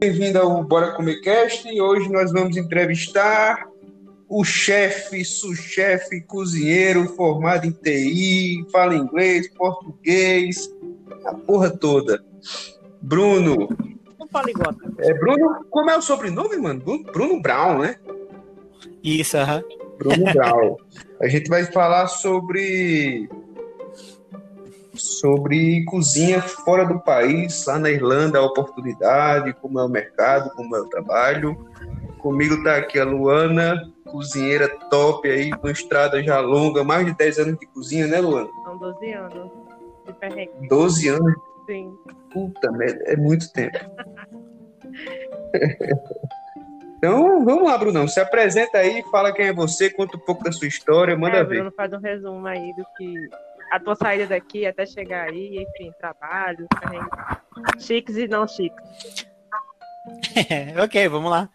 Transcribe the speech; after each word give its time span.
Bem-vindo 0.00 0.38
ao 0.38 0.62
Bora 0.62 0.92
Comer 0.92 1.20
Cast 1.22 1.68
e 1.68 1.80
hoje 1.80 2.08
nós 2.08 2.30
vamos 2.30 2.56
entrevistar 2.56 3.66
o 4.28 4.44
chefe, 4.44 5.24
sous-chefe, 5.24 6.20
cozinheiro 6.20 7.04
formado 7.16 7.66
em 7.66 7.72
TI, 7.72 8.64
fala 8.70 8.94
inglês, 8.94 9.48
português, 9.48 10.72
a 11.24 11.34
porra 11.34 11.70
toda. 11.70 12.24
Bruno. 13.02 13.68
Não 14.20 14.28
poliglota. 14.28 14.78
É 14.98 15.12
Bruno, 15.14 15.66
como 15.68 15.90
é 15.90 15.98
o 15.98 16.02
sobrenome, 16.02 16.56
mano? 16.58 16.80
Bruno 17.12 17.42
Brown, 17.42 17.80
né? 17.80 17.96
Isso, 19.02 19.36
aham. 19.36 19.64
Bruno 19.98 20.32
Brown. 20.32 20.76
A 21.20 21.26
gente 21.26 21.48
vai 21.48 21.64
falar 21.64 22.06
sobre 22.06 23.28
sobre 24.98 25.84
cozinha 25.84 26.42
fora 26.42 26.84
do 26.84 27.00
país, 27.00 27.64
lá 27.66 27.78
na 27.78 27.90
Irlanda, 27.90 28.38
a 28.38 28.44
oportunidade, 28.44 29.54
como 29.54 29.80
é 29.80 29.84
o 29.84 29.88
mercado, 29.88 30.50
como 30.54 30.76
é 30.76 30.80
o 30.80 30.88
trabalho. 30.88 31.56
Comigo 32.18 32.56
está 32.56 32.76
aqui 32.76 32.98
a 32.98 33.04
Luana, 33.04 33.80
cozinheira 34.04 34.68
top 34.90 35.28
aí, 35.28 35.50
com 35.50 35.68
estrada 35.68 36.22
já 36.22 36.40
longa, 36.40 36.82
mais 36.82 37.06
de 37.06 37.14
10 37.14 37.38
anos 37.38 37.58
de 37.58 37.66
cozinha, 37.66 38.06
né, 38.06 38.20
Luana? 38.20 38.48
São 38.64 38.78
12 38.78 39.12
anos 39.12 39.50
de 40.06 40.12
perrengue. 40.14 40.68
12 40.68 41.08
anos? 41.08 41.34
Sim. 41.66 41.94
Puta 42.32 42.72
merda, 42.72 43.04
é 43.06 43.16
muito 43.16 43.52
tempo. 43.52 43.78
então, 46.98 47.44
vamos 47.44 47.64
lá, 47.64 47.78
Brunão. 47.78 48.08
Se 48.08 48.20
apresenta 48.20 48.78
aí, 48.78 49.02
fala 49.10 49.32
quem 49.32 49.46
é 49.46 49.52
você, 49.52 49.90
conta 49.90 50.16
um 50.16 50.20
pouco 50.20 50.44
da 50.44 50.52
sua 50.52 50.66
história, 50.66 51.16
manda 51.16 51.38
é, 51.38 51.44
ver. 51.44 51.56
Bruno 51.56 51.72
faz 51.76 51.92
um 51.92 51.98
resumo 51.98 52.46
aí 52.46 52.74
do 52.74 52.84
que 52.96 53.28
a 53.70 53.80
tua 53.80 53.94
saída 53.94 54.26
daqui 54.26 54.66
até 54.66 54.86
chegar 54.86 55.28
aí, 55.28 55.56
enfim, 55.62 55.90
trabalho, 55.98 56.66
chiques 57.78 58.16
e 58.16 58.26
não 58.26 58.46
chiques. 58.46 59.26
ok, 60.82 61.08
vamos 61.08 61.30
lá. 61.30 61.48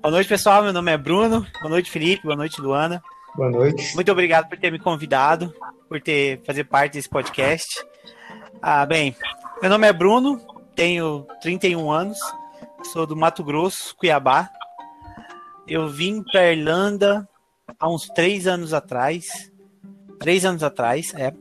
Boa 0.00 0.12
noite, 0.12 0.28
pessoal. 0.28 0.62
Meu 0.62 0.72
nome 0.72 0.92
é 0.92 0.96
Bruno. 0.96 1.44
Boa 1.60 1.70
noite, 1.70 1.90
Felipe. 1.90 2.22
Boa 2.22 2.36
noite, 2.36 2.60
Luana. 2.60 3.02
Boa 3.34 3.50
noite. 3.50 3.94
Muito 3.94 4.10
obrigado 4.10 4.48
por 4.48 4.58
ter 4.58 4.70
me 4.70 4.78
convidado, 4.78 5.52
por 5.88 6.00
ter 6.00 6.40
fazer 6.44 6.64
parte 6.64 6.94
desse 6.94 7.08
podcast. 7.08 7.84
Ah, 8.62 8.86
bem, 8.86 9.14
meu 9.60 9.70
nome 9.70 9.86
é 9.86 9.92
Bruno, 9.92 10.40
tenho 10.74 11.26
31 11.42 11.90
anos, 11.90 12.18
sou 12.84 13.06
do 13.06 13.14
Mato 13.14 13.44
Grosso, 13.44 13.94
Cuiabá. 13.96 14.50
Eu 15.68 15.88
vim 15.88 16.22
para 16.22 16.52
Irlanda 16.52 17.28
há 17.78 17.88
uns 17.88 18.06
três 18.06 18.46
anos 18.46 18.72
atrás. 18.72 19.26
Três 20.18 20.44
anos 20.44 20.62
atrás, 20.62 21.12
é. 21.14 21.32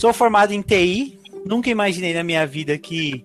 Sou 0.00 0.14
formado 0.14 0.54
em 0.54 0.62
TI. 0.62 1.20
Nunca 1.44 1.68
imaginei 1.68 2.14
na 2.14 2.24
minha 2.24 2.46
vida 2.46 2.78
que 2.78 3.22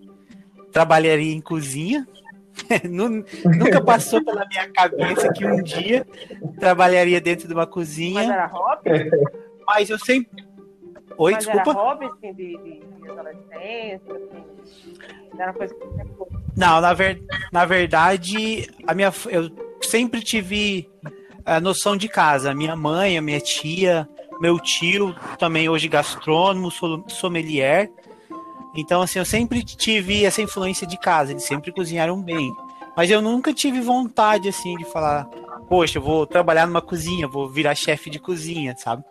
trabalharia 0.73 1.33
em 1.33 1.39
cozinha. 1.39 2.05
Nunca 2.83 3.81
passou 3.81 4.21
pela 4.21 4.45
minha 4.45 4.69
cabeça 4.73 5.31
que 5.31 5.45
um 5.45 5.63
dia 5.63 6.05
trabalharia 6.59 7.21
dentro 7.21 7.47
de 7.47 7.53
uma 7.53 7.65
cozinha. 7.65 8.15
Mas 8.15 8.29
era 8.29 8.45
hobby? 8.47 9.09
Mas 9.65 9.89
eu 9.89 9.97
sempre. 9.97 10.45
Oi, 11.17 11.31
Mas 11.31 11.45
desculpa. 11.45 11.71
Era 11.71 11.79
hobby 11.79 12.05
assim, 12.07 12.33
de, 12.33 12.57
de, 12.57 13.09
adolescência? 13.09 14.13
Assim, 14.13 14.93
era 15.39 15.53
coisa 15.53 15.73
que 15.73 15.85
Não, 16.57 16.81
na, 16.81 16.93
ver... 16.93 17.23
na 17.53 17.63
verdade, 17.63 18.69
a 18.85 18.93
minha... 18.93 19.13
eu 19.29 19.49
sempre 19.81 20.21
tive 20.21 20.89
a 21.45 21.61
noção 21.61 21.95
de 21.95 22.09
casa. 22.09 22.53
Minha 22.53 22.75
mãe, 22.75 23.17
a 23.17 23.21
minha 23.21 23.39
tia, 23.39 24.09
meu 24.45 24.59
tio 24.59 25.15
também 25.39 25.67
hoje 25.67 25.87
gastrônomo, 25.87 26.69
sommelier. 27.07 27.89
Então, 28.75 29.01
assim, 29.01 29.17
eu 29.17 29.25
sempre 29.25 29.63
tive 29.63 30.23
essa 30.23 30.39
influência 30.39 30.85
de 30.85 30.99
casa, 30.99 31.31
eles 31.31 31.45
sempre 31.45 31.71
cozinharam 31.71 32.21
bem. 32.21 32.53
Mas 32.95 33.09
eu 33.09 33.23
nunca 33.23 33.51
tive 33.51 33.81
vontade, 33.81 34.47
assim, 34.47 34.77
de 34.77 34.85
falar, 34.85 35.25
poxa, 35.67 35.97
eu 35.97 36.01
vou 36.03 36.27
trabalhar 36.27 36.67
numa 36.67 36.81
cozinha, 36.81 37.27
vou 37.27 37.49
virar 37.49 37.73
chefe 37.73 38.11
de 38.11 38.19
cozinha, 38.19 38.75
sabe? 38.77 39.03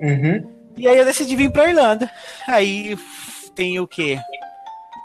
Uhum. 0.00 0.48
E 0.76 0.86
aí 0.86 0.98
eu 0.98 1.04
decidi 1.04 1.34
vir 1.34 1.50
pra 1.50 1.68
Irlanda. 1.68 2.08
Aí 2.46 2.96
tem 3.56 3.80
o 3.80 3.88
quê? 3.88 4.20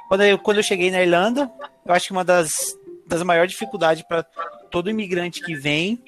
Quando 0.07 0.23
eu, 0.23 0.38
quando 0.38 0.57
eu 0.57 0.63
cheguei 0.63 0.91
na 0.91 1.02
Irlanda, 1.02 1.52
eu 1.84 1.94
acho 1.94 2.07
que 2.07 2.12
uma 2.12 2.23
das, 2.23 2.78
das 3.07 3.23
maiores 3.23 3.53
dificuldades 3.53 4.03
para 4.03 4.23
todo 4.69 4.91
imigrante 4.91 5.41
que 5.41 5.56
vem 5.56 6.00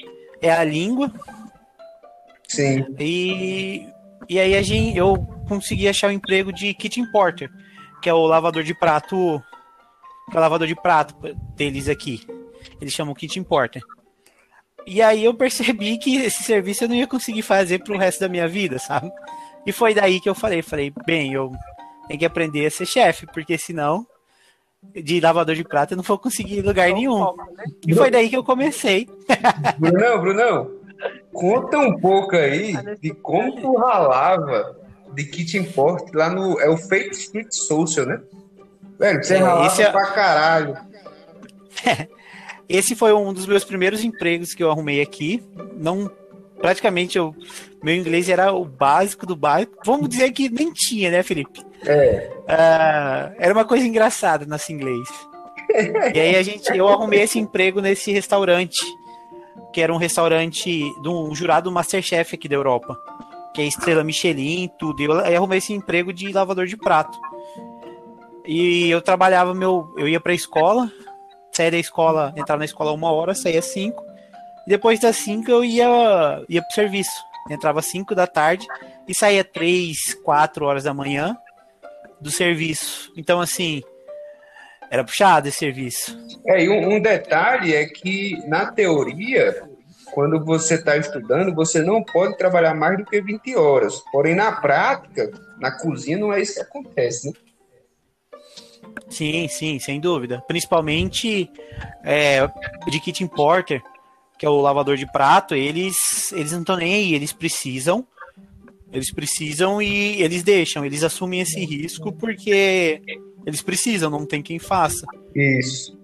é 0.41 0.51
a 0.51 0.63
língua. 0.63 1.11
Sim. 2.51 2.85
E, 2.99 3.87
e 4.27 4.37
aí 4.37 4.55
a 4.55 4.61
gente, 4.61 4.97
eu 4.97 5.15
consegui 5.47 5.87
achar 5.87 6.07
o 6.07 6.09
um 6.09 6.13
emprego 6.13 6.51
de 6.51 6.73
kitchen 6.73 7.09
porter, 7.09 7.49
que 8.01 8.09
é 8.09 8.13
o 8.13 8.25
lavador 8.25 8.61
de 8.61 8.73
prato, 8.73 9.41
que 10.29 10.35
é 10.35 10.39
o 10.39 10.41
lavador 10.41 10.67
de 10.67 10.75
prato 10.75 11.15
deles 11.55 11.87
aqui. 11.87 12.27
Eles 12.81 12.93
chamam 12.93 13.13
kitchen 13.15 13.43
porter. 13.43 13.81
E 14.85 15.01
aí 15.01 15.23
eu 15.23 15.33
percebi 15.33 15.97
que 15.97 16.17
esse 16.17 16.43
serviço 16.43 16.83
eu 16.83 16.89
não 16.89 16.95
ia 16.95 17.07
conseguir 17.07 17.41
fazer 17.41 17.79
pro 17.79 17.97
resto 17.97 18.19
da 18.19 18.27
minha 18.27 18.49
vida, 18.49 18.79
sabe? 18.79 19.09
E 19.65 19.71
foi 19.71 19.93
daí 19.93 20.19
que 20.19 20.27
eu 20.27 20.35
falei, 20.35 20.61
falei, 20.61 20.91
bem, 21.05 21.33
eu 21.33 21.53
tenho 22.07 22.19
que 22.19 22.25
aprender 22.25 22.65
a 22.65 22.71
ser 22.71 22.85
chefe, 22.85 23.27
porque 23.27 23.57
senão 23.57 24.05
de 24.93 25.21
lavador 25.21 25.55
de 25.55 25.63
prato 25.63 25.93
eu 25.93 25.97
não 25.97 26.03
vou 26.03 26.17
conseguir 26.17 26.57
em 26.57 26.63
lugar 26.63 26.91
nenhum. 26.91 27.33
E 27.87 27.93
foi 27.93 28.09
daí 28.11 28.29
que 28.29 28.35
eu 28.35 28.43
comecei. 28.43 29.07
Brunão, 29.77 30.19
Brunão, 30.19 30.71
conta 31.31 31.77
um 31.77 31.99
pouco 31.99 32.35
aí 32.35 32.73
de 32.99 33.11
como 33.13 33.59
tu 33.59 33.75
ralava 33.75 34.75
de 35.13 35.25
kitchen 35.25 35.63
port 35.63 36.13
lá 36.13 36.29
no. 36.29 36.59
É 36.59 36.69
o 36.69 36.77
Fate 36.77 37.11
Street 37.11 37.51
Social, 37.51 38.05
né? 38.05 38.21
Velho, 38.99 39.23
você 39.23 39.35
é, 39.35 39.37
ralava 39.37 39.67
esse 39.67 39.81
é... 39.81 39.91
pra 39.91 40.05
caralho. 40.07 40.77
esse 42.67 42.95
foi 42.95 43.13
um 43.13 43.33
dos 43.33 43.45
meus 43.45 43.63
primeiros 43.63 44.03
empregos 44.03 44.53
que 44.53 44.63
eu 44.63 44.71
arrumei 44.71 45.01
aqui. 45.01 45.43
Não. 45.75 46.09
Praticamente 46.59 47.17
eu, 47.17 47.35
meu 47.81 47.95
inglês 47.95 48.29
era 48.29 48.53
o 48.53 48.63
básico 48.63 49.25
do 49.25 49.35
básico. 49.35 49.77
Vamos 49.83 50.07
dizer 50.07 50.31
que 50.31 50.47
nem 50.47 50.71
tinha, 50.71 51.09
né, 51.09 51.23
Felipe? 51.23 51.65
É. 51.83 52.29
Uh, 52.41 53.35
era 53.39 53.51
uma 53.51 53.65
coisa 53.65 53.87
engraçada 53.87 54.45
nosso 54.45 54.71
inglês. 54.71 55.07
e 56.13 56.19
aí 56.19 56.35
a 56.35 56.43
gente, 56.43 56.69
eu 56.77 56.87
arrumei 56.87 57.21
esse 57.21 57.39
emprego 57.39 57.81
nesse 57.81 58.11
restaurante, 58.11 58.79
que 59.71 59.81
era 59.81 59.93
um 59.93 59.97
restaurante 59.97 60.81
de 61.01 61.09
um 61.09 61.33
jurado 61.33 61.71
Masterchef 61.71 62.35
aqui 62.35 62.47
da 62.47 62.55
Europa, 62.55 62.97
que 63.53 63.61
é 63.61 63.65
estrela 63.65 64.03
Michelin, 64.03 64.69
tudo. 64.77 65.01
E 65.01 65.05
eu, 65.05 65.13
eu 65.13 65.37
arrumei 65.37 65.57
esse 65.57 65.73
emprego 65.73 66.11
de 66.13 66.31
lavador 66.31 66.65
de 66.65 66.77
prato. 66.77 67.17
E 68.45 68.89
eu 68.89 69.01
trabalhava 69.01 69.53
meu, 69.53 69.93
eu 69.97 70.07
ia 70.07 70.19
para 70.19 70.31
a 70.31 70.35
escola, 70.35 70.91
saía 71.51 71.71
da 71.71 71.77
escola, 71.77 72.33
entrava 72.35 72.59
na 72.59 72.65
escola 72.65 72.91
uma 72.91 73.11
hora, 73.11 73.35
saía 73.35 73.61
cinco. 73.61 74.03
E 74.65 74.69
depois 74.69 74.99
das 74.99 75.15
cinco 75.17 75.49
eu 75.51 75.63
ia 75.63 76.43
ia 76.49 76.61
pro 76.61 76.73
serviço. 76.73 77.11
Entrava 77.49 77.81
cinco 77.81 78.13
da 78.13 78.27
tarde 78.27 78.67
e 79.07 79.13
saía 79.13 79.43
três, 79.43 80.13
quatro 80.23 80.65
horas 80.65 80.83
da 80.83 80.93
manhã 80.93 81.35
do 82.19 82.29
serviço. 82.29 83.11
Então, 83.17 83.41
assim, 83.41 83.81
era 84.91 85.05
puxado 85.05 85.47
esse 85.47 85.57
serviço. 85.57 86.19
É, 86.45 86.65
e 86.65 86.69
um, 86.69 86.95
um 86.95 86.99
detalhe 86.99 87.73
é 87.73 87.85
que, 87.85 88.37
na 88.45 88.69
teoria, 88.69 89.63
quando 90.13 90.43
você 90.43 90.75
está 90.75 90.97
estudando, 90.97 91.55
você 91.55 91.81
não 91.81 92.03
pode 92.03 92.37
trabalhar 92.37 92.75
mais 92.75 92.97
do 92.97 93.05
que 93.05 93.21
20 93.21 93.55
horas. 93.55 94.03
Porém, 94.11 94.35
na 94.35 94.51
prática, 94.51 95.31
na 95.57 95.71
cozinha, 95.71 96.17
não 96.17 96.33
é 96.33 96.41
isso 96.41 96.55
que 96.55 96.61
acontece, 96.61 97.27
né? 97.27 97.33
Sim, 99.09 99.47
sim, 99.47 99.79
sem 99.79 99.97
dúvida. 100.01 100.43
Principalmente 100.45 101.49
é, 102.03 102.45
de 102.87 102.99
kitchen 102.99 103.27
porter, 103.27 103.81
que 104.37 104.45
é 104.45 104.49
o 104.49 104.59
lavador 104.59 104.97
de 104.97 105.09
prato, 105.09 105.55
eles, 105.55 106.33
eles 106.33 106.51
não 106.51 106.59
estão 106.59 106.75
nem 106.75 106.95
aí, 106.95 107.13
eles 107.13 107.31
precisam 107.31 108.05
eles 108.91 109.11
precisam 109.11 109.81
e 109.81 110.21
eles 110.21 110.43
deixam, 110.43 110.85
eles 110.85 111.03
assumem 111.03 111.41
esse 111.41 111.63
risco 111.63 112.11
porque 112.11 113.01
eles 113.45 113.61
precisam, 113.61 114.09
não 114.09 114.25
tem 114.25 114.41
quem 114.41 114.59
faça. 114.59 115.05
Isso. 115.35 115.97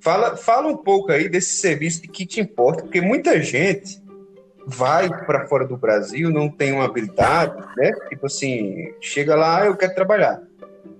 Fala, 0.00 0.36
fala 0.36 0.68
um 0.68 0.76
pouco 0.76 1.10
aí 1.10 1.28
desse 1.28 1.56
serviço 1.56 2.02
de 2.02 2.08
kit 2.08 2.40
importa, 2.40 2.82
porque 2.82 3.00
muita 3.00 3.42
gente 3.42 4.00
vai 4.66 5.08
para 5.08 5.46
fora 5.48 5.66
do 5.66 5.76
Brasil, 5.76 6.30
não 6.30 6.48
tem 6.48 6.72
uma 6.72 6.84
habilidade, 6.84 7.56
né? 7.76 7.90
Tipo 8.08 8.26
assim, 8.26 8.92
chega 9.00 9.34
lá, 9.34 9.66
eu 9.66 9.76
quero 9.76 9.94
trabalhar. 9.94 10.42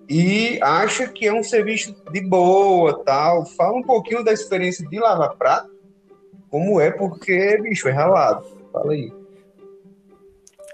E 0.08 0.58
acha 0.62 1.06
que 1.06 1.26
é 1.26 1.32
um 1.32 1.42
serviço 1.42 1.94
de 2.10 2.20
boa, 2.22 3.04
tal. 3.04 3.44
Fala 3.44 3.76
um 3.76 3.82
pouquinho 3.82 4.24
da 4.24 4.32
experiência 4.32 4.88
de 4.88 4.98
lavar 4.98 5.36
prato, 5.36 5.70
como 6.48 6.80
é, 6.80 6.90
porque, 6.90 7.58
bicho, 7.60 7.88
é 7.88 7.92
ralado. 7.92 8.46
Fala 8.72 8.92
aí. 8.92 9.12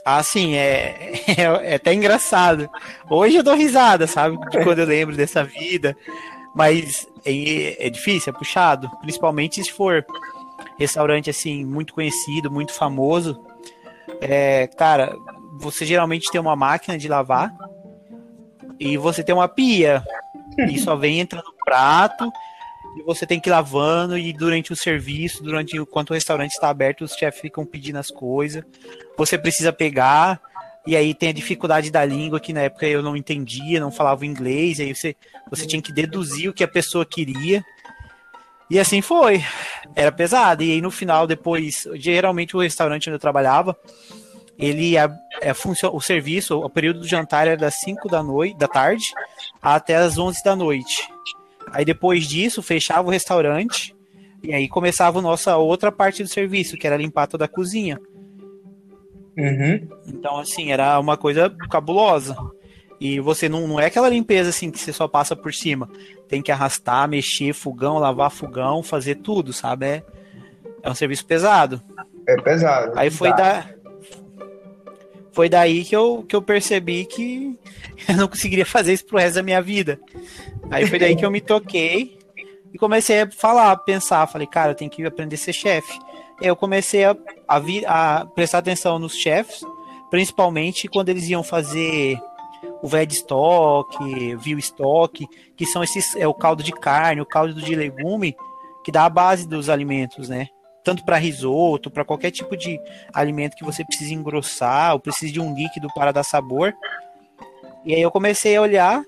Assim, 0.04 0.54
é, 0.54 1.22
é, 1.38 1.72
é, 1.72 1.74
até 1.76 1.94
engraçado. 1.94 2.68
Hoje 3.08 3.36
eu 3.36 3.42
dou 3.42 3.54
risada, 3.54 4.06
sabe? 4.06 4.36
De 4.50 4.62
quando 4.62 4.80
eu 4.80 4.86
lembro 4.86 5.16
dessa 5.16 5.42
vida. 5.42 5.96
Mas 6.54 7.08
é, 7.24 7.86
é 7.86 7.90
difícil, 7.90 8.32
é 8.32 8.38
puxado. 8.38 8.90
Principalmente 9.00 9.62
se 9.62 9.72
for 9.72 10.04
restaurante, 10.78 11.30
assim, 11.30 11.64
muito 11.64 11.94
conhecido, 11.94 12.50
muito 12.50 12.72
famoso. 12.72 13.42
É, 14.20 14.66
cara, 14.66 15.16
você 15.58 15.86
geralmente 15.86 16.30
tem 16.30 16.40
uma 16.40 16.54
máquina 16.54 16.98
de 16.98 17.08
lavar 17.08 17.52
e 18.78 18.96
você 18.96 19.22
tem 19.22 19.34
uma 19.34 19.48
pia. 19.48 20.04
E 20.68 20.78
só 20.78 20.94
vem 20.94 21.20
entrando 21.20 21.52
prato 21.64 22.30
e 22.96 23.02
você 23.02 23.26
tem 23.26 23.40
que 23.40 23.48
ir 23.48 23.52
lavando 23.52 24.16
e 24.16 24.32
durante 24.32 24.72
o 24.72 24.76
serviço, 24.76 25.42
durante 25.42 25.76
enquanto 25.76 26.10
o 26.10 26.14
restaurante 26.14 26.52
está 26.52 26.68
aberto, 26.68 27.02
os 27.02 27.14
chefes 27.14 27.40
ficam 27.40 27.64
pedindo 27.64 27.98
as 27.98 28.10
coisas. 28.10 28.62
Você 29.16 29.38
precisa 29.38 29.72
pegar 29.72 30.40
e 30.86 30.96
aí 30.96 31.14
tem 31.14 31.30
a 31.30 31.32
dificuldade 31.32 31.90
da 31.90 32.04
língua 32.04 32.40
que 32.40 32.52
na 32.52 32.62
época 32.62 32.86
eu 32.86 33.02
não 33.02 33.16
entendia, 33.16 33.80
não 33.80 33.90
falava 33.90 34.26
inglês, 34.26 34.80
aí 34.80 34.94
você 34.94 35.16
você 35.50 35.66
tinha 35.66 35.80
que 35.80 35.92
deduzir 35.92 36.50
o 36.50 36.52
que 36.52 36.64
a 36.64 36.68
pessoa 36.68 37.06
queria. 37.06 37.64
E 38.70 38.78
assim 38.78 39.00
foi. 39.00 39.42
Era 39.94 40.10
pesado. 40.10 40.62
E 40.62 40.72
aí 40.72 40.80
no 40.80 40.90
final, 40.90 41.26
depois, 41.26 41.86
geralmente 41.94 42.56
o 42.56 42.60
restaurante 42.60 43.08
onde 43.08 43.16
eu 43.16 43.20
trabalhava, 43.20 43.76
ele 44.58 44.96
é, 44.96 45.08
é 45.40 45.52
o 45.92 46.00
serviço, 46.00 46.58
o 46.58 46.70
período 46.70 47.00
do 47.00 47.08
jantar 47.08 47.46
era 47.46 47.56
das 47.56 47.80
5 47.80 48.08
da 48.08 48.22
noite, 48.22 48.56
da 48.56 48.68
tarde, 48.68 49.04
até 49.60 49.96
as 49.96 50.16
11 50.16 50.42
da 50.44 50.54
noite. 50.54 51.08
Aí 51.72 51.84
depois 51.84 52.26
disso, 52.26 52.62
fechava 52.62 53.08
o 53.08 53.10
restaurante 53.10 53.94
e 54.42 54.52
aí 54.52 54.68
começava 54.68 55.18
a 55.18 55.22
nossa 55.22 55.56
outra 55.56 55.90
parte 55.90 56.22
do 56.22 56.28
serviço, 56.28 56.76
que 56.76 56.86
era 56.86 56.96
limpar 56.96 57.26
toda 57.26 57.46
a 57.46 57.48
cozinha. 57.48 57.98
Uhum. 59.36 59.88
Então, 60.06 60.38
assim, 60.38 60.72
era 60.72 60.98
uma 60.98 61.16
coisa 61.16 61.50
cabulosa. 61.70 62.36
E 63.00 63.20
você 63.20 63.48
não, 63.48 63.66
não 63.66 63.80
é 63.80 63.86
aquela 63.86 64.08
limpeza 64.08 64.50
assim 64.50 64.70
que 64.70 64.78
você 64.78 64.92
só 64.92 65.06
passa 65.08 65.34
por 65.34 65.52
cima. 65.52 65.88
Tem 66.28 66.40
que 66.40 66.52
arrastar, 66.52 67.08
mexer 67.08 67.52
fogão, 67.52 67.98
lavar 67.98 68.30
fogão, 68.30 68.82
fazer 68.82 69.16
tudo, 69.16 69.52
sabe? 69.52 69.86
É, 69.86 70.02
é 70.82 70.90
um 70.90 70.94
serviço 70.94 71.26
pesado. 71.26 71.82
É 72.26 72.36
pesado. 72.40 72.92
Aí 72.96 73.10
foi 73.10 73.30
da 73.34 73.66
foi 75.32 75.48
daí 75.48 75.84
que 75.84 75.96
eu, 75.96 76.24
que 76.28 76.36
eu 76.36 76.40
percebi 76.40 77.04
que 77.04 77.58
eu 78.08 78.16
não 78.16 78.28
conseguiria 78.28 78.64
fazer 78.64 78.92
isso 78.92 79.04
pro 79.04 79.18
resto 79.18 79.34
da 79.34 79.42
minha 79.42 79.60
vida. 79.60 79.98
Aí 80.70 80.86
foi 80.86 80.98
daí 80.98 81.16
que 81.16 81.26
eu 81.26 81.30
me 81.30 81.40
toquei 81.40 82.16
e 82.72 82.78
comecei 82.78 83.22
a 83.22 83.30
falar, 83.30 83.72
a 83.72 83.76
pensar. 83.76 84.26
Falei, 84.28 84.46
cara, 84.46 84.70
eu 84.70 84.74
tenho 84.76 84.90
que 84.90 85.04
aprender 85.04 85.34
a 85.34 85.38
ser 85.38 85.52
chefe. 85.52 85.98
Eu 86.40 86.56
comecei 86.56 87.04
a, 87.04 87.16
a, 87.48 87.60
a 87.86 88.26
prestar 88.26 88.58
atenção 88.58 88.98
nos 88.98 89.14
chefes, 89.14 89.62
principalmente 90.10 90.88
quando 90.88 91.08
eles 91.08 91.28
iam 91.28 91.42
fazer 91.42 92.18
o 92.82 92.88
velho 92.88 93.12
stock, 93.12 94.36
viu 94.36 94.58
stock, 94.58 95.26
que 95.56 95.66
são 95.66 95.82
esses 95.82 96.14
é 96.16 96.26
o 96.26 96.34
caldo 96.34 96.62
de 96.62 96.72
carne, 96.72 97.20
o 97.20 97.26
caldo 97.26 97.54
de 97.54 97.74
legume, 97.74 98.36
que 98.84 98.92
dá 98.92 99.04
a 99.04 99.10
base 99.10 99.48
dos 99.48 99.68
alimentos, 99.68 100.28
né? 100.28 100.48
Tanto 100.82 101.04
para 101.04 101.16
risoto, 101.16 101.90
para 101.90 102.04
qualquer 102.04 102.30
tipo 102.30 102.56
de 102.56 102.78
alimento 103.12 103.56
que 103.56 103.64
você 103.64 103.84
precise 103.84 104.12
engrossar, 104.12 104.92
ou 104.92 105.00
precise 105.00 105.32
de 105.32 105.40
um 105.40 105.54
líquido 105.54 105.88
para 105.94 106.12
dar 106.12 106.24
sabor. 106.24 106.74
E 107.84 107.94
aí 107.94 108.02
eu 108.02 108.10
comecei 108.10 108.56
a 108.56 108.60
olhar. 108.60 109.02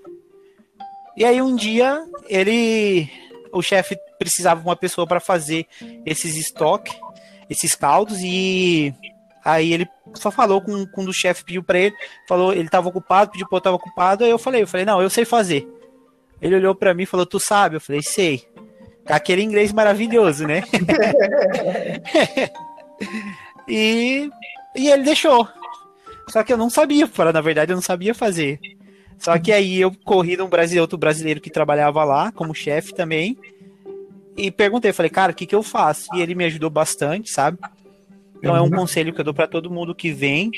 E 1.17 1.25
aí 1.25 1.41
um 1.43 1.55
dia 1.55 2.03
ele 2.29 3.11
o 3.53 3.63
chefe 3.63 3.97
precisava 4.19 4.61
de 4.61 4.67
uma 4.67 4.77
pessoa 4.77 5.07
para 5.07 5.21
fazer 5.21 5.67
esses 6.05 6.37
estoques, 6.37 6.95
esses 7.49 7.75
caldos 7.75 8.19
e 8.23 8.95
Aí 9.47 9.73
ele 9.73 9.89
só 10.15 10.29
falou 10.29 10.61
com 10.61 10.85
quando 10.89 11.07
o 11.07 11.15
chefe 11.15 11.45
pediu 11.45 11.63
para 11.63 11.79
ele, 11.79 11.95
falou, 12.29 12.53
ele 12.53 12.69
tava 12.69 12.89
ocupado, 12.89 13.31
pediu 13.31 13.49
para 13.49 13.59
eu 13.59 13.61
tava 13.61 13.77
ocupado, 13.77 14.25
aí 14.25 14.31
eu 14.31 14.41
falei, 14.41 14.63
eu 14.63 14.67
falei, 14.67 14.85
não, 14.85 15.01
eu 15.01 15.09
sei 15.09 15.25
fazer. 15.25 15.65
Ele 16.43 16.57
olhou 16.57 16.75
para 16.75 16.93
mim 16.93 17.05
e 17.05 17.07
falou, 17.07 17.25
tu 17.25 17.39
sabe? 17.39 17.77
Eu 17.77 17.81
falei, 17.81 18.03
sei. 18.03 18.45
Aquele 19.07 19.43
inglês 19.43 19.73
maravilhoso, 19.73 20.49
né? 20.49 20.65
e, 23.69 24.29
e 24.75 24.89
ele 24.89 25.05
deixou. 25.05 25.49
Só 26.29 26.43
que 26.43 26.53
eu 26.53 26.57
não 26.57 26.69
sabia, 26.69 27.07
para 27.07 27.33
na 27.33 27.41
verdade 27.41 27.71
eu 27.71 27.77
não 27.77 27.83
sabia 27.83 28.15
fazer. 28.15 28.59
Só 29.17 29.39
que 29.39 29.53
aí 29.53 29.81
eu 29.81 29.93
corri 30.05 30.37
num 30.37 30.49
brasileiro, 30.49 30.83
outro 30.83 30.99
brasileiro 30.99 31.41
que 31.41 31.51
trabalhava 31.51 32.03
lá 32.03 32.33
como 32.33 32.53
chefe 32.53 32.93
também. 32.93 33.39
E 34.37 34.51
perguntei, 34.51 34.93
falei, 34.93 35.11
cara, 35.11 35.33
o 35.33 35.35
que, 35.35 35.47
que 35.47 35.55
eu 35.55 35.63
faço? 35.63 36.15
E 36.15 36.21
ele 36.21 36.35
me 36.35 36.45
ajudou 36.45 36.69
bastante, 36.69 37.31
sabe? 37.31 37.59
Então 38.39 38.55
é 38.55 38.61
um 38.61 38.65
uhum. 38.65 38.71
conselho 38.71 39.13
que 39.13 39.21
eu 39.21 39.25
dou 39.25 39.35
para 39.35 39.47
todo 39.47 39.71
mundo 39.71 39.95
que 39.95 40.13
vem, 40.13 40.51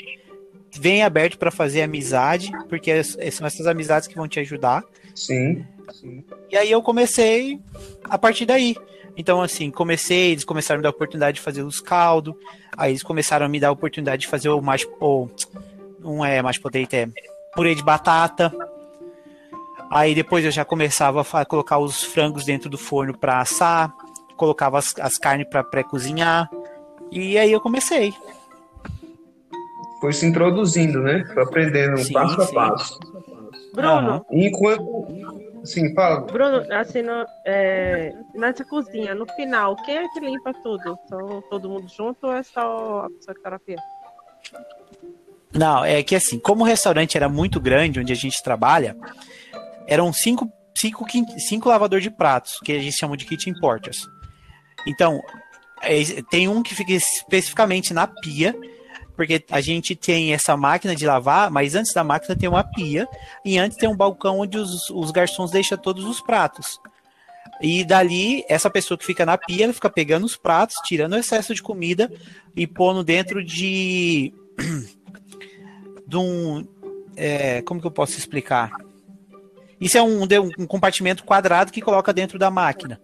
vem 0.77 1.01
aberto 1.01 1.37
para 1.37 1.49
fazer 1.49 1.81
amizade, 1.81 2.51
porque 2.67 3.03
são 3.03 3.47
essas 3.47 3.65
amizades 3.65 4.07
que 4.07 4.15
vão 4.15 4.27
te 4.27 4.39
ajudar. 4.39 4.83
Sim, 5.15 5.65
sim. 5.93 6.23
E 6.51 6.57
aí 6.57 6.69
eu 6.69 6.81
comecei 6.81 7.59
a 8.03 8.17
partir 8.17 8.45
daí. 8.45 8.75
Então, 9.15 9.41
assim, 9.41 9.71
comecei, 9.71 10.31
eles 10.31 10.45
começaram 10.45 10.77
a 10.77 10.79
me 10.79 10.83
dar 10.83 10.89
a 10.89 10.91
oportunidade 10.91 11.35
de 11.35 11.41
fazer 11.41 11.61
os 11.61 11.81
caldos, 11.81 12.33
aí 12.77 12.91
eles 12.91 13.03
começaram 13.03 13.45
a 13.45 13.49
me 13.49 13.59
dar 13.59 13.69
a 13.69 13.71
oportunidade 13.71 14.21
de 14.21 14.27
fazer 14.27 14.49
o 14.49 14.61
mais. 14.61 14.87
Ou, 14.99 15.29
não 15.99 16.23
é 16.23 16.41
mais 16.41 16.57
potato, 16.57 16.93
é 16.93 17.07
purê 17.53 17.75
de 17.75 17.83
batata. 17.83 18.53
Aí 19.91 20.13
depois 20.13 20.45
eu 20.45 20.51
já 20.51 20.63
começava 20.63 21.21
a 21.21 21.45
colocar 21.45 21.79
os 21.79 22.03
frangos 22.03 22.45
dentro 22.45 22.69
do 22.69 22.77
forno 22.77 23.17
para 23.17 23.39
assar, 23.39 23.91
colocava 24.37 24.77
as, 24.77 24.93
as 24.99 25.17
carnes 25.17 25.47
para 25.49 25.63
pré-cozinhar. 25.63 26.49
E 27.11 27.37
aí 27.37 27.51
eu 27.51 27.59
comecei. 27.59 28.13
Foi 29.99 30.13
se 30.13 30.25
introduzindo, 30.25 31.01
né? 31.01 31.25
Foi 31.33 31.43
aprendendo 31.43 31.97
sim, 31.97 32.13
passo 32.13 32.41
sim. 32.41 32.51
a 32.51 32.53
passo. 32.53 32.99
Bruno. 33.73 34.25
Enquanto. 34.31 35.07
Sim, 35.63 35.93
fala. 35.93 36.21
Bruno, 36.21 36.65
assim, 36.73 37.01
no, 37.01 37.25
é, 37.45 38.15
nessa 38.33 38.63
cozinha, 38.63 39.13
no 39.13 39.25
final, 39.33 39.75
quem 39.83 39.97
é 39.97 40.07
que 40.07 40.19
limpa 40.19 40.53
tudo? 40.53 40.97
São 41.09 41.43
todo 41.49 41.69
mundo 41.69 41.87
junto 41.89 42.27
ou 42.27 42.33
é 42.33 42.43
só 42.43 43.05
a 43.05 43.09
pessoa 43.09 43.35
que 43.35 43.41
tá 43.41 43.49
na 43.49 43.59
pia? 43.59 43.77
Não, 45.53 45.83
é 45.83 46.01
que 46.03 46.15
assim, 46.15 46.39
como 46.39 46.63
o 46.63 46.65
restaurante 46.65 47.17
era 47.17 47.27
muito 47.27 47.59
grande, 47.59 47.99
onde 47.99 48.13
a 48.13 48.15
gente 48.15 48.41
trabalha, 48.41 48.95
eram 49.89 50.13
cinco, 50.13 50.49
cinco, 50.77 51.05
cinco 51.39 51.67
lavadores 51.67 52.03
de 52.03 52.11
pratos, 52.11 52.59
que 52.63 52.71
a 52.71 52.79
gente 52.79 52.95
chama 52.95 53.17
de 53.17 53.25
kitchen 53.25 53.59
porters. 53.59 54.07
Então, 54.87 55.19
é, 55.81 56.21
tem 56.29 56.47
um 56.47 56.61
que 56.61 56.75
fica 56.75 56.93
especificamente 56.93 57.91
na 57.91 58.05
pia, 58.05 58.55
porque 59.15 59.43
a 59.49 59.59
gente 59.59 59.95
tem 59.95 60.31
essa 60.31 60.55
máquina 60.55 60.95
de 60.95 61.05
lavar, 61.05 61.49
mas 61.49 61.73
antes 61.73 61.91
da 61.91 62.03
máquina 62.03 62.35
tem 62.35 62.47
uma 62.47 62.63
pia, 62.63 63.07
e 63.43 63.57
antes 63.57 63.77
tem 63.77 63.89
um 63.89 63.97
balcão 63.97 64.39
onde 64.39 64.57
os, 64.57 64.89
os 64.91 65.09
garçons 65.11 65.49
deixam 65.49 65.77
todos 65.77 66.05
os 66.05 66.21
pratos. 66.21 66.79
E 67.59 67.83
dali, 67.83 68.45
essa 68.47 68.69
pessoa 68.69 68.97
que 68.97 69.05
fica 69.05 69.25
na 69.25 69.37
pia, 69.37 69.65
ela 69.65 69.73
fica 69.73 69.89
pegando 69.89 70.25
os 70.25 70.37
pratos, 70.37 70.75
tirando 70.85 71.13
o 71.13 71.17
excesso 71.17 71.53
de 71.53 71.63
comida 71.63 72.09
e 72.55 72.67
pondo 72.67 73.03
dentro 73.03 73.43
de. 73.43 74.31
de 76.07 76.15
um. 76.15 76.65
É, 77.17 77.61
como 77.63 77.81
que 77.81 77.87
eu 77.87 77.91
posso 77.91 78.17
explicar? 78.17 78.71
Isso 79.79 79.97
é 79.97 80.03
um, 80.03 80.23
um 80.57 80.67
compartimento 80.67 81.23
quadrado 81.23 81.71
que 81.71 81.81
coloca 81.81 82.13
dentro 82.13 82.37
da 82.37 82.51
máquina. 82.51 82.99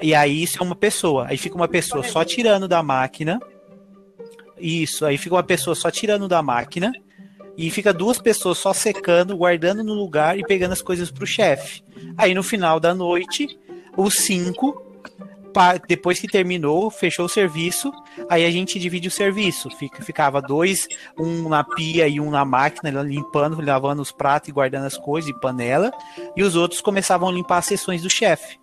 E 0.00 0.14
aí 0.14 0.42
isso 0.42 0.58
é 0.58 0.62
uma 0.62 0.76
pessoa. 0.76 1.26
Aí 1.28 1.36
fica 1.36 1.56
uma 1.56 1.68
pessoa 1.68 2.02
só 2.02 2.24
tirando 2.24 2.66
da 2.66 2.82
máquina. 2.82 3.40
Isso, 4.58 5.04
aí 5.04 5.18
fica 5.18 5.34
uma 5.34 5.42
pessoa 5.42 5.74
só 5.74 5.90
tirando 5.90 6.28
da 6.28 6.42
máquina. 6.42 6.92
E 7.56 7.70
fica 7.70 7.92
duas 7.92 8.18
pessoas 8.18 8.58
só 8.58 8.72
secando, 8.72 9.36
guardando 9.36 9.84
no 9.84 9.92
lugar 9.92 10.38
e 10.38 10.44
pegando 10.44 10.72
as 10.72 10.80
coisas 10.80 11.10
pro 11.10 11.26
chefe. 11.26 11.82
Aí 12.16 12.34
no 12.34 12.42
final 12.42 12.80
da 12.80 12.94
noite, 12.94 13.58
os 13.96 14.14
cinco, 14.14 14.82
depois 15.88 16.18
que 16.18 16.28
terminou, 16.28 16.90
fechou 16.90 17.26
o 17.26 17.28
serviço, 17.28 17.92
aí 18.28 18.44
a 18.44 18.50
gente 18.50 18.78
divide 18.78 19.08
o 19.08 19.10
serviço. 19.10 19.70
Fica, 19.70 20.02
ficava 20.02 20.40
dois, 20.40 20.86
um 21.18 21.48
na 21.48 21.64
pia 21.64 22.08
e 22.08 22.20
um 22.20 22.30
na 22.30 22.44
máquina, 22.44 23.02
limpando, 23.02 23.64
lavando 23.64 24.02
os 24.02 24.12
pratos 24.12 24.48
e 24.48 24.52
guardando 24.52 24.86
as 24.86 24.96
coisas 24.96 25.30
e 25.30 25.40
panela. 25.40 25.90
E 26.36 26.42
os 26.42 26.56
outros 26.56 26.80
começavam 26.80 27.28
a 27.28 27.32
limpar 27.32 27.58
as 27.58 27.66
sessões 27.66 28.02
do 28.02 28.10
chefe. 28.10 28.58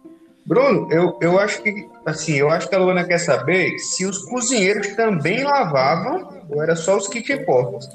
Bruno, 0.47 0.87
eu, 0.89 1.17
eu 1.21 1.37
acho 1.37 1.61
que 1.61 1.89
assim, 2.05 2.35
eu 2.35 2.49
acho 2.49 2.69
que 2.69 2.75
a 2.75 2.77
Luana 2.77 3.03
quer 3.03 3.17
saber 3.17 3.77
se 3.79 4.05
os 4.05 4.19
cozinheiros 4.19 4.95
também 4.95 5.43
lavavam 5.43 6.45
ou 6.49 6.63
era 6.63 6.73
só 6.73 6.95
os 6.95 7.07
kitchen 7.09 7.43
porters. 7.43 7.85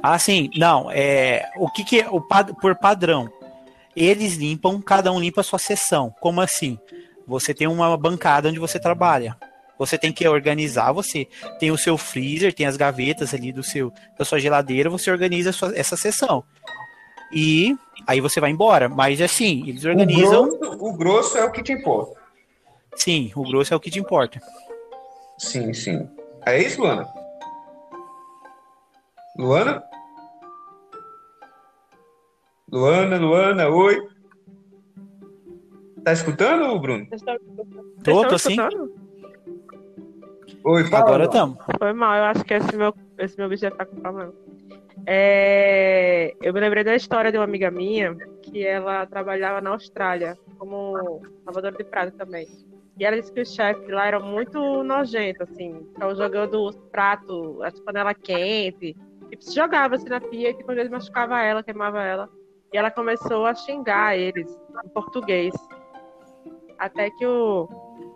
Ah, 0.00 0.16
sim, 0.16 0.48
não, 0.56 0.88
é 0.92 1.50
o 1.56 1.68
que 1.68 1.84
que 1.84 2.06
o 2.08 2.20
por 2.20 2.76
padrão. 2.76 3.28
Eles 3.96 4.34
limpam, 4.34 4.80
cada 4.80 5.10
um 5.10 5.20
limpa 5.20 5.40
a 5.40 5.44
sua 5.44 5.58
seção. 5.58 6.14
Como 6.20 6.40
assim? 6.40 6.78
Você 7.26 7.54
tem 7.54 7.66
uma 7.66 7.96
bancada 7.96 8.48
onde 8.48 8.58
você 8.58 8.78
trabalha. 8.78 9.36
Você 9.78 9.98
tem 9.98 10.12
que 10.12 10.26
organizar, 10.28 10.92
você 10.92 11.26
tem 11.58 11.70
o 11.70 11.78
seu 11.78 11.98
freezer, 11.98 12.54
tem 12.54 12.66
as 12.66 12.76
gavetas 12.76 13.34
ali 13.34 13.52
do 13.52 13.62
seu 13.62 13.92
da 14.16 14.24
sua 14.24 14.38
geladeira, 14.38 14.88
você 14.88 15.10
organiza 15.10 15.50
sua, 15.52 15.76
essa 15.76 15.96
seção 15.96 16.44
e 17.34 17.76
aí 18.06 18.20
você 18.20 18.40
vai 18.40 18.50
embora. 18.50 18.88
Mas 18.88 19.20
assim, 19.20 19.68
eles 19.68 19.84
organizam. 19.84 20.44
O 20.44 20.58
grosso, 20.58 20.84
o 20.84 20.92
grosso 20.96 21.38
é 21.38 21.44
o 21.44 21.50
que 21.50 21.62
te 21.62 21.72
importa. 21.72 22.20
Sim, 22.94 23.32
o 23.34 23.42
grosso 23.42 23.74
é 23.74 23.76
o 23.76 23.80
que 23.80 23.90
te 23.90 23.98
importa. 23.98 24.40
Sim, 25.36 25.74
sim. 25.74 26.08
É 26.46 26.62
isso, 26.62 26.80
Luana? 26.80 27.12
Luana? 29.36 29.82
Luana, 32.70 33.18
Luana, 33.18 33.68
oi. 33.68 34.13
Tá 36.04 36.12
escutando, 36.12 36.78
Bruno? 36.78 37.06
Tô, 38.04 38.28
tô 38.28 38.38
sim. 38.38 38.56
Oi, 40.62 40.84
fala. 40.84 41.02
Agora 41.02 41.24
estamos. 41.24 41.56
Foi 41.78 41.92
mal, 41.94 42.16
eu 42.16 42.24
acho 42.24 42.44
que 42.44 42.54
esse 42.54 42.76
meu, 42.76 42.94
esse 43.18 43.38
meu 43.38 43.48
bicho 43.48 43.62
já 43.62 43.70
tá 43.70 43.86
com 43.86 43.96
problema. 43.96 44.32
É, 45.06 46.34
eu 46.42 46.52
me 46.52 46.60
lembrei 46.60 46.84
da 46.84 46.94
história 46.94 47.32
de 47.32 47.38
uma 47.38 47.44
amiga 47.44 47.70
minha 47.70 48.14
que 48.42 48.64
ela 48.64 49.06
trabalhava 49.06 49.60
na 49.60 49.70
Austrália 49.70 50.36
como 50.58 51.22
lavadora 51.46 51.76
de 51.76 51.84
prato 51.84 52.16
também. 52.16 52.46
E 52.98 53.04
ela 53.04 53.16
disse 53.16 53.32
que 53.32 53.40
o 53.40 53.46
chefe 53.46 53.90
lá 53.90 54.06
era 54.06 54.20
muito 54.20 54.82
nojento, 54.82 55.42
assim. 55.42 55.86
Estavam 55.92 56.14
jogando 56.14 56.62
os 56.62 56.76
pratos, 56.92 57.60
as 57.62 57.78
panelas 57.80 58.14
quentes. 58.22 58.94
E 59.32 59.36
se 59.40 59.54
jogava 59.54 59.96
assim 59.96 60.08
na 60.08 60.20
pia 60.20 60.50
e 60.50 60.54
tipo, 60.54 60.70
às 60.70 60.76
vezes 60.76 60.90
machucava 60.90 61.40
ela, 61.40 61.62
queimava 61.62 62.02
ela. 62.02 62.28
E 62.72 62.76
ela 62.76 62.90
começou 62.90 63.46
a 63.46 63.54
xingar 63.54 64.16
eles 64.16 64.54
em 64.84 64.88
português. 64.90 65.54
Até 66.84 67.08
que 67.08 67.26
o, 67.26 67.66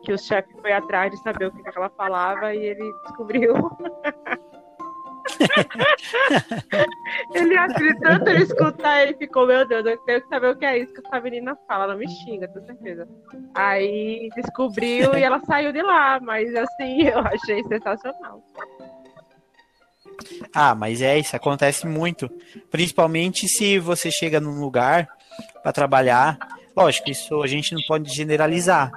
que 0.02 0.12
o 0.12 0.18
chefe 0.18 0.50
foi 0.60 0.72
atrás 0.72 1.10
de 1.10 1.16
saber 1.22 1.46
o 1.46 1.50
que, 1.50 1.62
ela 1.74 1.88
falava 1.88 2.54
e 2.54 2.66
ele 2.66 2.92
descobriu. 3.04 3.54
ele 7.34 7.56
acreditou 7.56 8.02
tanto 8.02 8.28
ele 8.28 8.42
escutar, 8.42 9.04
ele 9.04 9.14
ficou, 9.14 9.46
meu 9.46 9.66
Deus, 9.66 9.86
eu 9.86 9.96
tenho 10.04 10.20
que 10.20 10.28
saber 10.28 10.48
o 10.48 10.56
que 10.56 10.66
é 10.66 10.80
isso 10.80 10.92
que 10.92 11.00
essa 11.06 11.18
menina 11.18 11.56
fala, 11.66 11.84
ela 11.84 11.96
me 11.96 12.06
xinga, 12.06 12.46
com 12.48 12.60
certeza. 12.60 13.08
Aí 13.54 14.28
descobriu 14.36 15.16
e 15.16 15.22
ela 15.22 15.40
saiu 15.46 15.72
de 15.72 15.80
lá, 15.80 16.20
mas 16.20 16.54
assim, 16.54 17.04
eu 17.08 17.20
achei 17.20 17.64
sensacional. 17.64 18.44
Ah, 20.54 20.74
mas 20.74 21.00
é 21.00 21.18
isso, 21.18 21.34
acontece 21.34 21.86
muito. 21.86 22.30
Principalmente 22.70 23.48
se 23.48 23.78
você 23.78 24.10
chega 24.10 24.38
num 24.38 24.60
lugar 24.60 25.08
para 25.62 25.72
trabalhar. 25.72 26.36
Lógico, 26.78 27.10
isso 27.10 27.42
a 27.42 27.46
gente 27.48 27.74
não 27.74 27.82
pode 27.88 28.14
generalizar, 28.14 28.92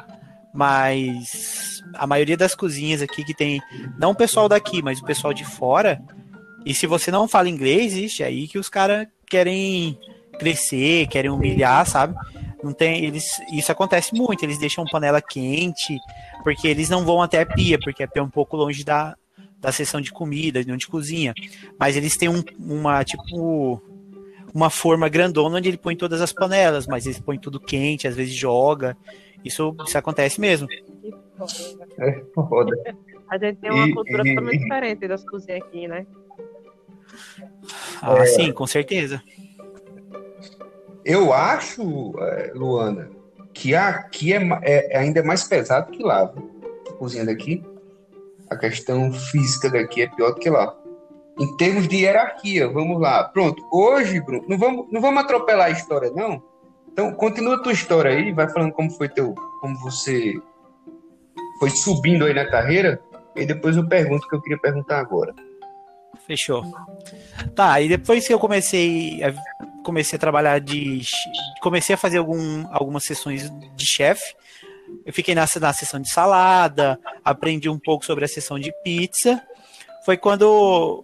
mas 0.53 1.81
a 1.95 2.05
maioria 2.05 2.37
das 2.37 2.53
cozinhas 2.53 3.01
aqui 3.01 3.23
que 3.23 3.33
tem, 3.33 3.59
não 3.97 4.11
o 4.11 4.15
pessoal 4.15 4.47
daqui, 4.47 4.83
mas 4.83 4.99
o 4.99 5.03
pessoal 5.03 5.33
de 5.33 5.43
fora, 5.43 5.99
e 6.63 6.75
se 6.75 6.85
você 6.85 7.09
não 7.09 7.27
fala 7.27 7.49
inglês, 7.49 7.93
existe 7.93 8.21
é 8.21 8.27
aí 8.27 8.47
que 8.47 8.59
os 8.59 8.69
caras 8.69 9.07
querem 9.25 9.97
crescer, 10.37 11.07
querem 11.07 11.31
humilhar, 11.31 11.87
sabe? 11.87 12.13
Não 12.63 12.71
tem, 12.71 13.03
eles, 13.03 13.41
isso 13.51 13.71
acontece 13.71 14.13
muito, 14.13 14.43
eles 14.43 14.59
deixam 14.59 14.85
panela 14.85 15.19
quente, 15.19 15.97
porque 16.43 16.67
eles 16.67 16.87
não 16.87 17.03
vão 17.03 17.19
até 17.19 17.41
a 17.41 17.45
pia, 17.47 17.79
porque 17.79 18.03
a 18.03 18.07
pia 18.07 18.21
é 18.21 18.23
um 18.23 18.29
pouco 18.29 18.55
longe 18.55 18.83
da, 18.83 19.15
da 19.59 19.71
seção 19.71 19.99
de 19.99 20.11
comida, 20.11 20.63
de 20.63 20.87
cozinha. 20.87 21.33
Mas 21.79 21.97
eles 21.97 22.15
têm 22.15 22.29
um, 22.29 22.43
uma, 22.59 23.03
tipo, 23.03 23.81
uma 24.53 24.69
forma 24.69 25.09
grandona 25.09 25.57
onde 25.57 25.69
ele 25.69 25.77
põe 25.77 25.95
todas 25.95 26.21
as 26.21 26.33
panelas, 26.33 26.87
mas 26.87 27.05
eles 27.05 27.19
põem 27.19 27.39
tudo 27.39 27.59
quente, 27.59 28.07
às 28.07 28.15
vezes 28.15 28.33
joga. 28.33 28.97
Isso, 29.43 29.75
isso 29.85 29.97
acontece 29.97 30.39
mesmo. 30.39 30.67
É 31.99 32.21
foda. 32.33 32.75
A 33.29 33.37
gente 33.37 33.57
tem 33.57 33.71
uma 33.71 33.87
e, 33.87 33.93
cultura 33.93 34.27
e... 34.27 34.35
totalmente 34.35 34.59
diferente 34.59 35.07
das 35.07 35.23
cozinhas 35.23 35.61
aqui, 35.61 35.87
né? 35.87 36.05
Ah, 38.01 38.17
é... 38.19 38.25
sim, 38.25 38.51
com 38.51 38.67
certeza. 38.67 39.21
Eu 41.03 41.33
acho, 41.33 42.13
é, 42.19 42.51
Luana, 42.53 43.09
que 43.53 43.73
aqui 43.73 44.33
é, 44.33 44.41
é, 44.63 44.97
ainda 44.97 45.19
é 45.19 45.23
mais 45.23 45.43
pesado 45.43 45.91
que 45.91 46.03
lá. 46.03 46.31
A 46.89 46.93
cozinha 46.93 47.25
daqui 47.25 47.63
a 48.51 48.57
questão 48.57 49.13
física 49.13 49.69
daqui 49.69 50.01
é 50.01 50.07
pior 50.07 50.31
do 50.31 50.39
que 50.39 50.49
lá. 50.49 50.75
Em 51.41 51.57
termos 51.57 51.87
de 51.87 51.95
hierarquia, 51.95 52.69
vamos 52.69 53.01
lá. 53.01 53.23
Pronto, 53.23 53.67
hoje, 53.71 54.21
Bruno, 54.21 54.45
não 54.47 54.59
vamos, 54.59 54.85
não 54.91 55.01
vamos 55.01 55.23
atropelar 55.23 55.65
a 55.65 55.71
história, 55.71 56.11
não? 56.11 56.39
Então, 56.93 57.11
continua 57.13 57.55
a 57.55 57.59
tua 57.59 57.71
história 57.71 58.11
aí, 58.11 58.31
vai 58.31 58.47
falando 58.47 58.71
como 58.73 58.91
foi 58.91 59.09
teu, 59.09 59.33
como 59.59 59.75
você 59.79 60.35
foi 61.57 61.71
subindo 61.71 62.25
aí 62.25 62.33
na 62.35 62.45
carreira, 62.45 63.01
e 63.35 63.43
depois 63.43 63.75
eu 63.75 63.87
pergunto 63.87 64.23
o 64.23 64.29
que 64.29 64.35
eu 64.35 64.41
queria 64.43 64.59
perguntar 64.59 64.99
agora. 64.99 65.33
Fechou. 66.27 66.63
Tá, 67.55 67.81
e 67.81 67.89
depois 67.89 68.27
que 68.27 68.33
eu 68.33 68.39
comecei 68.39 69.23
a, 69.23 69.33
comecei 69.83 70.17
a 70.17 70.19
trabalhar 70.19 70.59
de. 70.59 71.01
Comecei 71.59 71.95
a 71.95 71.97
fazer 71.97 72.19
algum, 72.19 72.67
algumas 72.71 73.03
sessões 73.03 73.51
de 73.75 73.85
chefe. 73.87 74.35
Eu 75.03 75.11
fiquei 75.11 75.33
na, 75.33 75.47
na 75.59 75.73
sessão 75.73 75.99
de 75.99 76.09
salada, 76.11 76.99
aprendi 77.25 77.67
um 77.67 77.79
pouco 77.79 78.05
sobre 78.05 78.25
a 78.25 78.27
sessão 78.27 78.59
de 78.59 78.71
pizza. 78.83 79.41
Foi 80.05 80.17
quando 80.17 81.03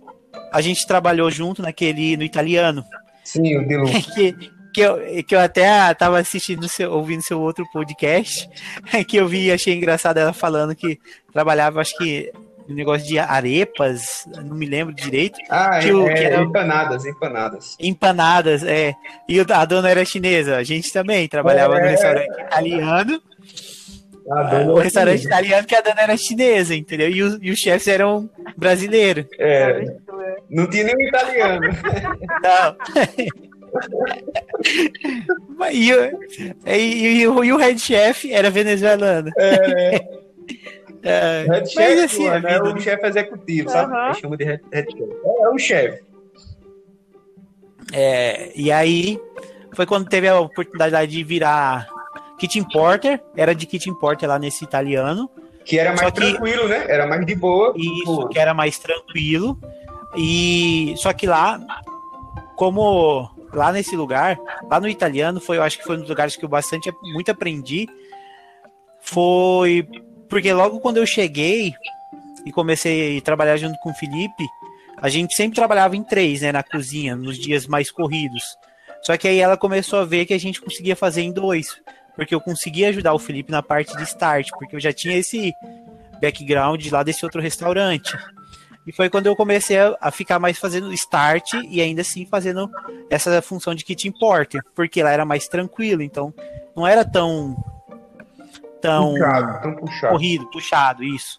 a 0.52 0.62
gente 0.62 0.86
trabalhou 0.88 1.30
junto 1.30 1.62
naquele 1.62 2.18
no 2.18 2.24
italiano. 2.24 2.84
Sim, 3.24 3.58
o 3.58 3.68
Dilu. 3.68 3.86
que, 4.16 4.34
que, 4.74 4.82
eu, 4.82 5.24
que 5.24 5.36
eu 5.36 5.40
até 5.40 5.92
estava 5.92 6.20
assistindo, 6.20 6.68
seu, 6.68 6.92
ouvindo 6.92 7.22
seu 7.22 7.40
outro 7.42 7.66
podcast, 7.72 8.50
que 9.08 9.18
eu 9.18 9.28
vi 9.28 9.48
e 9.48 9.52
achei 9.52 9.74
engraçado 9.74 10.18
ela 10.18 10.34
falando 10.34 10.76
que 10.76 11.00
trabalhava, 11.32 11.82
acho 11.82 11.98
que 11.98 12.32
um 12.70 12.74
negócio 12.74 13.08
de 13.08 13.18
arepas, 13.18 14.28
não 14.44 14.56
me 14.56 14.66
lembro 14.66 14.94
direito. 14.94 15.40
Ah, 15.50 15.80
que, 15.80 15.90
é, 15.90 16.14
que 16.14 16.24
era... 16.24 16.42
empanadas, 16.42 17.06
empanadas. 17.06 17.78
Empanadas, 17.80 18.64
é. 18.64 18.94
E 19.28 19.40
a 19.40 19.66
dona 19.66 19.90
era 19.90 20.04
chinesa, 20.04 20.58
a 20.58 20.64
gente 20.64 20.92
também 20.92 21.28
trabalhava 21.28 21.78
é, 21.78 21.82
no 21.82 21.88
restaurante 21.90 22.42
italiano. 22.42 23.22
Ah, 24.30 24.66
o 24.68 24.76
restaurante 24.80 25.24
italiano 25.26 25.66
que 25.66 25.76
a 25.76 25.82
dona 25.82 26.02
era 26.02 26.18
chinesa, 26.18 26.76
entendeu? 26.76 27.10
E, 27.10 27.24
o, 27.24 27.40
e 27.42 27.52
os 27.52 27.60
chefes 27.60 27.88
eram 27.88 28.30
brasileiros. 28.58 29.26
É. 29.40 29.86
Não 30.50 30.68
tinha 30.70 30.86
nenhum 30.86 31.02
italiano. 31.02 31.68
Não. 32.44 32.78
e, 35.72 35.92
e, 36.66 36.76
e, 36.76 37.22
e, 37.22 37.28
o 37.28 37.58
head 37.58 37.80
chef 37.80 38.32
era 38.32 38.50
venezuelano. 38.50 39.30
É. 39.38 39.96
é. 41.04 41.46
Head 41.50 41.70
chef 41.70 42.04
assim, 42.04 42.28
é, 42.28 42.40
né? 42.40 42.62
o 42.62 42.80
chefe 42.80 43.06
executivo, 43.06 43.70
sabe? 43.70 43.94
Uhum. 43.94 44.14
Chama 44.14 44.38
de 44.38 44.44
head, 44.46 44.64
head 44.72 44.92
chef. 44.92 45.04
É, 45.04 45.44
é 45.44 45.50
o 45.50 45.58
chefe. 45.58 46.08
É, 47.94 48.52
e 48.56 48.72
aí 48.72 49.20
foi 49.74 49.86
quando 49.86 50.10
teve 50.10 50.28
a 50.28 50.40
oportunidade 50.40 51.08
de 51.08 51.24
virar 51.24 51.88
Kitchen 52.38 52.64
Porter, 52.64 53.22
era 53.36 53.54
de 53.54 53.66
Kitchen 53.66 53.94
Porter 53.96 54.28
lá 54.30 54.40
nesse 54.40 54.64
italiano. 54.64 55.30
Que 55.66 55.78
era 55.78 55.94
mais 55.94 56.12
tranquilo, 56.12 56.68
né? 56.68 56.86
Era 56.88 57.06
mais 57.06 57.26
de 57.26 57.36
boa. 57.36 57.74
Isso, 57.76 58.28
que 58.30 58.40
era 58.40 58.54
mais 58.54 58.80
tranquilo. 58.80 59.60
E 60.16 60.94
só 60.98 61.14
que 61.14 61.28
lá, 61.28 61.60
como 62.56 63.30
lá 63.54 63.72
nesse 63.72 63.96
lugar, 63.96 64.38
lá 64.70 64.80
no 64.80 64.88
italiano, 64.88 65.40
foi, 65.40 65.58
eu 65.58 65.64
acho 65.64 65.78
que 65.78 65.84
foi 65.84 65.98
um 65.98 66.02
dos 66.02 66.10
lugares 66.10 66.36
que 66.36 66.46
eu 66.46 66.50
bastante 66.50 66.92
muito 67.02 67.32
aprendi. 67.32 67.88
Foi 69.00 69.88
porque 70.30 70.52
logo 70.52 70.80
quando 70.80 70.98
eu 70.98 71.06
cheguei 71.06 71.74
e 72.46 72.52
comecei 72.52 73.18
a 73.18 73.22
trabalhar 73.22 73.58
junto 73.58 73.78
com 73.80 73.92
o 73.92 73.94
Felipe, 73.94 74.46
a 74.98 75.10
gente 75.10 75.36
sempre 75.36 75.56
trabalhava 75.56 75.96
em 75.96 76.04
três, 76.04 76.42
né, 76.42 76.52
na 76.52 76.64
cozinha, 76.64 77.16
nos 77.16 77.38
dias 77.38 77.68
mais 77.68 77.92
corridos. 77.92 78.58
Só 79.04 79.16
que 79.16 79.28
aí 79.28 79.40
ela 79.40 79.56
começou 79.56 80.00
a 80.00 80.06
ver 80.06 80.26
que 80.26 80.34
a 80.34 80.40
gente 80.40 80.62
conseguia 80.62 80.96
fazer 80.96 81.22
em 81.22 81.32
dois 81.32 81.80
porque 82.18 82.34
eu 82.34 82.42
consegui 82.42 82.84
ajudar 82.84 83.14
o 83.14 83.20
Felipe 83.20 83.52
na 83.52 83.62
parte 83.62 83.96
de 83.96 84.02
start, 84.02 84.50
porque 84.58 84.76
eu 84.76 84.80
já 84.80 84.92
tinha 84.92 85.16
esse 85.16 85.54
background 86.20 86.84
lá 86.92 87.04
desse 87.04 87.24
outro 87.24 87.40
restaurante. 87.40 88.18
E 88.88 88.94
foi 88.94 89.10
quando 89.10 89.28
eu 89.28 89.36
comecei 89.36 89.78
a, 90.00 90.10
ficar 90.12 90.40
mais 90.40 90.58
fazendo 90.58 90.94
start 90.94 91.56
e 91.70 91.82
ainda 91.82 92.02
assim 92.02 92.26
fazendo 92.26 92.72
essa 93.10 93.42
função 93.42 93.76
de 93.76 93.84
kit 93.84 94.08
importer, 94.08 94.64
porque 94.74 95.04
lá 95.04 95.12
era 95.12 95.26
mais 95.26 95.46
tranquilo, 95.50 96.02
então 96.02 96.34
não 96.74 96.88
era 96.88 97.04
tão 97.04 97.62
tão, 98.82 99.14
puxado, 99.14 99.62
tão 99.62 99.76
puxado. 99.76 100.14
corrido, 100.14 100.50
puxado, 100.50 101.04
isso. 101.04 101.38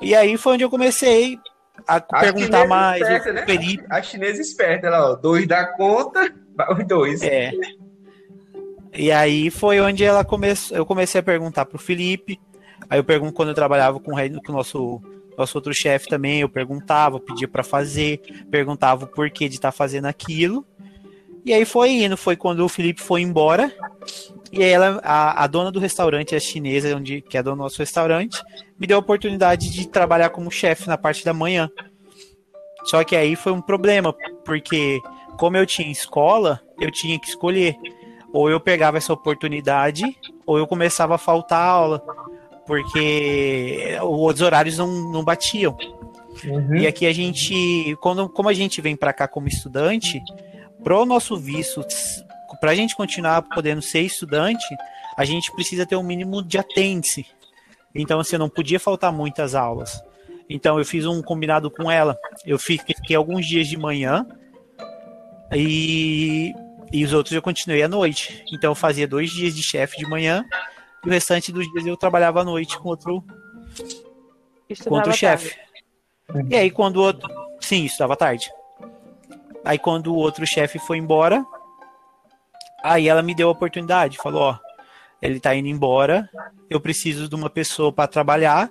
E 0.00 0.14
aí 0.14 0.38
foi 0.38 0.54
onde 0.54 0.64
eu 0.64 0.70
comecei 0.70 1.38
a, 1.86 1.96
a 1.96 2.20
perguntar 2.20 2.66
mais 2.66 3.02
esperta, 3.02 3.32
né? 3.32 3.44
Felipe. 3.44 3.84
A 3.90 4.00
chinesa 4.00 4.40
esperta, 4.40 4.88
lá, 4.88 5.10
ó, 5.10 5.14
dois 5.16 5.46
da 5.46 5.66
conta, 5.66 6.32
os 6.70 6.86
dois. 6.86 7.22
É. 7.22 7.52
E 8.94 9.12
aí 9.12 9.50
foi 9.50 9.78
onde 9.78 10.04
ela 10.04 10.24
começou, 10.24 10.74
eu 10.74 10.86
comecei 10.86 11.20
a 11.20 11.24
perguntar 11.24 11.66
pro 11.66 11.78
Felipe. 11.78 12.40
Aí 12.88 12.98
eu 12.98 13.04
pergunto 13.04 13.34
quando 13.34 13.50
eu 13.50 13.54
trabalhava 13.54 14.00
com 14.00 14.12
o, 14.12 14.42
com 14.42 14.52
o 14.52 14.56
nosso 14.56 15.02
nosso 15.36 15.58
outro 15.58 15.74
chefe 15.74 16.08
também, 16.08 16.40
eu 16.40 16.48
perguntava, 16.48 17.20
pedia 17.20 17.48
para 17.48 17.62
fazer, 17.62 18.20
perguntava 18.50 19.04
o 19.04 19.08
porquê 19.08 19.48
de 19.48 19.56
estar 19.56 19.72
tá 19.72 19.76
fazendo 19.76 20.06
aquilo. 20.06 20.64
E 21.44 21.52
aí 21.52 21.64
foi 21.64 21.90
indo, 21.90 22.16
foi 22.16 22.36
quando 22.36 22.60
o 22.60 22.68
Felipe 22.68 23.02
foi 23.02 23.20
embora. 23.20 23.72
E 24.50 24.62
ela, 24.62 25.00
a, 25.02 25.44
a 25.44 25.46
dona 25.46 25.70
do 25.70 25.78
restaurante, 25.78 26.34
a 26.34 26.40
chinesa, 26.40 26.96
onde, 26.96 27.20
que 27.20 27.36
é 27.36 27.42
do 27.42 27.54
nosso 27.54 27.78
restaurante, 27.78 28.40
me 28.78 28.86
deu 28.86 28.96
a 28.96 29.00
oportunidade 29.00 29.70
de 29.70 29.88
trabalhar 29.88 30.30
como 30.30 30.50
chefe 30.50 30.88
na 30.88 30.96
parte 30.96 31.24
da 31.24 31.34
manhã. 31.34 31.68
Só 32.84 33.02
que 33.04 33.16
aí 33.16 33.36
foi 33.36 33.52
um 33.52 33.60
problema, 33.60 34.14
porque 34.44 35.00
como 35.36 35.56
eu 35.56 35.66
tinha 35.66 35.90
escola, 35.90 36.60
eu 36.80 36.90
tinha 36.90 37.18
que 37.18 37.28
escolher 37.28 37.76
ou 38.34 38.50
eu 38.50 38.58
pegava 38.58 38.98
essa 38.98 39.12
oportunidade, 39.12 40.04
ou 40.44 40.58
eu 40.58 40.66
começava 40.66 41.14
a 41.14 41.18
faltar 41.18 41.62
aula, 41.62 42.02
porque 42.66 43.98
os 44.02 44.40
horários 44.40 44.78
não, 44.78 45.10
não 45.10 45.24
batiam. 45.24 45.76
Uhum. 46.44 46.76
E 46.76 46.86
aqui 46.86 47.06
a 47.06 47.12
gente, 47.12 47.96
quando, 48.00 48.28
como 48.28 48.48
a 48.48 48.52
gente 48.52 48.80
vem 48.80 48.96
para 48.96 49.12
cá 49.12 49.28
como 49.28 49.48
estudante, 49.48 50.22
pro 50.82 51.04
nosso 51.04 51.36
visto, 51.36 51.84
para 52.60 52.72
a 52.72 52.74
gente 52.74 52.96
continuar 52.96 53.42
podendo 53.42 53.80
ser 53.80 54.00
estudante, 54.00 54.64
a 55.16 55.24
gente 55.24 55.52
precisa 55.52 55.86
ter 55.86 55.96
um 55.96 56.02
mínimo 56.02 56.42
de 56.42 56.58
atende 56.58 57.26
Então, 57.94 58.18
assim, 58.20 58.36
eu 58.36 58.40
não 58.40 58.48
podia 58.48 58.80
faltar 58.80 59.12
muitas 59.12 59.54
aulas. 59.54 60.02
Então, 60.48 60.78
eu 60.78 60.84
fiz 60.84 61.06
um 61.06 61.22
combinado 61.22 61.70
com 61.70 61.90
ela. 61.90 62.18
Eu 62.44 62.58
fiquei 62.58 63.16
alguns 63.16 63.46
dias 63.46 63.66
de 63.68 63.76
manhã 63.76 64.26
e 65.54 66.52
E 66.92 67.04
os 67.04 67.12
outros 67.12 67.34
eu 67.34 67.42
continuei 67.42 67.82
à 67.82 67.88
noite. 67.88 68.44
Então 68.52 68.70
eu 68.70 68.74
fazia 68.74 69.06
dois 69.06 69.30
dias 69.30 69.54
de 69.54 69.62
chefe 69.64 69.96
de 69.96 70.06
manhã 70.08 70.44
e 71.04 71.08
o 71.08 71.10
restante 71.10 71.52
dos 71.52 71.70
dias 71.70 71.86
eu 71.86 71.96
trabalhava 71.96 72.40
à 72.40 72.44
noite 72.44 72.78
com 72.78 72.88
outro, 72.88 73.22
com 74.84 74.94
outro 74.94 75.12
chefe. 75.12 75.56
E 76.48 76.56
aí 76.56 76.70
quando 76.70 76.96
o 76.96 77.02
outro. 77.02 77.28
Sim, 77.60 77.84
estava 77.84 78.16
tarde. 78.16 78.50
Aí 79.64 79.78
quando 79.78 80.12
o 80.12 80.16
outro 80.16 80.46
chefe 80.46 80.78
foi 80.78 80.98
embora, 80.98 81.44
aí 82.82 83.08
ela 83.08 83.22
me 83.22 83.34
deu 83.34 83.48
a 83.48 83.52
oportunidade, 83.52 84.18
falou, 84.18 84.42
ó, 84.42 84.58
ele 85.22 85.40
tá 85.40 85.54
indo 85.54 85.68
embora, 85.68 86.28
eu 86.68 86.80
preciso 86.80 87.28
de 87.28 87.34
uma 87.34 87.48
pessoa 87.48 87.92
para 87.92 88.08
trabalhar. 88.08 88.70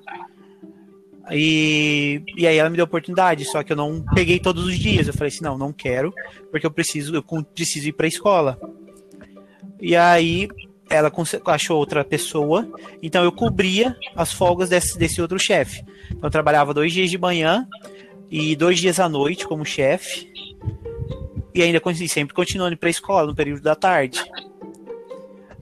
E, 1.32 2.22
e 2.36 2.46
aí 2.46 2.58
ela 2.58 2.70
me 2.70 2.76
deu 2.76 2.84
a 2.84 2.88
oportunidade, 2.88 3.46
só 3.46 3.64
que 3.64 3.72
eu 3.72 3.78
não 3.78 4.04
peguei 4.14 4.40
todos 4.40 4.66
os 4.66 4.78
dias. 4.78 5.08
Eu 5.08 5.14
falei 5.14 5.30
assim, 5.30 5.44
não, 5.44 5.58
não 5.58 5.72
quero, 5.72 6.14
porque 6.52 6.66
eu 6.66 6.72
preciso, 6.72 7.16
eu 7.16 7.24
preciso 7.44 7.88
ir 7.88 7.94
para 7.94 8.06
a 8.06 8.10
escola. 8.10 8.60
E 9.80 9.96
aí 9.96 10.48
ela 10.94 11.12
achou 11.48 11.78
outra 11.78 12.04
pessoa, 12.04 12.68
então 13.02 13.24
eu 13.24 13.32
cobria 13.32 13.96
as 14.16 14.32
folgas 14.32 14.70
desse, 14.70 14.98
desse 14.98 15.22
outro 15.22 15.40
chefe. 15.40 15.84
Então 16.08 16.28
eu 16.28 16.32
trabalhava 16.32 16.74
dois 16.74 16.94
dias 16.94 17.10
de 17.10 17.18
manhã 17.18 17.68
e 18.30 18.56
dois 18.56 18.80
dias 18.80 19.00
à 19.00 19.10
noite 19.10 19.48
como 19.48 19.66
chefe. 19.66 20.32
E 21.54 21.62
ainda 21.62 21.82
sempre 22.08 22.34
continuando 22.34 22.76
para 22.78 22.90
a 22.90 22.92
escola 22.92 23.28
no 23.28 23.36
período 23.36 23.62
da 23.62 23.76
tarde. 23.76 24.24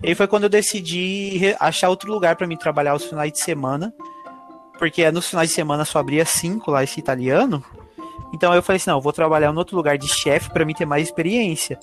E 0.03 0.09
aí 0.09 0.15
foi 0.15 0.27
quando 0.27 0.43
eu 0.43 0.49
decidi 0.49 1.55
achar 1.59 1.89
outro 1.89 2.11
lugar 2.11 2.35
para 2.35 2.47
mim 2.47 2.57
trabalhar 2.57 2.95
os 2.95 3.05
finais 3.05 3.31
de 3.31 3.39
semana, 3.39 3.93
porque 4.79 5.09
nos 5.11 5.29
finais 5.29 5.49
de 5.49 5.55
semana 5.55 5.85
só 5.85 5.99
abria 5.99 6.25
cinco 6.25 6.71
lá 6.71 6.83
esse 6.83 6.99
italiano. 6.99 7.63
Então 8.33 8.53
eu 8.53 8.63
falei 8.63 8.77
assim, 8.77 8.89
não, 8.89 8.97
eu 8.97 9.01
vou 9.01 9.13
trabalhar 9.13 9.53
em 9.53 9.57
outro 9.57 9.75
lugar 9.75 9.97
de 9.97 10.07
chefe 10.07 10.49
para 10.49 10.65
mim 10.65 10.73
ter 10.73 10.85
mais 10.85 11.03
experiência. 11.03 11.77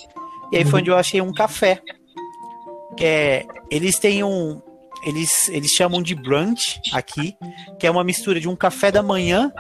E 0.50 0.56
aí 0.56 0.64
foi 0.64 0.72
uhum. 0.72 0.78
onde 0.80 0.90
eu 0.90 0.96
achei 0.96 1.20
um 1.20 1.32
café. 1.32 1.80
Que 2.97 3.04
é, 3.04 3.47
eles 3.71 3.99
têm 3.99 4.25
um 4.25 4.61
eles 5.04 5.49
eles 5.49 5.71
chamam 5.71 6.02
de 6.02 6.14
brunch 6.14 6.80
aqui, 6.92 7.37
que 7.78 7.87
é 7.87 7.90
uma 7.90 8.02
mistura 8.02 8.40
de 8.40 8.49
um 8.49 8.57
café 8.57 8.90
da 8.90 9.02
manhã 9.02 9.52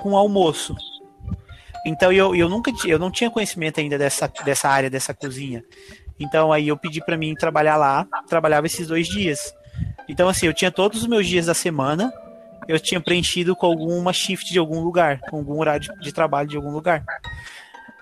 com 0.00 0.16
almoço. 0.16 0.74
Então 1.84 2.12
eu, 2.12 2.34
eu 2.34 2.48
nunca 2.48 2.70
eu 2.86 2.98
não 2.98 3.10
tinha 3.10 3.30
conhecimento 3.30 3.80
ainda 3.80 3.98
dessa, 3.98 4.30
dessa 4.44 4.68
área 4.68 4.90
dessa 4.90 5.14
cozinha. 5.14 5.62
Então 6.18 6.52
aí 6.52 6.68
eu 6.68 6.76
pedi 6.76 7.02
para 7.04 7.16
mim 7.16 7.34
trabalhar 7.34 7.76
lá, 7.76 8.06
trabalhava 8.28 8.66
esses 8.66 8.86
dois 8.86 9.06
dias. 9.08 9.54
Então 10.08 10.28
assim, 10.28 10.46
eu 10.46 10.54
tinha 10.54 10.70
todos 10.70 11.02
os 11.02 11.08
meus 11.08 11.26
dias 11.26 11.46
da 11.46 11.54
semana, 11.54 12.12
eu 12.68 12.78
tinha 12.78 13.00
preenchido 13.00 13.56
com 13.56 13.66
alguma 13.66 14.12
shift 14.12 14.52
de 14.52 14.58
algum 14.58 14.80
lugar, 14.80 15.20
com 15.20 15.38
algum 15.38 15.58
horário 15.58 15.88
de, 16.00 16.12
trabalho 16.12 16.48
de 16.48 16.56
algum 16.56 16.70
lugar. 16.70 17.04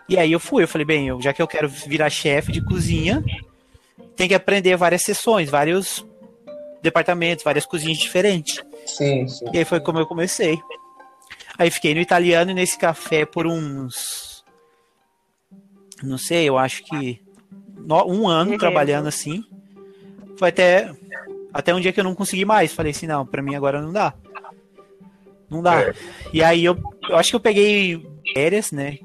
E 0.09 0.19
aí 0.19 0.33
eu 0.33 0.41
fui, 0.41 0.63
eu 0.63 0.69
falei, 0.69 0.85
bem, 0.85 1.09
eu, 1.09 1.21
já 1.21 1.33
que 1.33 1.41
eu 1.41 1.47
quero 1.47 1.69
virar 1.69 2.09
chefe 2.11 2.51
de 2.51 2.65
cozinha, 2.65 3.23
tem 4.19 4.27
que 4.27 4.35
aprender 4.35 4.77
várias 4.77 5.03
sessões, 5.03 5.49
vários 5.49 6.05
departamentos, 6.83 7.45
várias 7.45 7.65
cozinhas 7.65 7.99
diferentes. 7.99 8.61
Sim, 8.85 9.29
sim. 9.29 9.47
E 9.53 9.59
aí 9.59 9.65
foi 9.65 9.79
como 9.79 10.01
eu 10.01 10.07
comecei. 10.07 10.59
Aí 11.57 11.71
fiquei 11.71 11.95
no 11.95 12.01
italiano 12.01 12.51
e 12.51 12.55
nesse 12.55 12.77
café 12.77 13.25
por 13.25 13.47
uns. 13.47 14.45
Não 16.03 16.19
sei, 16.19 16.49
eu 16.49 16.59
acho 16.59 16.83
que 16.85 17.23
um 18.07 18.27
ano 18.27 18.59
trabalhando 18.59 19.07
assim. 19.07 19.45
Foi 20.37 20.49
até, 20.49 20.93
até 21.55 21.73
um 21.73 21.81
dia 21.81 21.93
que 21.93 22.01
eu 22.01 22.05
não 22.05 22.15
consegui 22.15 22.45
mais. 22.45 22.73
Falei 22.73 22.91
assim, 22.91 23.07
não, 23.07 23.25
pra 23.25 23.41
mim 23.41 23.55
agora 23.55 23.81
não 23.81 23.93
dá. 23.93 24.15
Não 25.49 25.63
dá. 25.63 25.81
É. 25.81 25.95
E 26.33 26.43
aí 26.43 26.65
eu, 26.65 26.77
eu 27.09 27.17
acho 27.17 27.31
que 27.31 27.37
eu 27.37 27.41
peguei 27.41 28.05
férias, 28.35 28.73
né? 28.73 28.99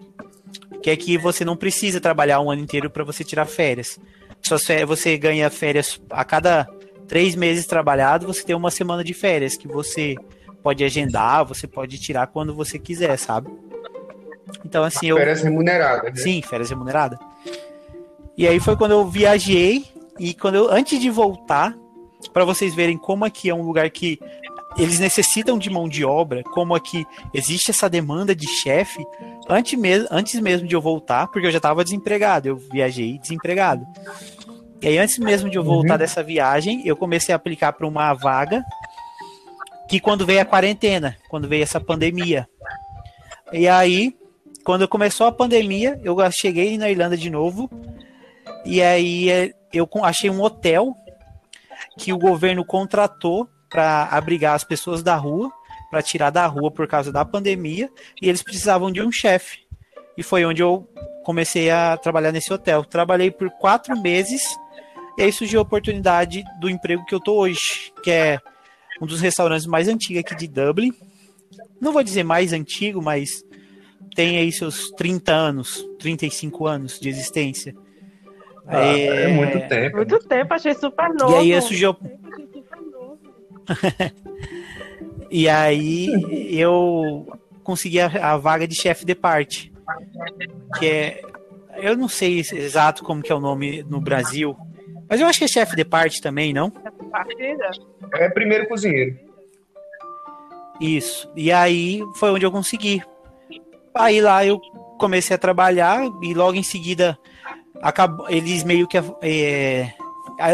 Que 0.81 0.89
é 0.89 0.97
que 0.97 1.19
você 1.19 1.45
não 1.45 1.55
precisa 1.55 2.01
trabalhar 2.01 2.41
um 2.41 2.49
ano 2.49 2.61
inteiro 2.61 2.89
para 2.89 3.03
você 3.03 3.23
tirar 3.23 3.45
férias. 3.45 3.99
Só 4.45 4.57
você 4.85 5.17
ganha 5.17 5.49
férias 5.49 5.99
a 6.09 6.23
cada 6.25 6.67
três 7.07 7.35
meses 7.35 7.65
trabalhado, 7.65 8.27
você 8.27 8.43
tem 8.43 8.55
uma 8.55 8.71
semana 8.71 9.03
de 9.03 9.13
férias 9.13 9.55
que 9.55 9.67
você 9.67 10.15
pode 10.61 10.83
agendar, 10.83 11.45
você 11.45 11.67
pode 11.67 11.99
tirar 11.99 12.27
quando 12.27 12.53
você 12.53 12.79
quiser, 12.79 13.17
sabe? 13.17 13.49
Então, 14.65 14.83
assim, 14.83 15.07
eu. 15.07 15.17
Férias 15.17 15.41
remuneradas. 15.41 16.13
Né? 16.13 16.21
Sim, 16.21 16.41
férias 16.41 16.69
remuneradas. 16.69 17.19
E 18.37 18.47
aí 18.47 18.59
foi 18.59 18.75
quando 18.75 18.91
eu 18.91 19.07
viajei 19.07 19.85
e 20.19 20.33
quando 20.33 20.55
eu 20.55 20.71
antes 20.71 20.99
de 20.99 21.09
voltar, 21.09 21.75
para 22.33 22.45
vocês 22.45 22.73
verem 22.73 22.97
como 22.97 23.25
aqui 23.25 23.49
é 23.49 23.53
um 23.53 23.61
lugar 23.61 23.89
que 23.89 24.19
eles 24.77 24.99
necessitam 24.99 25.57
de 25.57 25.69
mão 25.69 25.87
de 25.87 26.03
obra, 26.03 26.41
como 26.43 26.73
aqui 26.73 27.05
existe 27.33 27.69
essa 27.69 27.89
demanda 27.89 28.35
de 28.35 28.47
chefe, 28.47 29.05
antes 29.49 29.79
mesmo, 29.79 30.07
antes 30.11 30.39
mesmo 30.39 30.67
de 30.67 30.75
eu 30.75 30.81
voltar, 30.81 31.27
porque 31.27 31.47
eu 31.47 31.51
já 31.51 31.57
estava 31.57 31.83
desempregado, 31.83 32.47
eu 32.47 32.57
viajei 32.57 33.17
desempregado. 33.17 33.85
E 34.81 34.87
aí, 34.87 34.97
antes 34.97 35.17
mesmo 35.17 35.49
de 35.49 35.57
eu 35.57 35.63
voltar 35.63 35.93
uhum. 35.93 35.99
dessa 35.99 36.21
viagem, 36.21 36.81
eu 36.85 36.95
comecei 36.95 37.33
a 37.33 37.37
aplicar 37.37 37.73
para 37.73 37.87
uma 37.87 38.13
vaga 38.13 38.63
que 39.87 39.99
quando 39.99 40.25
veio 40.25 40.41
a 40.41 40.45
quarentena, 40.45 41.15
quando 41.29 41.47
veio 41.47 41.63
essa 41.63 41.79
pandemia. 41.79 42.47
E 43.51 43.67
aí, 43.67 44.13
quando 44.63 44.87
começou 44.87 45.27
a 45.27 45.31
pandemia, 45.31 45.99
eu 46.03 46.17
cheguei 46.31 46.77
na 46.77 46.89
Irlanda 46.89 47.15
de 47.15 47.29
novo 47.29 47.69
e 48.65 48.81
aí 48.81 49.29
é, 49.29 49.53
eu 49.73 49.87
achei 50.03 50.29
um 50.29 50.41
hotel 50.41 50.95
que 51.97 52.13
o 52.13 52.17
governo 52.17 52.65
contratou 52.65 53.47
para 53.69 54.03
abrigar 54.05 54.55
as 54.55 54.63
pessoas 54.63 55.03
da 55.03 55.15
rua, 55.15 55.51
para 55.93 56.01
tirar 56.01 56.31
da 56.31 56.47
rua 56.47 56.71
por 56.71 56.87
causa 56.87 57.11
da 57.11 57.23
pandemia, 57.23 57.87
e 58.19 58.27
eles 58.27 58.41
precisavam 58.41 58.91
de 58.91 58.99
um 58.99 59.11
chefe. 59.11 59.59
E 60.17 60.23
foi 60.23 60.43
onde 60.43 60.63
eu 60.63 60.89
comecei 61.23 61.69
a 61.69 61.95
trabalhar 61.97 62.31
nesse 62.31 62.51
hotel. 62.51 62.83
Trabalhei 62.83 63.29
por 63.29 63.47
quatro 63.51 63.95
meses, 64.01 64.41
e 65.19 65.21
aí 65.21 65.31
surgiu 65.31 65.59
a 65.59 65.61
oportunidade 65.61 66.43
do 66.59 66.67
emprego 66.67 67.05
que 67.05 67.13
eu 67.13 67.19
tô 67.19 67.35
hoje, 67.35 67.93
que 68.01 68.09
é 68.09 68.39
um 68.99 69.05
dos 69.05 69.21
restaurantes 69.21 69.67
mais 69.67 69.87
antigos 69.87 70.21
aqui 70.21 70.35
de 70.35 70.47
Dublin. 70.47 70.91
Não 71.79 71.93
vou 71.93 72.01
dizer 72.01 72.23
mais 72.23 72.53
antigo, 72.53 72.99
mas 72.99 73.43
tem 74.15 74.39
aí 74.39 74.51
seus 74.51 74.89
30 74.97 75.31
anos, 75.31 75.87
35 75.99 76.65
anos 76.65 76.99
de 76.99 77.07
existência. 77.07 77.75
Ah, 78.65 78.83
é... 78.83 79.25
é... 79.25 79.27
muito 79.27 79.67
tempo. 79.67 79.97
Muito 79.97 80.17
tempo, 80.27 80.55
achei 80.55 80.73
super 80.73 81.13
novo. 81.13 81.33
E 81.43 81.53
aí 81.53 81.61
surgiu. 81.61 81.95
e 85.29 85.49
aí 85.49 86.09
eu 86.57 87.27
consegui 87.63 87.99
a, 87.99 88.33
a 88.33 88.37
vaga 88.37 88.67
de 88.67 88.75
chefe 88.75 89.05
de 89.05 89.15
parte. 89.15 89.71
Que 90.77 90.87
é. 90.87 91.21
Eu 91.77 91.97
não 91.97 92.07
sei 92.07 92.39
exato 92.39 93.03
como 93.03 93.21
que 93.21 93.31
é 93.31 93.35
o 93.35 93.39
nome 93.39 93.83
no 93.83 93.99
Brasil. 93.99 94.55
Mas 95.09 95.19
eu 95.19 95.27
acho 95.27 95.39
que 95.39 95.45
é 95.45 95.47
chefe 95.47 95.75
de 95.75 95.83
parte 95.83 96.21
também, 96.21 96.53
não? 96.53 96.71
É 98.13 98.29
primeiro 98.29 98.67
cozinheiro. 98.67 99.17
Isso. 100.79 101.31
E 101.35 101.51
aí 101.51 102.01
foi 102.15 102.31
onde 102.31 102.45
eu 102.45 102.51
consegui. 102.51 103.01
Aí 103.95 104.21
lá 104.21 104.45
eu 104.45 104.59
comecei 104.99 105.35
a 105.35 105.39
trabalhar 105.39 106.01
e 106.21 106.33
logo 106.33 106.57
em 106.57 106.63
seguida 106.63 107.17
acabou, 107.81 108.29
eles 108.29 108.63
meio 108.63 108.87
que. 108.87 108.97
É, 109.21 109.93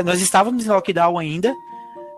nós 0.03 0.21
estávamos 0.21 0.65
em 0.65 0.69
lockdown 0.69 1.17
ainda, 1.17 1.53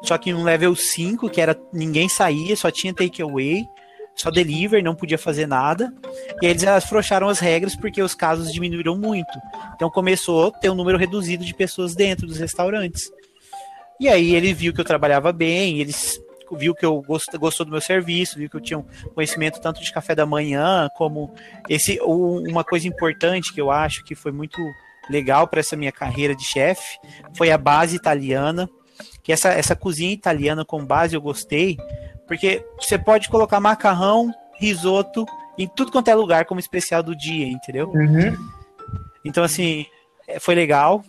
só 0.01 0.17
que 0.17 0.33
no 0.33 0.43
level 0.43 0.75
5, 0.75 1.29
que 1.29 1.39
era 1.39 1.57
ninguém 1.71 2.09
saía, 2.09 2.55
só 2.55 2.71
tinha 2.71 2.93
takeaway, 2.93 3.67
só 4.15 4.29
deliver, 4.29 4.83
não 4.83 4.95
podia 4.95 5.17
fazer 5.17 5.47
nada. 5.47 5.93
E 6.41 6.45
eles 6.45 6.63
afrouxaram 6.63 7.29
as 7.29 7.39
regras 7.39 7.75
porque 7.75 8.01
os 8.01 8.13
casos 8.13 8.51
diminuíram 8.51 8.97
muito. 8.97 9.31
Então 9.75 9.89
começou 9.89 10.47
a 10.47 10.51
ter 10.51 10.69
um 10.69 10.75
número 10.75 10.97
reduzido 10.97 11.45
de 11.45 11.53
pessoas 11.53 11.95
dentro 11.95 12.27
dos 12.27 12.37
restaurantes. 12.37 13.11
E 13.99 14.09
aí 14.09 14.35
ele 14.35 14.53
viu 14.53 14.73
que 14.73 14.81
eu 14.81 14.85
trabalhava 14.85 15.31
bem, 15.31 15.79
eles 15.79 16.19
viu 16.51 16.75
que 16.75 16.85
eu 16.85 17.01
gost, 17.01 17.31
gostou 17.37 17.65
do 17.65 17.71
meu 17.71 17.81
serviço, 17.81 18.37
viu 18.37 18.49
que 18.49 18.55
eu 18.55 18.61
tinha 18.61 18.79
um 18.79 18.85
conhecimento 19.13 19.61
tanto 19.61 19.81
de 19.81 19.91
café 19.91 20.13
da 20.13 20.25
manhã 20.25 20.89
como 20.95 21.33
esse 21.69 21.99
uma 22.01 22.63
coisa 22.63 22.87
importante 22.87 23.53
que 23.53 23.61
eu 23.61 23.71
acho 23.71 24.03
que 24.03 24.15
foi 24.15 24.31
muito 24.31 24.59
legal 25.09 25.47
para 25.47 25.59
essa 25.61 25.75
minha 25.75 25.91
carreira 25.91 26.35
de 26.35 26.43
chefe 26.43 26.99
foi 27.35 27.51
a 27.51 27.57
base 27.57 27.95
italiana, 27.95 28.69
que 29.23 29.31
essa, 29.31 29.49
essa 29.49 29.75
cozinha 29.75 30.11
italiana 30.11 30.65
com 30.65 30.85
base 30.85 31.15
eu 31.15 31.21
gostei, 31.21 31.77
porque 32.27 32.65
você 32.79 32.97
pode 32.97 33.29
colocar 33.29 33.59
macarrão, 33.59 34.33
risoto 34.59 35.25
em 35.57 35.67
tudo 35.67 35.91
quanto 35.91 36.07
é 36.07 36.15
lugar 36.15 36.45
como 36.45 36.59
especial 36.59 37.03
do 37.03 37.15
dia, 37.15 37.47
entendeu? 37.47 37.89
Uhum. 37.89 38.35
Então, 39.23 39.43
assim, 39.43 39.85
é, 40.27 40.39
foi 40.39 40.55
legal. 40.55 41.03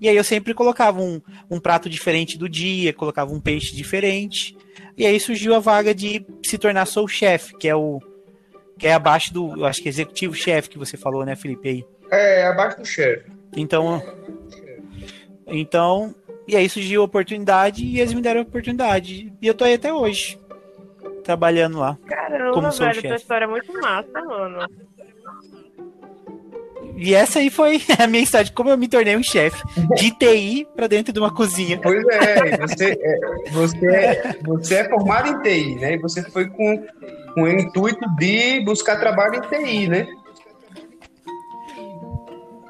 E 0.00 0.08
aí 0.08 0.16
eu 0.16 0.24
sempre 0.24 0.52
colocava 0.54 1.00
um, 1.00 1.20
um 1.50 1.58
prato 1.58 1.88
diferente 1.88 2.36
do 2.36 2.48
dia, 2.48 2.92
colocava 2.92 3.32
um 3.32 3.40
peixe 3.40 3.74
diferente. 3.74 4.56
E 4.96 5.06
aí 5.06 5.18
surgiu 5.20 5.54
a 5.54 5.58
vaga 5.58 5.94
de 5.94 6.24
se 6.44 6.58
tornar 6.58 6.86
sou 6.86 7.06
chefe, 7.06 7.56
que 7.56 7.68
é 7.68 7.74
o 7.74 8.00
que 8.78 8.86
é 8.86 8.92
abaixo 8.92 9.32
do, 9.32 9.64
acho 9.64 9.82
que 9.82 9.88
executivo 9.88 10.34
chefe 10.34 10.68
que 10.68 10.78
você 10.78 10.98
falou, 10.98 11.24
né, 11.24 11.34
Felipe 11.34 11.68
aí. 11.68 11.86
É, 12.10 12.46
abaixo 12.46 12.78
do 12.78 12.84
chefe. 12.84 13.30
Então, 13.56 14.02
então, 15.46 16.14
e 16.46 16.56
aí 16.56 16.68
surgiu 16.68 17.02
a 17.02 17.04
oportunidade 17.04 17.84
e 17.84 18.00
eles 18.00 18.12
me 18.12 18.22
deram 18.22 18.40
a 18.40 18.42
oportunidade. 18.44 19.32
E 19.40 19.46
eu 19.46 19.54
tô 19.54 19.64
aí 19.64 19.74
até 19.74 19.92
hoje, 19.92 20.38
trabalhando 21.24 21.78
lá. 21.78 21.98
Caramba, 22.06 22.52
como 22.52 22.70
velho, 22.70 23.02
tua 23.02 23.16
história 23.16 23.44
é 23.44 23.48
muito 23.48 23.72
massa, 23.80 24.22
mano. 24.22 24.68
E 26.96 27.14
essa 27.14 27.40
aí 27.40 27.50
foi 27.50 27.80
a 27.98 28.06
minha 28.06 28.22
história 28.22 28.44
de 28.44 28.52
como 28.52 28.70
eu 28.70 28.78
me 28.78 28.88
tornei 28.88 29.16
um 29.16 29.22
chefe 29.22 29.62
de 29.96 30.10
TI 30.12 30.66
para 30.74 30.86
dentro 30.86 31.12
de 31.12 31.18
uma 31.18 31.32
cozinha. 31.32 31.78
Pois 31.82 32.04
é, 32.06 32.56
você 32.56 32.92
é, 32.92 33.50
você, 33.50 33.86
é, 33.86 34.36
você 34.42 34.74
é 34.76 34.88
formado 34.88 35.28
em 35.28 35.42
TI, 35.42 35.74
né? 35.74 35.94
E 35.94 35.98
você 35.98 36.22
foi 36.22 36.48
com, 36.48 36.86
com 37.34 37.42
o 37.42 37.48
intuito 37.48 38.08
de 38.16 38.60
buscar 38.64 38.98
trabalho 38.98 39.36
em 39.36 39.40
TI, 39.40 39.88
né? 39.88 40.06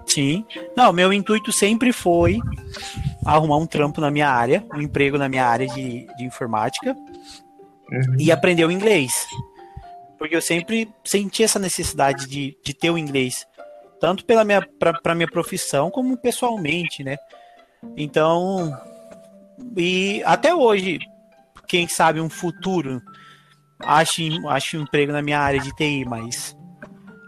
Sim. 0.06 0.46
Não, 0.74 0.92
meu 0.92 1.12
intuito 1.12 1.52
sempre 1.52 1.92
foi 1.92 2.40
arrumar 3.26 3.56
um 3.56 3.66
trampo 3.66 4.00
na 4.00 4.10
minha 4.10 4.28
área, 4.28 4.64
um 4.72 4.80
emprego 4.80 5.18
na 5.18 5.28
minha 5.28 5.44
área 5.44 5.66
de, 5.66 6.06
de 6.16 6.24
informática 6.24 6.94
uhum. 7.90 8.16
e 8.18 8.30
aprender 8.30 8.64
o 8.64 8.70
inglês. 8.70 9.12
Porque 10.18 10.36
eu 10.36 10.42
sempre 10.42 10.88
senti 11.04 11.42
essa 11.42 11.58
necessidade 11.58 12.26
de, 12.26 12.56
de 12.64 12.72
ter 12.72 12.90
o 12.90 12.96
inglês, 12.96 13.46
tanto 14.00 14.24
pela 14.24 14.44
minha, 14.44 14.66
para 15.02 15.14
minha 15.14 15.30
profissão, 15.30 15.90
como 15.90 16.16
pessoalmente, 16.16 17.04
né? 17.04 17.16
Então, 17.96 18.74
e 19.76 20.22
até 20.24 20.54
hoje, 20.54 20.98
quem 21.68 21.86
sabe 21.86 22.20
um 22.20 22.30
futuro, 22.30 23.02
ache, 23.80 24.30
ache 24.48 24.78
um 24.78 24.82
emprego 24.82 25.12
na 25.12 25.20
minha 25.20 25.38
área 25.38 25.60
de 25.60 25.74
TI, 25.74 26.04
mas 26.06 26.55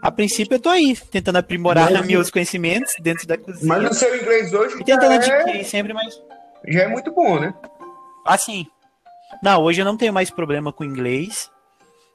a 0.01 0.11
princípio 0.11 0.55
eu 0.55 0.59
tô 0.59 0.69
aí, 0.69 0.95
tentando 1.11 1.37
aprimorar 1.37 1.91
mas, 1.91 2.05
meus 2.05 2.31
conhecimentos 2.31 2.93
dentro 3.01 3.27
da 3.27 3.37
cozinha. 3.37 3.67
Mas 3.67 3.91
o 3.91 3.93
seu 3.93 4.15
inglês 4.15 4.53
hoje 4.53 4.75
e 4.79 4.83
tentando 4.83 5.13
é... 5.13 5.15
adquirir 5.15 5.65
sempre 5.65 5.93
mais. 5.93 6.13
Já 6.67 6.83
é 6.83 6.87
muito 6.87 7.11
bom, 7.11 7.39
né? 7.39 7.53
Assim. 8.25 8.65
Não, 9.43 9.61
hoje 9.61 9.81
eu 9.81 9.85
não 9.85 9.97
tenho 9.97 10.13
mais 10.13 10.29
problema 10.29 10.71
com 10.71 10.83
inglês. 10.83 11.51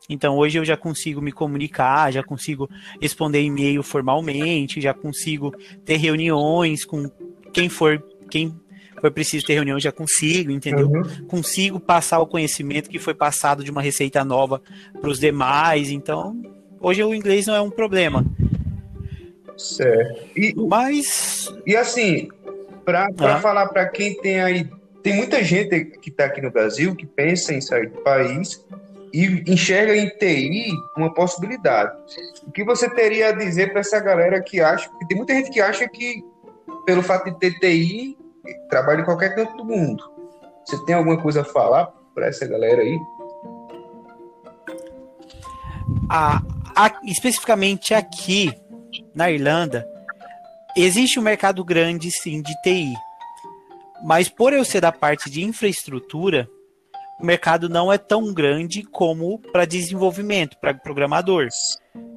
Então 0.09 0.37
hoje 0.37 0.59
eu 0.59 0.65
já 0.65 0.77
consigo 0.77 1.21
me 1.21 1.33
comunicar, 1.33 2.13
já 2.13 2.23
consigo 2.23 2.69
responder 3.01 3.43
e-mail 3.43 3.83
formalmente, 3.83 4.81
já 4.81 4.93
consigo 4.93 5.51
ter 5.85 5.97
reuniões 5.97 6.85
com 6.85 7.11
quem 7.53 7.69
for, 7.69 8.03
quem 8.31 8.55
for 9.01 9.11
preciso 9.11 9.47
ter 9.47 9.55
reunião, 9.55 9.79
já 9.79 9.93
consigo, 9.93 10.51
entendeu? 10.51 10.89
Uhum. 10.89 11.27
Consigo 11.27 11.81
passar 11.81 12.19
o 12.21 12.27
conhecimento 12.27 12.91
que 12.91 12.99
foi 12.99 13.15
passado 13.15 13.65
de 13.65 13.71
uma 13.71 13.81
receita 13.81 14.25
nova 14.25 14.63
para 15.01 15.09
os 15.09 15.19
demais, 15.19 15.91
então 15.91 16.37
hoje 16.85 17.03
o 17.03 17.15
inglês 17.15 17.47
não 17.47 17.55
é 17.55 17.61
um 17.61 17.71
problema. 17.71 18.25
Certo. 19.57 20.29
E, 20.37 20.55
Mas. 20.55 21.53
E 21.67 21.77
assim, 21.77 22.29
para 22.85 23.09
ah. 23.19 23.41
falar 23.41 23.69
para 23.69 23.89
quem 23.89 24.15
tem 24.21 24.41
aí. 24.41 24.69
Tem 25.03 25.15
muita 25.15 25.43
gente 25.43 25.85
que 26.01 26.09
está 26.09 26.25
aqui 26.25 26.41
no 26.41 26.51
Brasil 26.51 26.95
que 26.97 27.05
pensa 27.05 27.53
em 27.53 27.61
sair 27.61 27.91
do 27.91 28.01
país 28.01 28.65
e 29.13 29.45
enxerga 29.47 29.95
em 29.95 30.09
TI 30.09 30.73
uma 30.97 31.13
possibilidade. 31.13 31.95
O 32.47 32.51
que 32.51 32.65
você 32.65 32.89
teria 32.89 33.29
a 33.29 33.33
dizer 33.33 33.71
para 33.71 33.81
essa 33.81 34.01
galera 34.01 34.41
que 34.43 34.61
acha. 34.61 34.89
Porque 34.89 35.07
tem 35.07 35.17
muita 35.17 35.35
gente 35.35 35.51
que 35.51 35.61
acha 35.61 35.87
que, 35.89 36.25
pelo 36.87 37.03
fato 37.03 37.31
de 37.31 37.39
ter 37.39 37.59
TI, 37.61 38.17
trabalha 38.71 39.03
em 39.03 39.05
qualquer 39.05 39.35
canto 39.35 39.55
do 39.57 39.65
mundo. 39.65 40.03
Você 40.65 40.83
tem 40.87 40.95
alguma 40.95 41.21
coisa 41.21 41.43
a 41.43 41.45
falar 41.45 41.93
para 42.15 42.27
essa 42.27 42.47
galera 42.47 42.81
aí? 42.81 42.99
A, 46.09 46.43
a, 46.75 46.93
especificamente 47.05 47.95
aqui 47.95 48.53
na 49.15 49.31
Irlanda, 49.31 49.87
existe 50.77 51.19
um 51.19 51.23
mercado 51.23 51.65
grande 51.65 52.11
sim 52.11 52.43
de 52.43 52.53
TI. 52.63 52.93
Mas 54.05 54.29
por 54.29 54.53
eu 54.53 54.65
ser 54.65 54.81
da 54.81 54.93
parte 54.93 55.31
de 55.31 55.43
infraestrutura, 55.43 56.49
o 57.21 57.25
mercado 57.25 57.69
não 57.69 57.93
é 57.93 57.97
tão 57.97 58.35
grande 58.35 58.83
como 58.83 59.39
para 59.39 59.65
desenvolvimento, 59.65 60.59
para 60.59 60.75
programador. 60.75 61.49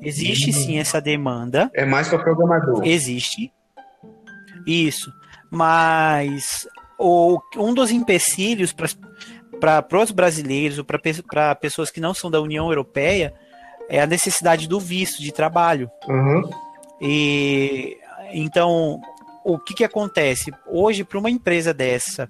Existe 0.01 0.51
sim 0.51 0.79
essa 0.79 0.99
demanda. 0.99 1.69
É 1.73 1.85
mais 1.85 2.09
para 2.09 2.19
programador. 2.19 2.85
Existe. 2.85 3.53
Isso. 4.65 5.11
Mas 5.49 6.67
o, 6.99 7.39
um 7.55 7.73
dos 7.73 7.91
empecilhos 7.91 8.73
para 8.73 10.03
os 10.03 10.11
brasileiros 10.11 10.79
ou 10.79 10.83
para 10.83 11.55
pessoas 11.55 11.89
que 11.89 12.01
não 12.01 12.13
são 12.13 12.29
da 12.29 12.41
União 12.41 12.67
Europeia 12.67 13.33
é 13.89 14.01
a 14.01 14.07
necessidade 14.07 14.67
do 14.67 14.79
visto 14.79 15.21
de 15.21 15.31
trabalho. 15.31 15.89
Uhum. 16.07 16.49
E 17.01 17.97
então, 18.31 18.99
o 19.43 19.57
que, 19.57 19.73
que 19.73 19.83
acontece? 19.83 20.51
Hoje, 20.67 21.03
para 21.03 21.19
uma 21.19 21.29
empresa 21.29 21.73
dessa 21.73 22.29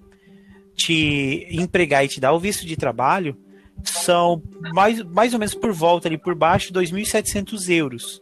te 0.76 1.48
empregar 1.50 2.06
e 2.06 2.08
te 2.08 2.20
dar 2.20 2.34
o 2.34 2.40
visto 2.40 2.66
de 2.66 2.76
trabalho, 2.76 3.36
são 3.84 4.42
mais, 4.74 5.02
mais 5.04 5.34
ou 5.34 5.40
menos 5.40 5.56
por 5.56 5.72
volta 5.74 6.08
ali, 6.08 6.18
por 6.18 6.36
baixo 6.36 6.72
de 6.72 6.80
2.700 6.80 7.70
euros. 7.76 8.22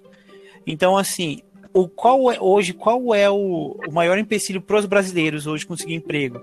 Então, 0.65 0.97
assim, 0.97 1.41
o 1.73 1.89
qual 1.89 2.31
é, 2.31 2.39
hoje, 2.39 2.73
qual 2.73 3.13
é 3.13 3.29
o, 3.29 3.77
o 3.87 3.91
maior 3.91 4.17
empecilho 4.17 4.61
para 4.61 4.77
os 4.77 4.85
brasileiros 4.85 5.45
hoje 5.45 5.67
conseguir 5.67 5.95
emprego? 5.95 6.41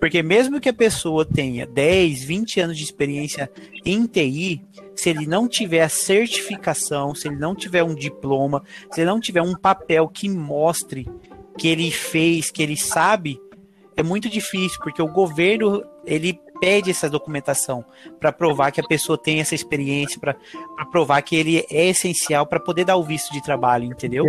Porque 0.00 0.22
mesmo 0.22 0.60
que 0.60 0.68
a 0.68 0.74
pessoa 0.74 1.24
tenha 1.24 1.66
10, 1.66 2.22
20 2.24 2.60
anos 2.60 2.76
de 2.76 2.84
experiência 2.84 3.50
em 3.84 4.06
TI, 4.06 4.62
se 4.94 5.10
ele 5.10 5.26
não 5.26 5.48
tiver 5.48 5.82
a 5.82 5.88
certificação, 5.88 7.14
se 7.14 7.28
ele 7.28 7.36
não 7.36 7.54
tiver 7.54 7.82
um 7.82 7.94
diploma, 7.94 8.62
se 8.90 9.00
ele 9.00 9.10
não 9.10 9.20
tiver 9.20 9.42
um 9.42 9.54
papel 9.54 10.08
que 10.08 10.28
mostre 10.28 11.08
que 11.56 11.68
ele 11.68 11.90
fez, 11.90 12.50
que 12.50 12.62
ele 12.62 12.76
sabe, 12.76 13.40
é 13.96 14.02
muito 14.02 14.28
difícil, 14.28 14.78
porque 14.82 15.00
o 15.00 15.10
governo 15.10 15.82
ele 16.04 16.38
pede 16.60 16.90
essa 16.90 17.08
documentação 17.08 17.84
para 18.18 18.32
provar 18.32 18.70
que 18.70 18.80
a 18.80 18.86
pessoa 18.86 19.18
tem 19.18 19.40
essa 19.40 19.54
experiência, 19.54 20.18
para 20.18 20.34
provar 20.90 21.20
que 21.22 21.36
ele 21.36 21.64
é 21.70 21.88
essencial 21.88 22.46
para 22.46 22.60
poder 22.60 22.84
dar 22.84 22.96
o 22.96 23.02
visto 23.02 23.32
de 23.32 23.42
trabalho, 23.42 23.84
entendeu? 23.84 24.24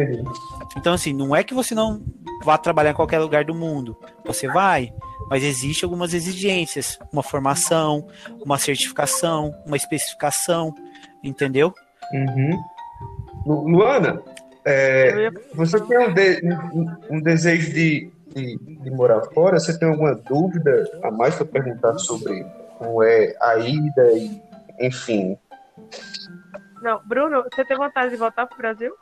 Então, 0.78 0.94
assim, 0.94 1.14
não 1.14 1.36
é 1.36 1.44
que 1.44 1.54
você 1.54 1.74
não 1.74 2.02
vá 2.44 2.58
trabalhar 2.58 2.92
em 2.92 2.96
qualquer 2.96 3.20
lugar 3.20 3.46
do 3.46 3.56
mundo, 3.56 3.98
você 4.26 4.48
vai, 4.48 4.94
mas 5.30 5.44
existe 5.44 5.84
algumas 5.84 6.14
exigências, 6.14 6.98
uma 7.12 7.24
formação, 7.24 8.08
uma 8.44 8.58
certificação, 8.58 9.54
uma 9.66 9.78
especificação, 9.78 10.74
entendeu? 11.24 11.74
Uhum. 12.14 12.64
Luana, 13.46 14.22
é, 14.66 15.30
você 15.54 15.80
tem 15.80 15.98
um, 15.98 16.14
de, 16.14 16.42
um, 17.10 17.22
desejo 17.22 17.72
de, 17.72 18.12
de, 18.36 18.58
de, 18.58 18.92
morar 18.92 19.22
fora? 19.34 19.60
Você 19.60 19.78
tem 19.78 19.88
alguma 19.88 20.14
dúvida 20.14 20.84
a 21.04 21.12
mais 21.12 21.36
para 21.36 21.46
perguntar 21.46 21.98
sobre 22.00 22.46
como 22.78 23.02
é 23.02 23.34
a 23.42 23.58
ida 23.58 24.12
e, 24.14 24.42
enfim? 24.80 25.38
Não, 26.82 27.02
Bruno, 27.06 27.44
você 27.44 27.64
tem 27.64 27.78
vontade 27.78 28.12
de 28.12 28.18
voltar 28.18 28.46
para 28.46 28.56
o 28.56 28.58
Brasil? 28.58 28.94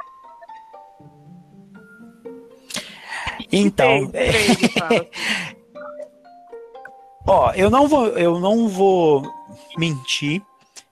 Então, 3.52 4.12
Ó, 7.28 7.52
eu 7.54 7.70
não 7.70 7.88
vou, 7.88 8.08
eu 8.10 8.40
não 8.40 8.68
vou 8.68 9.24
mentir. 9.78 10.42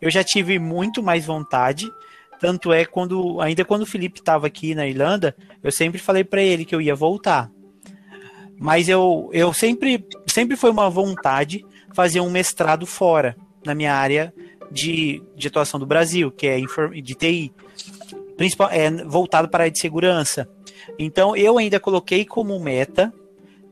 Eu 0.02 0.10
já 0.10 0.24
tive 0.24 0.58
muito 0.58 1.04
mais 1.04 1.26
vontade. 1.26 1.92
Tanto 2.40 2.74
é 2.74 2.86
quando, 2.86 3.40
ainda 3.40 3.64
quando 3.64 3.84
o 3.84 3.86
Felipe 3.86 4.20
estava 4.20 4.48
aqui 4.48 4.74
na 4.76 4.88
Irlanda, 4.88 5.36
eu 5.62 5.72
sempre 5.72 6.00
falei 6.00 6.24
para 6.24 6.42
ele 6.42 6.66
que 6.66 6.76
eu 6.76 6.82
ia 6.82 6.96
voltar. 6.96 7.50
Mas 8.60 8.90
eu, 8.90 9.30
eu 9.32 9.54
sempre, 9.54 10.06
sempre 10.28 10.58
foi 10.58 10.72
uma 10.72 10.90
vontade 10.90 11.66
fazer 11.94 12.20
um 12.20 12.30
mestrado 12.30 12.86
fora, 12.86 13.38
na 13.66 13.74
minha 13.76 13.94
área 13.94 14.34
de, 14.72 15.22
de 15.36 15.48
atuação 15.48 15.80
do 15.80 15.86
Brasil, 15.86 16.32
que 16.32 16.48
é 16.48 16.60
de 16.60 17.16
TI, 17.16 17.54
principal, 18.36 18.70
é 18.72 18.90
voltado 18.90 19.48
para 19.48 19.62
a 19.62 19.66
área 19.66 19.72
de 19.72 19.80
segurança. 19.80 20.50
Então 20.98 21.36
eu 21.36 21.58
ainda 21.58 21.80
coloquei 21.80 22.26
como 22.26 22.60
meta 22.60 23.14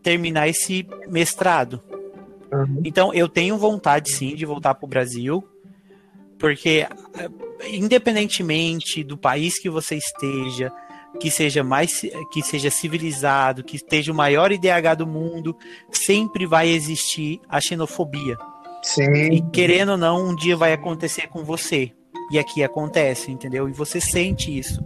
terminar 0.01 0.47
esse 0.47 0.87
mestrado. 1.09 1.81
Uhum. 2.51 2.81
Então, 2.83 3.13
eu 3.13 3.27
tenho 3.27 3.57
vontade, 3.57 4.11
sim, 4.11 4.35
de 4.35 4.45
voltar 4.45 4.75
para 4.75 4.85
o 4.85 4.89
Brasil, 4.89 5.43
porque, 6.37 6.87
independentemente 7.71 9.03
do 9.03 9.17
país 9.17 9.59
que 9.59 9.69
você 9.69 9.95
esteja, 9.95 10.71
que 11.19 11.29
seja 11.29 11.63
mais 11.63 12.01
que 12.31 12.41
seja 12.41 12.69
civilizado, 12.69 13.63
que 13.63 13.75
esteja 13.75 14.11
o 14.11 14.15
maior 14.15 14.51
IDH 14.51 14.95
do 14.97 15.07
mundo, 15.07 15.55
sempre 15.91 16.45
vai 16.45 16.69
existir 16.69 17.39
a 17.47 17.61
xenofobia. 17.61 18.37
Sim. 18.81 19.31
E 19.31 19.41
querendo 19.51 19.93
ou 19.93 19.97
não, 19.97 20.29
um 20.29 20.35
dia 20.35 20.55
vai 20.55 20.73
acontecer 20.73 21.27
com 21.27 21.43
você. 21.43 21.91
E 22.31 22.39
aqui 22.39 22.63
acontece, 22.63 23.29
entendeu? 23.29 23.67
E 23.67 23.73
você 23.73 23.99
sente 23.99 24.57
isso. 24.57 24.81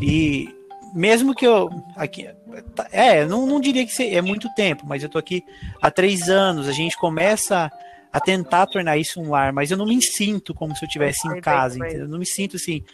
E 0.00 0.48
mesmo 0.94 1.34
que 1.34 1.46
eu 1.46 1.68
aqui 1.96 2.28
é, 2.90 3.24
não, 3.24 3.46
não 3.46 3.60
diria 3.60 3.86
que 3.86 4.02
é 4.02 4.20
muito 4.20 4.52
tempo, 4.54 4.84
mas 4.86 5.02
eu 5.02 5.08
tô 5.08 5.18
aqui 5.18 5.42
há 5.80 5.90
três 5.90 6.28
anos. 6.28 6.68
A 6.68 6.72
gente 6.72 6.96
começa 6.96 7.70
a 8.12 8.20
tentar 8.20 8.66
tornar 8.66 8.98
isso 8.98 9.20
um 9.20 9.30
lar, 9.30 9.52
mas 9.52 9.70
eu 9.70 9.76
não 9.76 9.86
me 9.86 10.00
sinto 10.02 10.52
como 10.54 10.76
se 10.76 10.84
eu 10.84 10.86
estivesse 10.86 11.26
em 11.26 11.40
casa, 11.40 11.78
entendeu? 11.78 12.02
Eu 12.02 12.08
não 12.08 12.18
me 12.18 12.26
sinto 12.26 12.56
assim. 12.56 12.84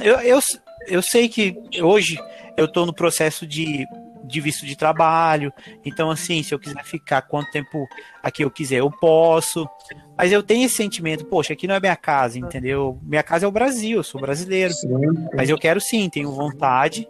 Eu, 0.00 0.20
eu, 0.20 0.38
eu 0.86 1.02
sei 1.02 1.28
que 1.28 1.56
hoje 1.80 2.18
eu 2.56 2.68
tô 2.68 2.86
no 2.86 2.94
processo 2.94 3.44
de, 3.46 3.84
de 4.24 4.40
visto 4.40 4.64
de 4.64 4.76
trabalho, 4.76 5.52
então 5.84 6.10
assim, 6.10 6.42
se 6.42 6.54
eu 6.54 6.58
quiser 6.58 6.84
ficar 6.84 7.22
quanto 7.22 7.50
tempo 7.50 7.88
aqui 8.22 8.44
eu 8.44 8.50
quiser, 8.50 8.80
eu 8.80 8.90
posso, 8.90 9.68
Mas 10.16 10.30
eu 10.30 10.42
tenho 10.42 10.66
esse 10.66 10.76
sentimento, 10.76 11.24
poxa, 11.24 11.52
aqui 11.52 11.66
não 11.66 11.74
é 11.74 11.80
minha 11.80 11.96
casa, 11.96 12.38
entendeu? 12.38 12.98
Minha 13.02 13.22
casa 13.22 13.46
é 13.46 13.48
o 13.48 13.52
Brasil, 13.52 13.96
eu 13.96 14.04
sou 14.04 14.20
brasileiro. 14.20 14.72
Sim. 14.72 14.88
Mas 15.34 15.50
eu 15.50 15.58
quero 15.58 15.80
sim, 15.80 16.08
tenho 16.08 16.30
vontade. 16.30 17.08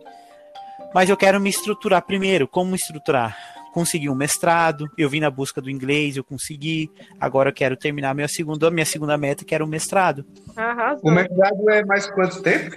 Mas 0.94 1.08
eu 1.08 1.16
quero 1.16 1.40
me 1.40 1.50
estruturar 1.50 2.02
primeiro. 2.02 2.46
Como 2.46 2.74
estruturar? 2.74 3.36
Consegui 3.72 4.10
um 4.10 4.14
mestrado, 4.14 4.86
eu 4.98 5.08
vim 5.08 5.20
na 5.20 5.30
busca 5.30 5.60
do 5.60 5.70
inglês, 5.70 6.16
eu 6.16 6.24
consegui. 6.24 6.90
Agora 7.18 7.48
eu 7.48 7.54
quero 7.54 7.74
terminar 7.76 8.14
minha 8.14 8.28
segunda, 8.28 8.70
minha 8.70 8.84
segunda 8.84 9.16
meta, 9.16 9.44
que 9.44 9.54
era 9.54 9.64
o 9.64 9.68
mestrado. 9.68 10.26
Arrasou. 10.54 11.10
O 11.10 11.14
mestrado 11.14 11.70
é 11.70 11.84
mais 11.84 12.06
quanto 12.10 12.42
tempo? 12.42 12.76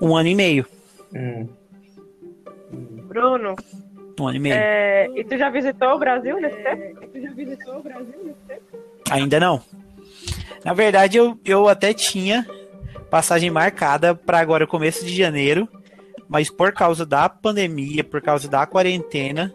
Um 0.00 0.14
ano 0.14 0.28
e 0.28 0.34
meio. 0.34 0.66
Hum. 1.14 1.48
Bruno, 3.08 3.56
um 4.20 4.26
ano 4.26 4.36
e 4.36 4.40
meio. 4.40 4.54
É, 4.54 5.08
e 5.14 5.24
tu 5.24 5.38
já 5.38 5.48
visitou 5.48 5.94
o 5.94 5.98
Brasil 5.98 6.38
nesse 6.38 6.62
tempo? 6.62 7.06
tu 7.06 7.20
já 7.20 7.30
visitou 7.32 7.78
o 7.78 7.82
Brasil 7.82 8.14
nesse 8.22 8.40
tempo? 8.46 8.78
Ainda 9.10 9.40
não. 9.40 9.62
Na 10.64 10.74
verdade, 10.74 11.16
eu, 11.16 11.38
eu 11.44 11.68
até 11.68 11.94
tinha 11.94 12.46
passagem 13.10 13.50
marcada 13.50 14.14
para 14.14 14.40
agora, 14.40 14.66
começo 14.66 15.04
de 15.04 15.14
janeiro, 15.14 15.68
mas 16.34 16.50
por 16.50 16.72
causa 16.72 17.06
da 17.06 17.28
pandemia, 17.28 18.02
por 18.02 18.20
causa 18.20 18.48
da 18.48 18.66
quarentena, 18.66 19.54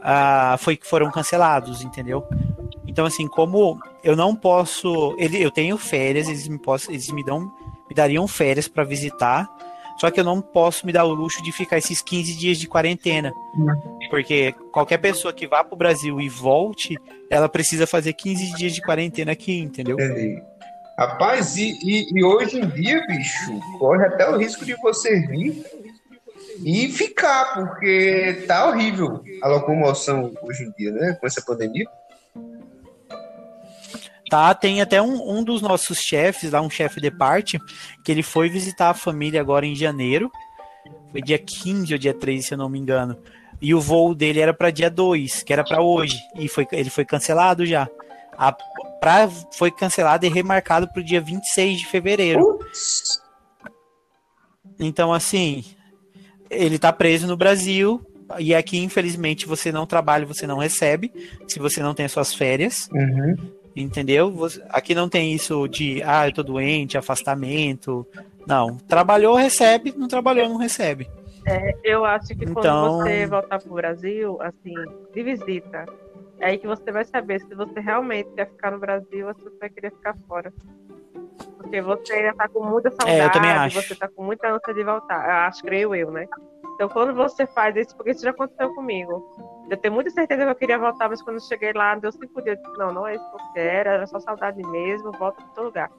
uh, 0.00 0.58
foi 0.58 0.76
que 0.76 0.86
foram 0.86 1.10
cancelados, 1.10 1.82
entendeu? 1.82 2.28
Então, 2.86 3.06
assim, 3.06 3.26
como 3.26 3.80
eu 4.04 4.14
não 4.14 4.36
posso. 4.36 5.16
Ele, 5.18 5.42
eu 5.42 5.50
tenho 5.50 5.78
férias, 5.78 6.28
eles 6.28 6.46
me, 6.46 6.58
posso, 6.58 6.90
eles 6.90 7.08
me 7.10 7.24
dão. 7.24 7.50
Me 7.88 7.94
dariam 7.94 8.28
férias 8.28 8.68
para 8.68 8.84
visitar 8.84 9.48
só 10.02 10.10
que 10.10 10.18
eu 10.18 10.24
não 10.24 10.40
posso 10.40 10.86
me 10.86 10.92
dar 10.92 11.04
o 11.04 11.14
luxo 11.14 11.42
de 11.42 11.52
ficar 11.52 11.78
esses 11.78 12.02
15 12.02 12.34
dias 12.34 12.58
de 12.58 12.66
quarentena. 12.66 13.32
Porque 14.10 14.52
qualquer 14.72 14.98
pessoa 14.98 15.32
que 15.32 15.46
vá 15.46 15.62
para 15.62 15.74
o 15.74 15.78
Brasil 15.78 16.20
e 16.20 16.28
volte, 16.28 16.98
ela 17.30 17.48
precisa 17.48 17.86
fazer 17.86 18.12
15 18.12 18.54
dias 18.56 18.74
de 18.74 18.82
quarentena 18.82 19.32
aqui, 19.32 19.58
entendeu? 19.58 19.94
Entendi. 19.94 20.42
Rapaz, 20.98 21.56
e, 21.56 21.78
e, 21.82 22.18
e, 22.18 22.24
hoje 22.24 22.58
em 22.58 22.68
dia, 22.68 23.04
bicho, 23.06 23.58
corre 23.78 24.04
até 24.06 24.28
o 24.28 24.36
risco 24.36 24.64
de 24.64 24.74
você 24.76 25.20
vir 25.26 25.64
e 26.64 26.88
ficar, 26.88 27.54
porque 27.54 28.44
tá 28.46 28.68
horrível 28.68 29.22
a 29.42 29.48
locomoção 29.48 30.32
hoje 30.42 30.64
em 30.64 30.72
dia, 30.72 30.92
né? 30.92 31.16
Com 31.18 31.26
essa 31.26 31.40
pandemia. 31.40 31.86
Tá, 34.28 34.54
tem 34.54 34.80
até 34.80 35.00
um, 35.00 35.38
um 35.38 35.44
dos 35.44 35.60
nossos 35.60 35.98
chefes, 35.98 36.52
lá 36.52 36.60
um 36.60 36.70
chefe 36.70 37.00
de 37.00 37.10
parte, 37.10 37.58
que 38.04 38.10
ele 38.10 38.22
foi 38.22 38.48
visitar 38.48 38.90
a 38.90 38.94
família 38.94 39.40
agora 39.40 39.66
em 39.66 39.74
janeiro. 39.74 40.30
Foi 41.10 41.20
dia 41.20 41.38
15 41.38 41.92
ou 41.92 41.98
dia 41.98 42.14
13, 42.14 42.42
se 42.42 42.54
eu 42.54 42.58
não 42.58 42.68
me 42.68 42.78
engano. 42.78 43.18
E 43.60 43.74
o 43.74 43.80
voo 43.80 44.14
dele 44.14 44.40
era 44.40 44.54
para 44.54 44.70
dia 44.70 44.90
2, 44.90 45.42
que 45.42 45.52
era 45.52 45.62
para 45.62 45.82
hoje. 45.82 46.18
E 46.36 46.48
foi, 46.48 46.66
ele 46.72 46.90
foi 46.90 47.04
cancelado 47.04 47.66
já. 47.66 47.88
A, 48.42 48.52
pra, 49.00 49.28
foi 49.52 49.70
cancelado 49.70 50.26
e 50.26 50.28
remarcado 50.28 50.88
para 50.88 51.00
o 51.00 51.04
dia 51.04 51.20
26 51.20 51.78
de 51.78 51.86
fevereiro. 51.86 52.58
Então, 54.80 55.12
assim, 55.12 55.64
ele 56.50 56.76
tá 56.76 56.92
preso 56.92 57.28
no 57.28 57.36
Brasil. 57.36 58.04
E 58.38 58.52
aqui, 58.52 58.78
infelizmente, 58.78 59.46
você 59.46 59.70
não 59.70 59.86
trabalha, 59.86 60.26
você 60.26 60.44
não 60.44 60.58
recebe, 60.58 61.12
se 61.46 61.60
você 61.60 61.80
não 61.82 61.94
tem 61.94 62.06
as 62.06 62.12
suas 62.12 62.34
férias. 62.34 62.88
Uhum. 62.92 63.36
Entendeu? 63.76 64.34
Aqui 64.70 64.92
não 64.92 65.08
tem 65.08 65.32
isso 65.32 65.68
de, 65.68 66.02
ah, 66.02 66.26
eu 66.26 66.32
tô 66.32 66.42
doente, 66.42 66.98
afastamento. 66.98 68.04
Não. 68.44 68.76
Trabalhou, 68.76 69.36
recebe, 69.36 69.94
não 69.96 70.08
trabalhou, 70.08 70.48
não 70.48 70.56
recebe. 70.56 71.08
É, 71.46 71.74
eu 71.84 72.04
acho 72.04 72.28
que 72.28 72.44
então... 72.44 72.98
quando 72.98 73.02
você 73.02 73.26
voltar 73.26 73.58
pro 73.60 73.74
Brasil, 73.74 74.38
assim, 74.42 74.74
de 75.14 75.22
visita, 75.22 75.86
é 76.42 76.46
aí 76.46 76.58
que 76.58 76.66
você 76.66 76.90
vai 76.90 77.04
saber 77.04 77.40
se 77.40 77.54
você 77.54 77.78
realmente 77.78 78.28
quer 78.32 78.48
ficar 78.48 78.72
no 78.72 78.80
Brasil 78.80 79.28
ou 79.28 79.34
se 79.34 79.44
você 79.44 79.56
vai 79.60 79.70
querer 79.70 79.92
ficar 79.92 80.16
fora. 80.26 80.52
Porque 81.56 81.80
você 81.80 82.14
ainda 82.14 82.34
tá 82.34 82.48
com 82.48 82.64
muita 82.64 82.90
saudade, 82.90 83.20
é, 83.20 83.24
eu 83.24 83.30
também 83.30 83.50
acho. 83.52 83.80
você 83.80 83.94
tá 83.94 84.08
com 84.08 84.24
muita 84.24 84.52
ânsia 84.52 84.74
de 84.74 84.82
voltar. 84.82 85.24
Eu 85.24 85.34
acho, 85.46 85.62
creio 85.62 85.94
eu, 85.94 86.10
né? 86.10 86.26
Então, 86.74 86.88
quando 86.88 87.14
você 87.14 87.46
faz 87.46 87.76
isso, 87.76 87.96
porque 87.96 88.10
isso 88.10 88.24
já 88.24 88.30
aconteceu 88.30 88.74
comigo. 88.74 89.24
Eu 89.70 89.76
tenho 89.76 89.94
muita 89.94 90.10
certeza 90.10 90.44
que 90.44 90.50
eu 90.50 90.54
queria 90.56 90.80
voltar, 90.80 91.08
mas 91.08 91.22
quando 91.22 91.36
eu 91.36 91.42
cheguei 91.42 91.72
lá, 91.72 91.94
deu 91.94 92.10
cinco 92.10 92.42
dias. 92.42 92.58
Não, 92.76 92.92
não 92.92 93.06
é 93.06 93.14
isso 93.14 93.30
que 93.30 93.36
eu 93.36 93.52
quero, 93.54 93.88
era 93.90 94.06
só 94.08 94.18
saudade 94.18 94.60
mesmo, 94.66 95.12
volta 95.12 95.36
para 95.36 95.46
outro 95.46 95.64
lugar. 95.64 95.90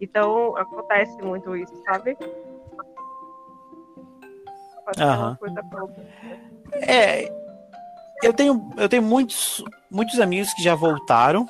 Então, 0.00 0.56
acontece 0.56 1.20
muito 1.22 1.54
isso, 1.54 1.76
sabe? 1.84 2.16
Aham. 4.98 5.38
É, 6.88 7.30
eu 8.22 8.32
tenho, 8.32 8.72
eu 8.76 8.88
tenho 8.88 9.02
muitos, 9.02 9.64
muitos 9.90 10.18
amigos 10.20 10.52
que 10.54 10.62
já 10.62 10.74
voltaram 10.74 11.48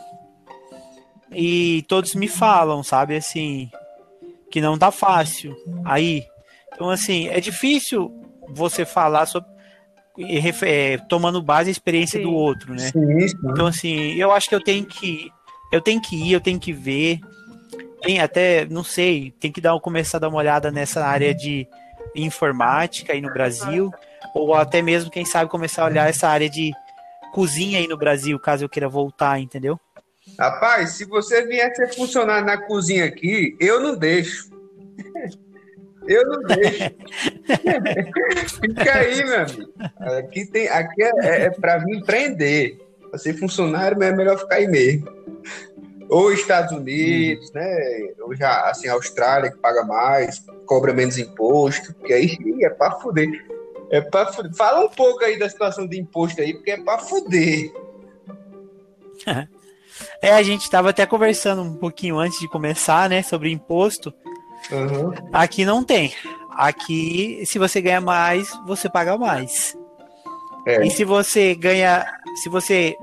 e 1.31 1.85
todos 1.89 2.15
me 2.15 2.29
falam, 2.29 2.83
sabe, 2.83 3.17
assim, 3.17 3.71
que 4.51 4.61
não 4.61 4.79
tá 4.79 4.91
fácil 4.91 5.57
aí. 5.85 6.25
Então, 6.73 6.91
assim, 6.91 7.29
é 7.29 7.41
difícil 7.41 8.13
você 8.49 8.85
falar 8.85 9.27
sobre 9.27 9.51
é, 10.63 10.99
tomando 11.09 11.41
base 11.41 11.71
a 11.71 11.73
experiência 11.73 12.19
sim. 12.19 12.27
do 12.27 12.33
outro, 12.33 12.73
né? 12.75 12.91
Sim, 12.91 13.29
sim. 13.29 13.37
Então 13.45 13.67
assim, 13.67 14.15
eu 14.15 14.31
acho 14.33 14.49
que 14.49 14.55
eu 14.55 14.63
tenho 14.63 14.85
que 14.85 15.31
eu 15.73 15.81
tenho 15.81 16.01
que 16.01 16.17
ir, 16.17 16.33
eu 16.33 16.41
tenho 16.41 16.59
que 16.59 16.73
ver. 16.73 17.21
Tem 18.03 18.21
até, 18.21 18.67
não 18.67 18.83
sei, 18.83 19.31
tem 19.39 19.53
que 19.53 19.61
dar 19.61 19.79
começar 19.79 20.17
a 20.17 20.21
dar 20.21 20.29
uma 20.29 20.39
olhada 20.39 20.71
nessa 20.71 21.05
área 21.05 21.35
de 21.35 21.69
informática 22.15 23.13
aí 23.13 23.21
no 23.21 23.33
Brasil, 23.33 23.93
ou 24.35 24.55
até 24.55 24.83
mesmo 24.83 25.11
quem 25.11 25.25
sabe 25.25 25.51
começar 25.51 25.83
a 25.83 25.87
olhar 25.87 26.09
essa 26.09 26.29
área 26.29 26.49
de 26.49 26.73
cozinha 27.33 27.79
aí 27.79 27.87
no 27.87 27.97
Brasil, 27.97 28.39
caso 28.39 28.65
eu 28.65 28.69
queira 28.69 28.89
voltar, 28.89 29.41
entendeu? 29.41 29.79
Rapaz, 30.39 30.91
se 30.91 31.05
você 31.05 31.47
vier 31.47 31.75
ser 31.75 31.95
funcionário 31.95 32.47
na 32.47 32.59
cozinha 32.59 33.05
aqui, 33.05 33.57
eu 33.61 33.81
não 33.81 33.97
deixo. 33.97 34.51
Eu 36.09 36.27
não 36.27 36.43
deixo. 36.43 36.91
Fica 38.59 38.95
aí, 38.95 39.23
meu 39.23 39.41
amigo. 39.43 39.73
Aqui, 40.19 40.47
tem, 40.47 40.67
aqui 40.67 41.03
é, 41.03 41.13
é, 41.21 41.43
é 41.43 41.51
para 41.51 41.79
vir 41.79 41.99
empreender. 41.99 42.79
Para 43.11 43.19
ser 43.19 43.35
funcionário, 43.35 44.03
é 44.03 44.11
melhor 44.11 44.39
ficar 44.39 44.57
aí 44.57 44.67
mesmo. 44.67 45.07
Ou 46.09 46.33
Estados 46.33 46.73
Unidos, 46.73 47.53
né? 47.53 48.13
Ou 48.21 48.35
já, 48.35 48.69
assim, 48.71 48.89
Austrália, 48.89 49.53
que 49.53 49.59
paga 49.59 49.85
mais, 49.85 50.45
cobra 50.67 50.93
menos 50.93 51.19
imposto, 51.19 51.95
porque 51.95 52.13
aí 52.13 52.37
é 52.63 52.71
para 52.71 52.93
fuder. 52.93 53.29
É 53.91 54.01
fuder. 54.33 54.55
Fala 54.55 54.85
um 54.85 54.89
pouco 54.89 55.25
aí 55.25 55.39
da 55.39 55.49
situação 55.49 55.87
de 55.87 55.99
imposto 55.99 56.41
aí, 56.41 56.55
porque 56.55 56.71
é 56.71 56.81
para 56.81 56.99
fuder. 56.99 57.73
É, 60.23 60.33
a 60.33 60.43
gente 60.43 60.63
estava 60.63 60.91
até 60.91 61.05
conversando 61.05 61.61
um 61.61 61.77
pouquinho 61.77 62.19
antes 62.19 62.39
de 62.41 62.49
começar, 62.49 63.09
né, 63.09 63.23
sobre 63.23 63.51
imposto. 63.51 64.15
Uhum. 64.71 65.13
Aqui 65.33 65.65
não 65.65 65.85
tem. 65.85 66.15
Aqui, 66.53 67.43
se 67.45 67.59
você 67.59 67.81
ganha 67.83 68.01
mais, 68.01 68.51
você 68.67 68.89
paga 68.89 69.19
mais. 69.19 69.77
É. 70.67 70.87
E 70.87 70.91
se 70.91 71.05
você 71.05 71.55
ganha. 71.55 72.07
Se 72.43 72.49
você. 72.49 72.97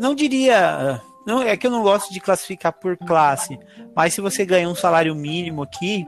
Não 0.00 0.14
diria. 0.14 1.00
Não, 1.26 1.42
é 1.42 1.56
que 1.56 1.66
eu 1.66 1.70
não 1.70 1.82
gosto 1.82 2.12
de 2.12 2.20
classificar 2.20 2.72
por 2.72 2.96
classe. 2.96 3.58
Mas 3.94 4.14
se 4.14 4.20
você 4.20 4.44
ganha 4.44 4.68
um 4.68 4.74
salário 4.74 5.14
mínimo 5.14 5.62
aqui, 5.62 6.04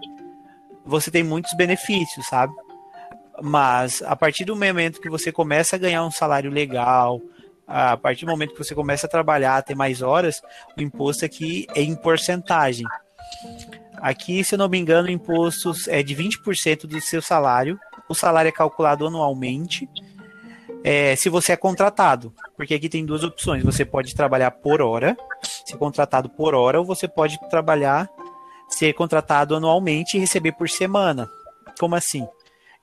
você 0.84 1.10
tem 1.10 1.22
muitos 1.22 1.54
benefícios, 1.54 2.26
sabe? 2.26 2.52
Mas 3.40 4.02
a 4.02 4.14
partir 4.14 4.44
do 4.44 4.54
momento 4.54 5.00
que 5.00 5.08
você 5.08 5.32
começa 5.32 5.76
a 5.76 5.78
ganhar 5.78 6.04
um 6.04 6.10
salário 6.10 6.50
legal, 6.50 7.20
a 7.66 7.96
partir 7.96 8.26
do 8.26 8.30
momento 8.30 8.52
que 8.52 8.58
você 8.58 8.74
começa 8.74 9.06
a 9.06 9.10
trabalhar, 9.10 9.62
ter 9.62 9.74
mais 9.74 10.02
horas, 10.02 10.42
o 10.76 10.82
imposto 10.82 11.24
aqui 11.24 11.66
é 11.74 11.82
em 11.82 11.94
porcentagem. 11.94 12.86
Aqui, 13.96 14.42
se 14.42 14.54
eu 14.54 14.58
não 14.58 14.68
me 14.68 14.78
engano, 14.78 15.08
o 15.08 15.10
imposto 15.10 15.72
é 15.88 16.02
de 16.02 16.14
20% 16.14 16.86
do 16.86 17.00
seu 17.00 17.22
salário. 17.22 17.78
O 18.08 18.14
salário 18.14 18.48
é 18.48 18.52
calculado 18.52 19.06
anualmente. 19.06 19.88
É, 20.84 21.14
se 21.14 21.28
você 21.28 21.52
é 21.52 21.56
contratado, 21.56 22.34
porque 22.56 22.74
aqui 22.74 22.88
tem 22.88 23.06
duas 23.06 23.22
opções: 23.22 23.62
você 23.62 23.84
pode 23.84 24.14
trabalhar 24.14 24.50
por 24.50 24.82
hora, 24.82 25.16
ser 25.64 25.76
contratado 25.76 26.28
por 26.28 26.54
hora, 26.54 26.80
ou 26.80 26.84
você 26.84 27.06
pode 27.06 27.38
trabalhar, 27.48 28.08
ser 28.68 28.92
contratado 28.94 29.54
anualmente 29.54 30.16
e 30.16 30.20
receber 30.20 30.52
por 30.52 30.68
semana. 30.68 31.30
Como 31.78 31.94
assim? 31.94 32.26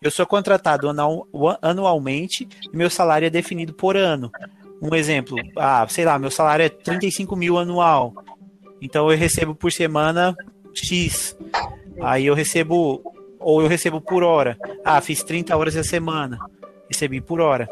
Eu 0.02 0.12
sou 0.12 0.26
contratado 0.26 0.88
anualmente 1.62 2.48
e 2.72 2.78
meu 2.78 2.90
salário 2.90 3.26
é 3.26 3.30
definido 3.30 3.74
por 3.74 3.98
ano. 3.98 4.32
Um 4.82 4.96
exemplo, 4.96 5.36
ah, 5.58 5.86
sei 5.90 6.06
lá, 6.06 6.18
meu 6.18 6.32
salário 6.32 6.64
é 6.64 6.70
35 6.70 7.36
mil 7.36 7.58
anual. 7.58 8.14
Então 8.82 9.12
eu 9.12 9.18
recebo 9.18 9.54
por 9.54 9.74
semana 9.74 10.34
X. 10.74 11.38
Aí 12.02 12.26
eu 12.26 12.34
recebo, 12.34 13.04
ou 13.42 13.62
eu 13.62 13.68
recebo 13.68 14.00
por 14.00 14.24
hora. 14.24 14.58
Ah, 14.86 15.02
fiz 15.02 15.22
30 15.22 15.58
horas 15.58 15.76
a 15.76 15.84
semana. 15.84 16.40
Recebi 16.90 17.20
por 17.20 17.42
hora. 17.42 17.68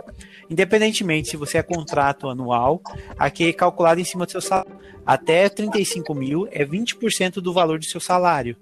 Independentemente 0.49 1.29
se 1.29 1.37
você 1.37 1.59
é 1.59 1.63
contrato 1.63 2.27
anual, 2.27 2.81
aqui 3.17 3.47
é 3.47 3.53
calculado 3.53 4.01
em 4.01 4.05
cima 4.05 4.25
do 4.25 4.31
seu 4.33 4.41
salário. 4.41 4.75
Até 5.05 5.47
35 5.47 6.13
mil 6.13 6.45
é 6.51 6.65
20% 6.65 7.35
do 7.35 7.53
valor 7.53 7.79
do 7.79 7.85
seu 7.85 8.01
salário. 8.01 8.57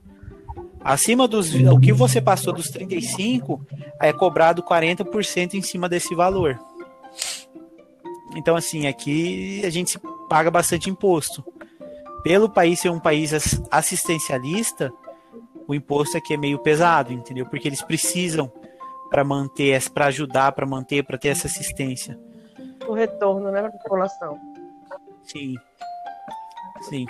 Acima 0.86 1.28
dos. 1.28 1.52
O 1.56 1.80
que 1.80 1.92
você 1.92 2.22
passou 2.22 2.54
dos 2.54 2.70
35 2.70 3.60
é 4.00 4.14
cobrado 4.14 4.62
40% 4.62 5.56
em 5.56 5.62
cima 5.64 5.90
desse 5.90 6.14
valor. 6.14 6.60
Então, 8.36 8.56
assim, 8.56 8.86
aqui 8.86 9.66
a 9.66 9.70
gente 9.72 10.00
paga 10.30 10.52
bastante 10.52 10.88
imposto. 10.88 11.44
Pelo 12.24 12.48
país 12.48 12.80
ser 12.80 12.90
um 12.90 13.00
país 13.00 13.34
assistencialista, 13.72 14.94
o 15.68 15.74
imposto 15.74 16.18
aqui 16.18 16.36
é 16.36 16.38
meio 16.38 16.60
pesado, 16.60 17.12
entendeu? 17.12 17.48
Porque 17.48 17.68
eles 17.68 17.82
precisam 17.82 18.52
para 19.10 19.24
manter, 19.24 19.90
para 19.90 20.06
ajudar, 20.06 20.52
para 20.52 20.68
manter, 20.68 21.04
para 21.04 21.18
ter 21.18 21.30
essa 21.30 21.48
assistência. 21.48 22.20
O 22.88 22.94
retorno, 22.94 23.50
né, 23.50 23.62
para 23.62 23.70
a 23.70 23.80
população. 23.80 24.40
Sim. 25.24 25.56
Sim. 26.84 27.08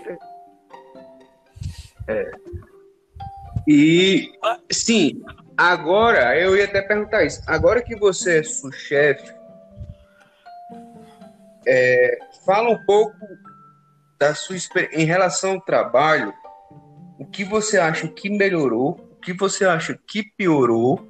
É. 2.08 2.32
E, 3.67 4.32
sim, 4.71 5.23
agora, 5.58 6.38
eu 6.39 6.56
ia 6.56 6.65
até 6.65 6.82
perguntar 6.82 7.23
isso. 7.23 7.41
Agora 7.47 7.82
que 7.82 7.95
você 7.95 8.39
é 8.39 8.43
sous-chefe, 8.43 9.34
é, 11.67 12.19
fala 12.45 12.69
um 12.69 12.86
pouco 12.86 13.15
da 14.19 14.36
sua 14.36 14.56
experiência 14.56 15.01
em 15.01 15.06
relação 15.06 15.54
ao 15.54 15.62
trabalho. 15.62 16.34
O 17.19 17.25
que 17.25 17.43
você 17.43 17.78
acha 17.78 18.08
que 18.08 18.30
melhorou? 18.30 18.91
O 19.12 19.15
que 19.21 19.34
você 19.34 19.65
acha 19.65 19.97
que 20.08 20.23
piorou? 20.23 21.08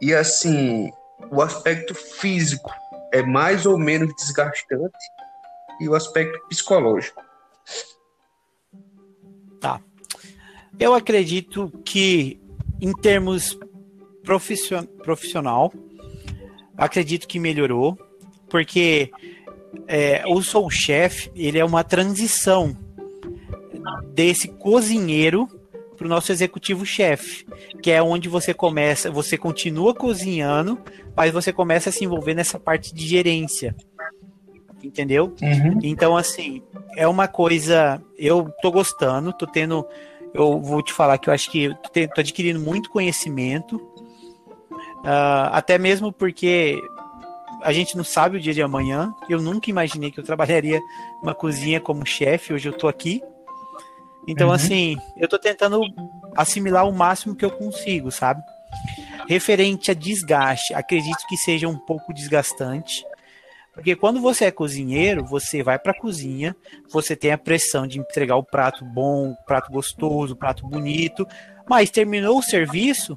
E 0.00 0.14
assim, 0.14 0.90
o 1.30 1.40
aspecto 1.40 1.94
físico 1.94 2.70
é 3.12 3.22
mais 3.22 3.66
ou 3.66 3.78
menos 3.78 4.14
desgastante 4.14 4.98
e 5.80 5.88
o 5.88 5.94
aspecto 5.94 6.38
psicológico. 6.48 7.22
Tá. 9.60 9.80
Eu 10.78 10.94
acredito 10.94 11.72
que, 11.84 12.40
em 12.80 12.92
termos 12.92 13.58
profission 14.22 14.84
profissional, 15.02 15.72
acredito 16.76 17.26
que 17.26 17.38
melhorou, 17.38 17.98
porque 18.48 19.10
é, 19.86 20.22
o 20.26 20.42
Soul 20.42 20.70
Chef 20.70 21.30
ele 21.34 21.58
é 21.58 21.64
uma 21.64 21.82
transição 21.82 22.76
desse 24.12 24.48
cozinheiro 24.48 25.48
para 25.96 26.06
o 26.06 26.08
nosso 26.08 26.30
executivo 26.30 26.86
chefe, 26.86 27.44
que 27.82 27.90
é 27.90 28.00
onde 28.00 28.28
você 28.28 28.54
começa, 28.54 29.10
você 29.10 29.36
continua 29.36 29.92
cozinhando, 29.92 30.78
mas 31.16 31.32
você 31.32 31.52
começa 31.52 31.88
a 31.88 31.92
se 31.92 32.04
envolver 32.04 32.34
nessa 32.34 32.58
parte 32.58 32.94
de 32.94 33.04
gerência. 33.06 33.74
Entendeu? 34.82 35.34
Uhum. 35.42 35.80
Então, 35.82 36.16
assim, 36.16 36.62
é 36.96 37.06
uma 37.08 37.26
coisa. 37.26 38.00
Eu 38.16 38.48
tô 38.62 38.70
gostando, 38.70 39.32
tô 39.32 39.44
tendo. 39.44 39.84
Eu 40.34 40.60
vou 40.60 40.82
te 40.82 40.92
falar 40.92 41.18
que 41.18 41.28
eu 41.28 41.34
acho 41.34 41.50
que 41.50 41.74
tô 42.14 42.20
adquirindo 42.20 42.60
muito 42.60 42.90
conhecimento. 42.90 43.76
Uh, 44.98 45.50
até 45.52 45.78
mesmo 45.78 46.12
porque 46.12 46.80
a 47.62 47.72
gente 47.72 47.96
não 47.96 48.04
sabe 48.04 48.36
o 48.36 48.40
dia 48.40 48.54
de 48.54 48.62
amanhã. 48.62 49.12
Eu 49.28 49.40
nunca 49.40 49.70
imaginei 49.70 50.10
que 50.10 50.20
eu 50.20 50.24
trabalharia 50.24 50.80
numa 51.22 51.34
cozinha 51.34 51.80
como 51.80 52.06
chefe. 52.06 52.52
Hoje 52.52 52.68
eu 52.68 52.72
tô 52.72 52.88
aqui. 52.88 53.22
Então, 54.26 54.48
uhum. 54.48 54.54
assim, 54.54 54.96
eu 55.16 55.26
tô 55.26 55.38
tentando 55.38 55.80
assimilar 56.36 56.86
o 56.86 56.92
máximo 56.92 57.34
que 57.34 57.44
eu 57.44 57.50
consigo, 57.50 58.10
sabe? 58.10 58.42
Referente 59.26 59.90
a 59.90 59.94
desgaste, 59.94 60.74
acredito 60.74 61.26
que 61.28 61.36
seja 61.36 61.66
um 61.66 61.78
pouco 61.78 62.12
desgastante. 62.12 63.04
Porque 63.78 63.94
quando 63.94 64.20
você 64.20 64.46
é 64.46 64.50
cozinheiro, 64.50 65.24
você 65.24 65.62
vai 65.62 65.78
para 65.78 65.92
a 65.92 65.96
cozinha, 65.96 66.56
você 66.90 67.14
tem 67.14 67.30
a 67.30 67.38
pressão 67.38 67.86
de 67.86 68.00
entregar 68.00 68.34
o 68.34 68.42
prato 68.42 68.84
bom, 68.84 69.30
o 69.30 69.36
prato 69.46 69.70
gostoso, 69.70 70.34
o 70.34 70.36
prato 70.36 70.66
bonito, 70.66 71.24
mas 71.70 71.88
terminou 71.88 72.38
o 72.38 72.42
serviço, 72.42 73.16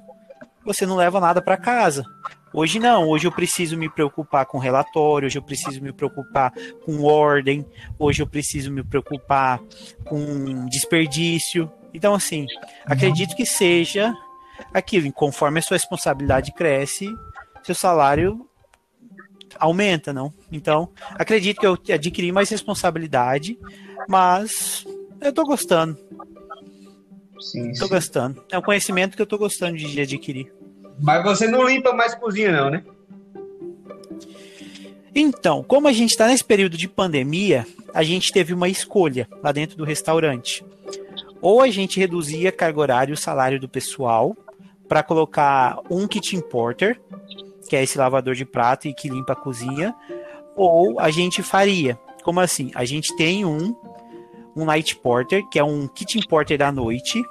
você 0.63 0.85
não 0.85 0.95
leva 0.95 1.19
nada 1.19 1.41
para 1.41 1.57
casa. 1.57 2.05
Hoje 2.53 2.77
não, 2.77 3.09
hoje 3.09 3.25
eu 3.25 3.31
preciso 3.31 3.75
me 3.75 3.89
preocupar 3.89 4.45
com 4.45 4.59
relatório, 4.59 5.25
hoje 5.25 5.39
eu 5.39 5.41
preciso 5.41 5.81
me 5.81 5.91
preocupar 5.91 6.53
com 6.85 7.01
ordem, 7.01 7.65
hoje 7.97 8.21
eu 8.21 8.27
preciso 8.27 8.71
me 8.71 8.83
preocupar 8.83 9.59
com 10.05 10.67
desperdício. 10.67 11.71
Então, 11.91 12.13
assim, 12.13 12.45
acredito 12.85 13.35
que 13.35 13.47
seja 13.47 14.13
aquilo, 14.71 15.11
conforme 15.11 15.57
a 15.57 15.63
sua 15.63 15.75
responsabilidade 15.75 16.53
cresce, 16.53 17.09
seu 17.63 17.73
salário 17.73 18.47
aumenta, 19.61 20.11
não? 20.11 20.33
Então, 20.51 20.89
acredito 21.13 21.59
que 21.59 21.67
eu 21.67 21.77
adquiri 21.93 22.31
mais 22.31 22.49
responsabilidade, 22.49 23.57
mas 24.09 24.83
eu 25.21 25.31
tô 25.31 25.45
gostando. 25.45 25.97
Sim, 27.39 27.71
tô 27.73 27.85
sim. 27.85 27.89
gostando. 27.89 28.43
É 28.51 28.57
um 28.57 28.61
conhecimento 28.61 29.15
que 29.15 29.21
eu 29.21 29.27
tô 29.27 29.37
gostando 29.37 29.77
de 29.77 30.01
adquirir. 30.01 30.51
Mas 30.99 31.23
você 31.23 31.47
não 31.47 31.67
limpa 31.67 31.93
mais 31.93 32.15
cozinha, 32.15 32.51
não, 32.51 32.69
né? 32.71 32.83
Então, 35.13 35.63
como 35.63 35.87
a 35.87 35.91
gente 35.91 36.11
está 36.11 36.27
nesse 36.27 36.43
período 36.43 36.77
de 36.77 36.87
pandemia, 36.87 37.67
a 37.93 38.01
gente 38.01 38.31
teve 38.31 38.53
uma 38.53 38.69
escolha 38.69 39.27
lá 39.43 39.51
dentro 39.51 39.77
do 39.77 39.83
restaurante. 39.83 40.63
Ou 41.41 41.61
a 41.61 41.69
gente 41.69 41.99
reduzia 41.99 42.49
a 42.49 42.53
carga 42.53 42.79
horária 42.79 43.11
e 43.11 43.13
o 43.13 43.17
salário 43.17 43.59
do 43.59 43.67
pessoal 43.67 44.35
para 44.87 45.03
colocar 45.03 45.79
um 45.89 46.07
kitchen 46.07 46.41
porter, 46.41 46.99
que 47.67 47.75
é 47.75 47.83
esse 47.83 47.97
lavador 47.97 48.35
de 48.35 48.45
prato 48.45 48.87
e 48.87 48.93
que 48.93 49.09
limpa 49.09 49.33
a 49.33 49.35
cozinha, 49.35 49.95
ou 50.55 50.99
a 50.99 51.09
gente 51.09 51.41
faria. 51.41 51.99
Como 52.23 52.39
assim? 52.39 52.71
A 52.75 52.85
gente 52.85 53.15
tem 53.15 53.45
um 53.45 53.75
um 54.53 54.65
night 54.65 54.97
porter, 54.97 55.47
que 55.49 55.57
é 55.57 55.63
um 55.63 55.87
kitchen 55.87 56.21
porter 56.27 56.57
da 56.57 56.71
noite, 56.71 57.23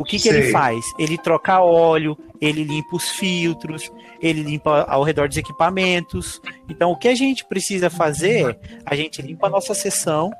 o 0.00 0.04
que, 0.04 0.18
que 0.18 0.30
ele 0.30 0.50
faz? 0.50 0.82
Ele 0.98 1.18
troca 1.18 1.60
óleo, 1.60 2.16
ele 2.40 2.64
limpa 2.64 2.96
os 2.96 3.10
filtros, 3.10 3.92
ele 4.18 4.42
limpa 4.42 4.84
ao 4.88 5.02
redor 5.02 5.28
dos 5.28 5.36
equipamentos. 5.36 6.40
Então, 6.70 6.90
o 6.90 6.96
que 6.96 7.06
a 7.06 7.14
gente 7.14 7.44
precisa 7.44 7.90
fazer? 7.90 8.58
A 8.86 8.96
gente 8.96 9.20
limpa 9.20 9.46
a 9.46 9.50
nossa 9.50 9.74
seção, 9.74 10.30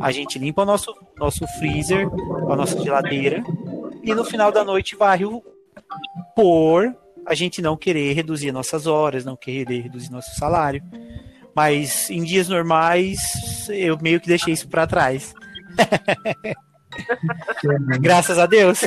a 0.00 0.10
gente 0.10 0.36
limpa 0.36 0.62
o 0.62 0.64
nosso, 0.64 0.92
nosso 1.16 1.46
freezer, 1.60 2.08
a 2.50 2.56
nossa 2.56 2.76
geladeira, 2.82 3.40
e 4.02 4.12
no 4.14 4.24
final 4.24 4.50
da 4.50 4.64
noite 4.64 4.96
varre 4.96 5.24
o 5.24 5.44
por 6.34 6.92
a 7.28 7.34
gente 7.34 7.60
não 7.60 7.76
querer 7.76 8.14
reduzir 8.14 8.52
nossas 8.52 8.86
horas, 8.86 9.24
não 9.24 9.36
querer 9.36 9.82
reduzir 9.82 10.10
nosso 10.10 10.34
salário. 10.36 10.82
Mas 11.54 12.08
em 12.08 12.22
dias 12.22 12.48
normais, 12.48 13.18
eu 13.68 13.98
meio 14.00 14.20
que 14.20 14.28
deixei 14.28 14.54
isso 14.54 14.68
para 14.68 14.86
trás. 14.86 15.34
Graças 18.00 18.38
a 18.38 18.46
Deus. 18.46 18.80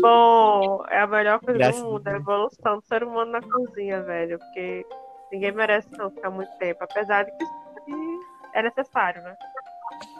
Bom. 0.00 0.84
É 0.88 1.00
a 1.00 1.06
melhor 1.06 1.40
coisa 1.40 1.58
Graças 1.58 1.82
do 1.82 1.90
mundo. 1.90 2.06
A 2.06 2.12
evolução 2.12 2.78
do 2.78 2.86
ser 2.86 3.02
humano 3.02 3.32
na 3.32 3.40
cozinha, 3.40 4.02
velho. 4.02 4.38
Porque 4.38 4.86
ninguém 5.32 5.52
merece 5.52 5.88
não 5.96 6.10
ficar 6.10 6.30
muito 6.30 6.50
tempo. 6.58 6.82
Apesar 6.82 7.24
de 7.24 7.32
que 7.32 7.44
é 8.54 8.62
necessário, 8.62 9.22
né? 9.22 9.34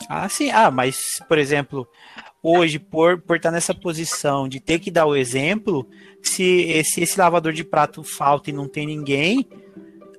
Ah, 0.09 0.29
sim. 0.29 0.51
Ah, 0.51 0.71
mas, 0.71 1.21
por 1.29 1.39
exemplo, 1.39 1.87
hoje, 2.43 2.79
por, 2.79 3.21
por 3.21 3.37
estar 3.37 3.51
nessa 3.51 3.75
posição 3.75 4.49
de 4.49 4.61
ter 4.61 4.79
que 4.79 4.91
dar 4.91 5.07
o 5.07 5.17
exemplo, 5.17 5.89
se 6.23 6.43
esse, 6.71 7.01
esse 7.03 7.19
lavador 7.19 7.53
de 7.53 7.65
prato 7.65 8.03
falta 8.03 8.51
e 8.51 8.53
não 8.53 8.69
tem 8.69 8.87
ninguém, 8.87 9.47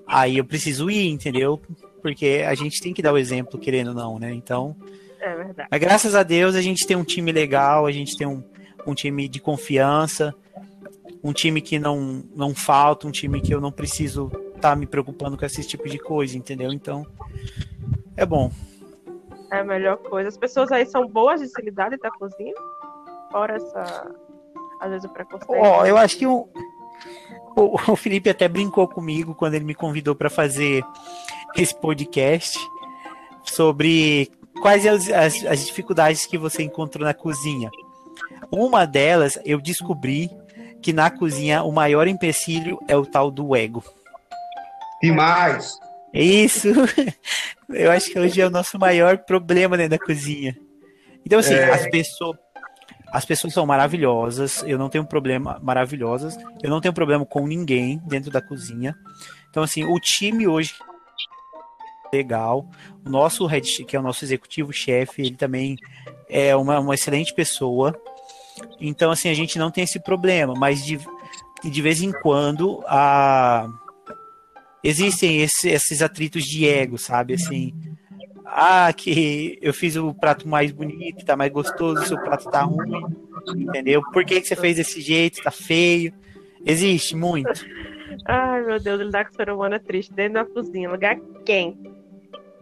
aí 0.05 0.37
eu 0.37 0.45
preciso 0.45 0.89
ir, 0.89 1.09
entendeu? 1.09 1.61
Porque 2.01 2.43
a 2.47 2.53
gente 2.53 2.81
tem 2.81 2.93
que 2.93 3.01
dar 3.01 3.13
o 3.13 3.17
exemplo, 3.17 3.59
querendo 3.59 3.89
ou 3.89 3.93
não, 3.93 4.19
né? 4.19 4.33
Então, 4.33 4.75
é 5.19 5.35
verdade. 5.35 5.69
Mas 5.71 5.79
graças 5.79 6.15
a 6.15 6.23
Deus 6.23 6.55
a 6.55 6.61
gente 6.61 6.85
tem 6.85 6.97
um 6.97 7.03
time 7.03 7.31
legal, 7.31 7.85
a 7.85 7.91
gente 7.91 8.17
tem 8.17 8.27
um, 8.27 8.43
um 8.85 8.93
time 8.93 9.29
de 9.29 9.39
confiança, 9.39 10.35
um 11.23 11.31
time 11.31 11.61
que 11.61 11.79
não, 11.79 12.23
não 12.35 12.53
falta, 12.53 13.07
um 13.07 13.11
time 13.11 13.39
que 13.39 13.53
eu 13.53 13.61
não 13.61 13.71
preciso 13.71 14.27
estar 14.55 14.71
tá 14.71 14.75
me 14.75 14.85
preocupando 14.85 15.37
com 15.37 15.45
esse 15.45 15.65
tipo 15.65 15.87
de 15.87 15.97
coisa, 15.97 16.37
entendeu? 16.37 16.71
Então, 16.73 17.07
é 18.17 18.25
bom. 18.25 18.51
É 19.49 19.59
a 19.59 19.63
melhor 19.63 19.97
coisa. 19.97 20.27
As 20.27 20.37
pessoas 20.37 20.71
aí 20.71 20.85
são 20.85 21.07
boas 21.07 21.39
de 21.39 21.47
se 21.47 21.61
lidar 21.61 21.89
da 21.91 22.11
cozinha? 22.11 22.53
Fora 23.31 23.55
essa. 23.55 24.15
Às 24.79 24.89
vezes 24.89 25.05
o 25.05 25.13
preconceito. 25.13 25.51
Ó, 25.51 25.81
oh, 25.81 25.85
eu 25.85 25.97
acho 25.97 26.17
que 26.17 26.25
o, 26.25 26.47
o, 27.55 27.91
o 27.91 27.95
Felipe 27.95 28.29
até 28.29 28.47
brincou 28.47 28.87
comigo 28.87 29.35
quando 29.35 29.53
ele 29.53 29.65
me 29.65 29.75
convidou 29.75 30.15
para 30.15 30.29
fazer 30.29 30.83
esse 31.55 31.75
podcast 31.75 32.57
sobre 33.43 34.31
quais 34.61 34.85
as, 34.85 35.09
as, 35.09 35.45
as 35.45 35.65
dificuldades 35.65 36.25
que 36.25 36.37
você 36.37 36.63
encontrou 36.63 37.05
na 37.05 37.13
cozinha? 37.13 37.69
Uma 38.51 38.85
delas, 38.85 39.39
eu 39.45 39.59
descobri 39.59 40.29
que 40.81 40.93
na 40.93 41.09
cozinha 41.09 41.63
o 41.63 41.71
maior 41.71 42.07
empecilho 42.07 42.77
é 42.87 42.95
o 42.95 43.05
tal 43.05 43.31
do 43.31 43.55
ego. 43.55 43.83
Demais! 45.01 45.79
Isso! 46.13 46.69
Eu 47.69 47.91
acho 47.91 48.11
que 48.11 48.19
hoje 48.19 48.39
é 48.39 48.45
o 48.45 48.51
nosso 48.51 48.77
maior 48.77 49.17
problema 49.17 49.75
dentro 49.75 49.97
da 49.97 50.05
cozinha. 50.05 50.55
Então, 51.25 51.39
assim, 51.39 51.55
é... 51.55 51.71
as 51.71 51.87
pessoas. 51.87 52.37
As 53.13 53.25
pessoas 53.25 53.53
são 53.53 53.63
maravilhosas, 53.63 54.63
eu 54.65 54.75
não 54.75 54.89
tenho 54.89 55.05
problema, 55.05 55.59
maravilhosas, 55.61 56.35
eu 56.63 56.69
não 56.69 56.81
tenho 56.81 56.95
problema 56.95 57.23
com 57.23 57.45
ninguém 57.45 58.01
dentro 58.07 58.31
da 58.31 58.41
cozinha. 58.41 58.95
Então, 59.51 59.61
assim, 59.61 59.83
o 59.83 59.99
time 59.99 60.47
hoje 60.47 60.73
legal. 62.11 62.67
O 63.05 63.09
nosso 63.09 63.45
head, 63.45 63.85
que 63.85 63.95
é 63.95 63.99
o 63.99 64.03
nosso 64.03 64.25
executivo-chefe, 64.25 65.21
ele 65.21 65.35
também 65.35 65.77
é 66.27 66.55
uma, 66.55 66.79
uma 66.79 66.95
excelente 66.95 67.33
pessoa. 67.35 67.93
Então, 68.79 69.11
assim, 69.11 69.29
a 69.29 69.33
gente 69.35 69.59
não 69.59 69.69
tem 69.69 69.83
esse 69.83 69.99
problema, 69.99 70.55
mas 70.55 70.83
de, 70.83 70.99
de 71.63 71.81
vez 71.83 72.01
em 72.01 72.11
quando 72.11 72.83
a, 72.87 73.67
existem 74.83 75.41
esse, 75.41 75.69
esses 75.69 76.01
atritos 76.01 76.43
de 76.43 76.67
ego, 76.67 76.97
sabe? 76.97 77.35
Assim, 77.35 77.73
ah, 78.45 78.91
que 78.93 79.57
eu 79.61 79.73
fiz 79.73 79.95
o 79.95 80.13
prato 80.13 80.47
mais 80.47 80.71
bonito, 80.71 81.25
tá 81.25 81.35
mais 81.35 81.51
gostoso, 81.51 82.05
seu 82.05 82.19
prato 82.19 82.49
tá 82.49 82.61
ruim, 82.61 83.05
entendeu? 83.55 84.01
Por 84.11 84.25
que, 84.25 84.41
que 84.41 84.47
você 84.47 84.55
fez 84.55 84.77
desse 84.77 85.01
jeito, 85.01 85.41
tá 85.41 85.51
feio? 85.51 86.13
Existe 86.65 87.15
muito. 87.15 87.65
Ai, 88.25 88.61
meu 88.61 88.79
Deus, 88.79 89.01
lidar 89.01 89.25
com 89.25 89.31
o 89.31 89.35
ser 89.35 89.49
humano 89.49 89.75
é 89.75 89.79
triste. 89.79 90.13
Dentro 90.13 90.33
da 90.33 90.45
cozinha, 90.45 90.89
lugar 90.89 91.17
quente. 91.45 91.91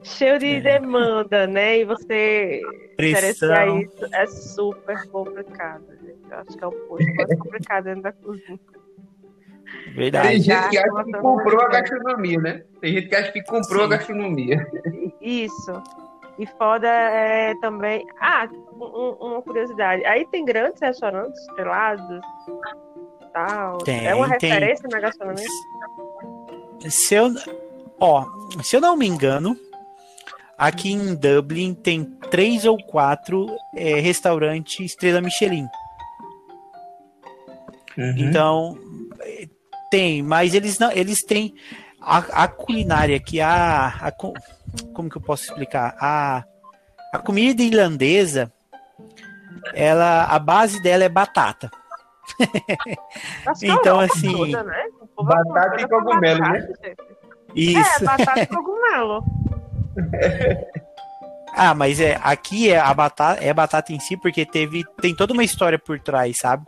Cheio 0.04 0.40
de 0.40 0.48
é. 0.48 0.60
demanda, 0.60 1.46
né? 1.46 1.80
E 1.80 1.86
você 1.86 2.62
Pressão. 2.98 3.80
isso 3.82 4.06
é 4.14 4.28
super 4.28 5.08
complicado, 5.10 5.86
gente. 6.02 6.18
Eu 6.30 6.38
acho 6.38 6.58
que 6.58 6.64
é 6.64 6.68
o 6.68 6.72
posto 6.72 7.16
mais 7.16 7.40
complicado 7.40 7.84
dentro 7.84 8.02
da 8.02 8.12
cozinha. 8.12 8.60
Verdade. 9.94 10.28
Tem 10.28 10.42
gente 10.42 10.70
que 10.70 10.78
acha 10.78 11.04
que 11.04 11.12
comprou 11.14 11.62
a 11.62 11.70
gastronomia, 11.70 12.40
né? 12.40 12.64
Tem 12.80 12.94
gente 12.94 13.08
que 13.08 13.16
acha 13.16 13.32
que 13.32 13.44
comprou 13.44 13.80
Sim. 13.80 13.86
a 13.86 13.88
gastronomia. 13.88 14.68
Isso. 15.20 15.84
E 16.40 16.46
foda 16.58 16.88
é 16.88 17.54
também. 17.62 18.06
Ah, 18.20 18.48
um, 18.74 19.16
uma 19.20 19.42
curiosidade. 19.42 20.04
Aí 20.06 20.26
tem 20.28 20.46
grandes 20.46 20.82
restaurantes 20.82 21.40
estrelados 21.42 22.22
tal. 23.34 23.78
Tem, 23.80 24.08
é 24.08 24.16
uma 24.16 24.28
referência 24.28 24.88
tem. 24.88 24.92
na 24.92 25.00
gastronomia? 25.00 25.48
Se 26.90 27.16
eu, 27.16 27.34
ó, 28.00 28.26
se 28.64 28.76
eu 28.76 28.82
não 28.82 28.96
me 28.96 29.08
engano, 29.08 29.56
aqui 30.58 30.92
em 30.92 31.16
Dublin 31.16 31.74
tem 31.74 32.04
três 32.30 32.66
ou 32.66 32.78
quatro 32.84 33.48
é, 33.76 34.00
restaurantes 34.00 34.80
Estrela 34.80 35.22
Michelin. 35.22 35.68
Uhum. 37.98 38.16
Então, 38.18 38.78
tem, 39.92 40.24
mas 40.24 40.56
eles 40.56 40.80
não, 40.80 40.92
eles 40.92 41.22
têm 41.22 41.54
a, 42.02 42.44
a 42.44 42.48
culinária 42.48 43.20
que 43.20 43.40
a, 43.40 43.88
a, 43.88 44.12
como 44.12 45.10
que 45.10 45.18
eu 45.18 45.22
posso 45.22 45.44
explicar? 45.44 45.96
A, 46.00 46.44
a 47.14 47.20
comida 47.20 47.62
irlandesa, 47.62 48.52
ela 49.74 50.24
a 50.26 50.40
base 50.40 50.82
dela 50.82 51.04
é 51.04 51.10
batata. 51.10 51.70
então 53.62 54.00
assim, 54.00 54.32
toda, 54.32 54.64
né? 54.64 54.84
batata 55.18 55.82
e 55.82 55.88
cogumelo, 55.88 56.40
né? 56.40 56.68
Isso. 57.54 58.04
É, 58.04 58.06
batata 58.06 58.42
e 58.42 58.48
cogumelo. 58.48 59.24
ah, 61.54 61.76
mas 61.76 62.00
é 62.00 62.18
aqui 62.24 62.72
é 62.72 62.80
a 62.80 62.94
batata, 62.94 63.44
é 63.44 63.50
a 63.50 63.54
batata 63.54 63.92
em 63.92 64.00
si 64.00 64.16
porque 64.16 64.46
teve 64.46 64.84
tem 65.02 65.14
toda 65.14 65.34
uma 65.34 65.44
história 65.44 65.78
por 65.78 66.00
trás, 66.00 66.40
sabe? 66.40 66.64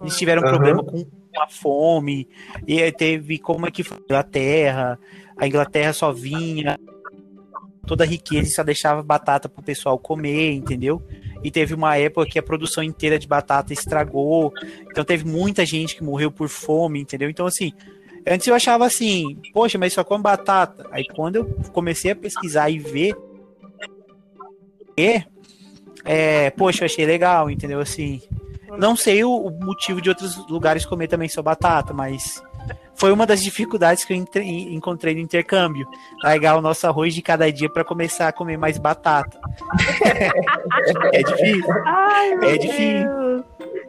Eles 0.00 0.16
tiveram 0.16 0.42
um 0.42 0.46
uhum. 0.46 0.50
problema 0.50 0.82
com 0.82 1.19
a 1.36 1.46
fome, 1.48 2.28
e 2.66 2.90
teve 2.92 3.38
como 3.38 3.66
é 3.66 3.70
que 3.70 3.82
foi 3.82 3.98
a 3.98 4.00
Inglaterra, 4.00 4.98
a 5.36 5.46
Inglaterra 5.46 5.92
só 5.92 6.12
vinha, 6.12 6.78
toda 7.86 8.04
a 8.04 8.06
riqueza 8.06 8.48
e 8.48 8.52
só 8.52 8.62
deixava 8.62 9.02
batata 9.02 9.48
pro 9.48 9.62
pessoal 9.62 9.98
comer, 9.98 10.52
entendeu? 10.52 11.02
E 11.42 11.50
teve 11.50 11.74
uma 11.74 11.96
época 11.96 12.26
que 12.26 12.38
a 12.38 12.42
produção 12.42 12.84
inteira 12.84 13.18
de 13.18 13.26
batata 13.26 13.72
estragou, 13.72 14.52
então 14.90 15.04
teve 15.04 15.26
muita 15.26 15.64
gente 15.64 15.96
que 15.96 16.04
morreu 16.04 16.30
por 16.30 16.48
fome, 16.48 17.00
entendeu? 17.00 17.30
Então, 17.30 17.46
assim, 17.46 17.72
antes 18.26 18.46
eu 18.46 18.54
achava 18.54 18.84
assim, 18.84 19.40
poxa, 19.52 19.78
mas 19.78 19.92
só 19.92 20.04
come 20.04 20.22
batata. 20.22 20.86
Aí 20.92 21.06
quando 21.06 21.36
eu 21.36 21.46
comecei 21.72 22.10
a 22.10 22.16
pesquisar 22.16 22.68
e 22.70 22.78
ver, 22.78 23.16
é, 26.04 26.50
poxa, 26.50 26.82
eu 26.82 26.86
achei 26.86 27.06
legal, 27.06 27.50
entendeu? 27.50 27.80
Assim, 27.80 28.20
não 28.78 28.96
sei 28.96 29.24
o, 29.24 29.30
o, 29.30 29.50
motivo 29.64 30.00
de 30.00 30.08
outros 30.08 30.36
lugares 30.48 30.84
comer 30.84 31.08
também 31.08 31.28
só 31.28 31.42
batata, 31.42 31.92
mas 31.92 32.42
foi 32.94 33.12
uma 33.12 33.26
das 33.26 33.42
dificuldades 33.42 34.04
que 34.04 34.12
eu 34.12 34.16
entre, 34.16 34.74
encontrei 34.74 35.14
no 35.14 35.20
intercâmbio. 35.20 35.88
Largar 36.22 36.56
o 36.56 36.60
nosso 36.60 36.86
arroz 36.86 37.14
de 37.14 37.22
cada 37.22 37.50
dia 37.50 37.70
para 37.70 37.84
começar 37.84 38.28
a 38.28 38.32
comer 38.32 38.56
mais 38.56 38.78
batata. 38.78 39.40
é 41.12 41.22
difícil. 41.22 41.74
Ai, 41.86 42.32
é 42.42 42.58
difícil. 42.58 43.44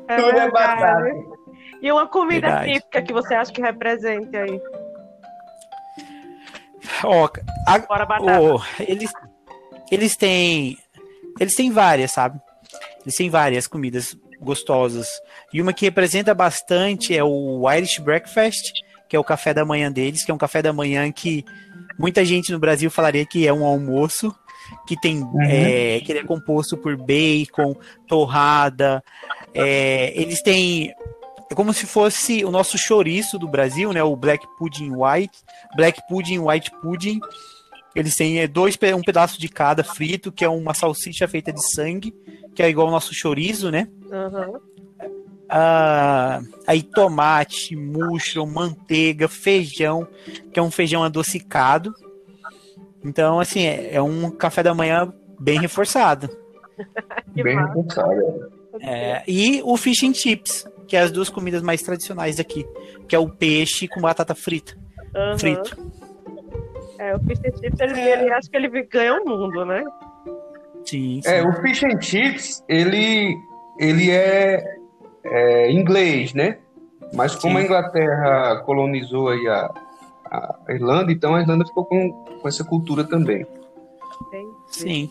É 0.07 0.15
Tudo 0.15 0.38
é 0.38 0.51
batata. 0.51 1.41
E 1.82 1.91
uma 1.91 2.07
comida 2.07 2.47
Verdade. 2.47 2.73
típica 2.73 3.01
que 3.01 3.13
você 3.13 3.34
acha 3.34 3.51
que 3.51 3.61
represente 3.61 4.36
aí? 4.38 4.61
Ó, 7.03 7.27
a, 7.67 7.79
oh, 8.39 8.61
eles, 8.79 9.11
eles 9.91 10.15
têm. 10.15 10.77
Eles 11.39 11.55
têm 11.55 11.71
várias, 11.71 12.11
sabe? 12.11 12.39
Eles 13.01 13.15
têm 13.15 13.29
várias 13.29 13.67
comidas 13.67 14.15
gostosas. 14.42 15.08
E 15.54 15.62
uma 15.62 15.74
que 15.74 15.86
representa 15.86 16.34
bastante 16.34 17.16
é 17.16 17.24
o 17.24 17.70
Irish 17.72 18.00
Breakfast, 18.00 18.72
que 19.08 19.16
é 19.16 19.20
o 19.20 19.24
café 19.24 19.54
da 19.54 19.66
manhã 19.66 19.92
deles, 19.92 20.24
que 20.24 20.32
é 20.32 20.34
um 20.34 20.38
café 20.38 20.62
da 20.62 20.74
manhã 20.74 21.12
que 21.12 21.46
muita 21.98 22.26
gente 22.26 22.52
no 22.52 22.60
Brasil 22.60 22.89
falaria 22.89 23.26
que 23.26 23.48
é 23.48 23.54
um 23.54 23.66
almoço, 23.66 24.36
que 24.88 25.00
tem 25.00 25.22
uhum. 25.22 25.42
é, 25.44 26.00
que 26.00 26.12
ele 26.12 26.20
é 26.20 26.24
composto 26.24 26.78
por 26.78 26.96
bacon, 26.98 27.76
torrada. 28.08 29.04
É, 29.54 30.14
eles 30.16 30.42
têm 30.42 30.94
é 31.52 31.54
como 31.54 31.74
se 31.74 31.86
fosse 31.86 32.46
o 32.46 32.50
nosso 32.52 32.78
chouriço 32.78 33.38
do 33.38 33.46
Brasil, 33.46 33.92
né? 33.92 34.02
O 34.02 34.16
Black 34.16 34.48
Pudding 34.58 34.94
White, 34.96 35.38
Black 35.76 36.02
Pudding 36.08 36.39
White 36.39 36.72
Pudding. 36.82 37.20
Eles 37.96 38.16
têm 38.16 38.39
é, 38.39 38.48
dois, 38.48 38.78
um 38.96 39.02
pedaço 39.02 39.39
de 39.39 39.50
cada 39.50 39.84
frito, 39.84 40.32
que 40.32 40.46
é 40.46 40.50
uma 40.50 40.74
salsicha 40.74 41.28
feita 41.28 41.52
de 41.52 41.62
sangue, 41.74 42.14
que 42.56 42.64
é 42.64 42.70
igual 42.70 42.88
ao 42.88 42.94
nosso 42.94 43.14
chorizo, 43.14 43.70
né? 43.70 43.88
Uhum. 44.12 44.60
Ah, 45.50 46.42
aí 46.66 46.82
tomate, 46.82 47.76
mushroom, 47.76 48.46
manteiga, 48.46 49.28
feijão, 49.28 50.08
que 50.54 50.58
é 50.58 50.64
um 50.64 50.72
feijão 50.72 51.04
adocicado. 51.04 51.94
Então, 53.04 53.39
assim, 53.39 53.66
é, 53.66 53.96
é 53.96 54.02
um 54.02 54.32
café 54.32 54.64
da 54.64 54.74
manhã 54.74 55.14
bem 55.38 55.60
reforçado. 55.60 56.30
bem 57.36 57.58
reforçado. 57.58 58.50
É, 58.80 59.24
e 59.28 59.62
o 59.66 59.76
fish 59.76 60.04
and 60.04 60.14
chips, 60.14 60.66
que 60.88 60.96
é 60.96 61.02
as 61.02 61.12
duas 61.12 61.30
comidas 61.30 61.62
mais 61.62 61.82
tradicionais 61.82 62.39
aqui, 62.39 62.66
que 63.08 63.16
é 63.16 63.20
o 63.20 63.30
peixe 63.30 63.89
com 63.89 64.00
batata 64.00 64.34
frita. 64.34 64.78
Uhum. 65.14 65.38
Frito. 65.38 65.78
É, 67.02 67.16
o 67.16 67.20
fish 67.20 67.39
and 67.39 67.60
chips, 67.60 67.80
ele, 67.80 67.99
é... 67.99 68.14
ele 68.14 68.32
acho 68.32 68.52
que 68.52 68.58
ele 68.58 68.84
ganha 68.84 69.16
o 69.16 69.26
mundo, 69.28 69.66
né? 69.66 69.84
Sim, 70.86 71.20
sim. 71.20 71.22
É, 71.26 71.43
o 71.43 71.52
fish 71.54 71.84
and 71.84 71.99
chips, 71.99 72.64
ele, 72.70 73.36
ele 73.80 74.12
é, 74.12 74.64
é 75.26 75.72
inglês, 75.72 76.36
né? 76.36 76.60
Mas 77.12 77.36
como 77.36 77.58
sim. 77.58 77.64
a 77.64 77.66
Inglaterra 77.66 78.62
colonizou 78.68 79.30
aí 79.30 79.47
a, 79.47 79.74
a 80.30 80.60
Irlanda, 80.70 81.12
então 81.12 81.34
a 81.34 81.41
Irlanda 81.41 81.66
ficou 81.66 81.86
com, 81.86 82.12
com 82.39 82.47
essa 82.47 82.64
cultura 82.64 83.04
também. 83.04 83.47
Sim. 84.68 85.10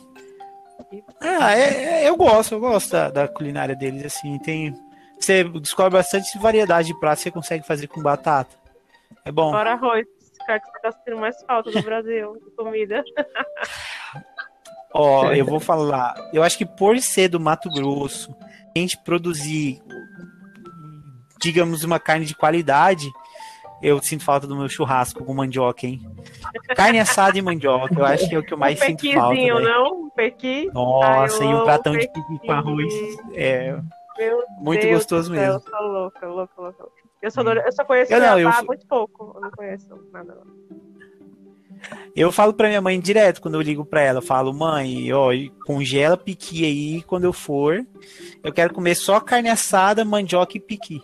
Ah, 1.21 1.59
é, 1.59 2.05
é, 2.05 2.09
eu 2.09 2.17
gosto, 2.17 2.55
eu 2.55 2.61
gosto 2.61 2.93
da, 2.93 3.11
da, 3.11 3.27
culinária 3.29 3.75
deles, 3.75 4.07
assim, 4.07 4.39
tem... 4.39 4.73
Você 5.19 5.43
descobre 5.43 5.99
bastante 5.99 6.39
variedade 6.39 6.87
de 6.87 7.01
pratos 7.01 7.25
que 7.25 7.31
você 7.31 7.35
consegue 7.35 7.67
fazer 7.67 7.89
com 7.89 8.01
batata. 8.01 8.55
É 9.25 9.33
bom. 9.33 9.51
Fora 9.51 9.73
arroz 9.73 10.07
que 10.59 10.67
você 10.67 10.81
tá 10.81 10.93
sentindo 10.93 11.19
mais 11.19 11.43
falta 11.43 11.71
do 11.71 11.83
Brasil, 11.83 12.33
de 12.45 12.51
comida. 12.57 13.05
Ó, 14.93 15.27
oh, 15.27 15.33
eu 15.33 15.45
vou 15.45 15.61
falar. 15.61 16.15
Eu 16.33 16.43
acho 16.43 16.59
que 16.59 16.67
por 16.67 16.99
ser 16.99 17.29
do 17.29 17.39
Mato 17.39 17.69
Grosso, 17.71 18.35
a 18.75 18.79
gente 18.79 18.99
produzir, 18.99 19.81
digamos, 21.41 21.85
uma 21.85 22.01
carne 22.01 22.27
de 22.27 22.35
qualidade, 22.35 23.09
eu 23.83 24.03
sinto 24.03 24.25
falta 24.25 24.47
do 24.47 24.57
meu 24.57 24.69
churrasco 24.69 25.25
com 25.25 25.33
mandioca, 25.33 25.87
hein? 25.87 26.01
Carne 26.77 26.99
assada 26.99 27.39
e 27.39 27.43
mandioca, 27.43 27.95
eu 27.95 28.05
acho 28.05 28.29
que 28.29 28.35
é 28.35 28.39
o 28.39 28.43
que 28.43 28.53
eu 28.53 28.59
mais 28.59 28.81
um 28.81 28.85
sinto 28.85 29.13
falta. 29.13 29.35
Né? 29.35 29.49
não? 29.61 30.03
Um 30.03 30.11
pequi? 30.11 30.71
Nossa, 30.73 31.43
Ai, 31.43 31.51
e 31.51 31.55
um 31.55 31.65
pratão 31.65 31.93
de 31.93 32.07
pequi 32.09 32.39
com 32.45 32.53
arroz. 32.53 32.93
É. 33.35 33.81
Meu 34.19 34.45
muito 34.59 34.83
Deus 34.83 34.99
gostoso 34.99 35.31
mesmo. 35.31 35.63
Louca, 35.81 36.27
louca, 36.27 36.61
louca. 36.61 36.85
Eu 37.23 37.31
só, 37.31 37.43
eu 37.43 37.73
só 37.73 37.85
conheço 37.85 38.13
eu 38.13 38.21
não, 38.21 38.39
eu... 38.39 38.51
muito 38.67 38.87
pouco. 38.87 39.33
Eu 39.35 39.41
não 39.41 39.51
conheço 39.51 39.89
nada. 40.13 40.39
Eu 42.15 42.31
falo 42.33 42.53
pra 42.53 42.69
minha 42.69 42.81
mãe 42.81 42.99
direto 43.01 43.41
quando 43.41 43.55
eu 43.55 43.61
ligo 43.61 43.85
pra 43.85 44.03
ela. 44.03 44.19
Eu 44.19 44.23
falo, 44.23 44.53
mãe, 44.53 45.13
ó, 45.13 45.31
congela 45.65 46.17
piqui 46.17 46.65
aí 46.65 47.03
quando 47.03 47.25
eu 47.25 47.33
for. 47.33 47.85
Eu 48.43 48.53
quero 48.53 48.75
comer 48.75 48.95
só 48.95 49.21
carne 49.21 49.49
assada, 49.49 50.05
mandioca 50.05 50.57
e 50.57 50.61
piqui. 50.61 51.03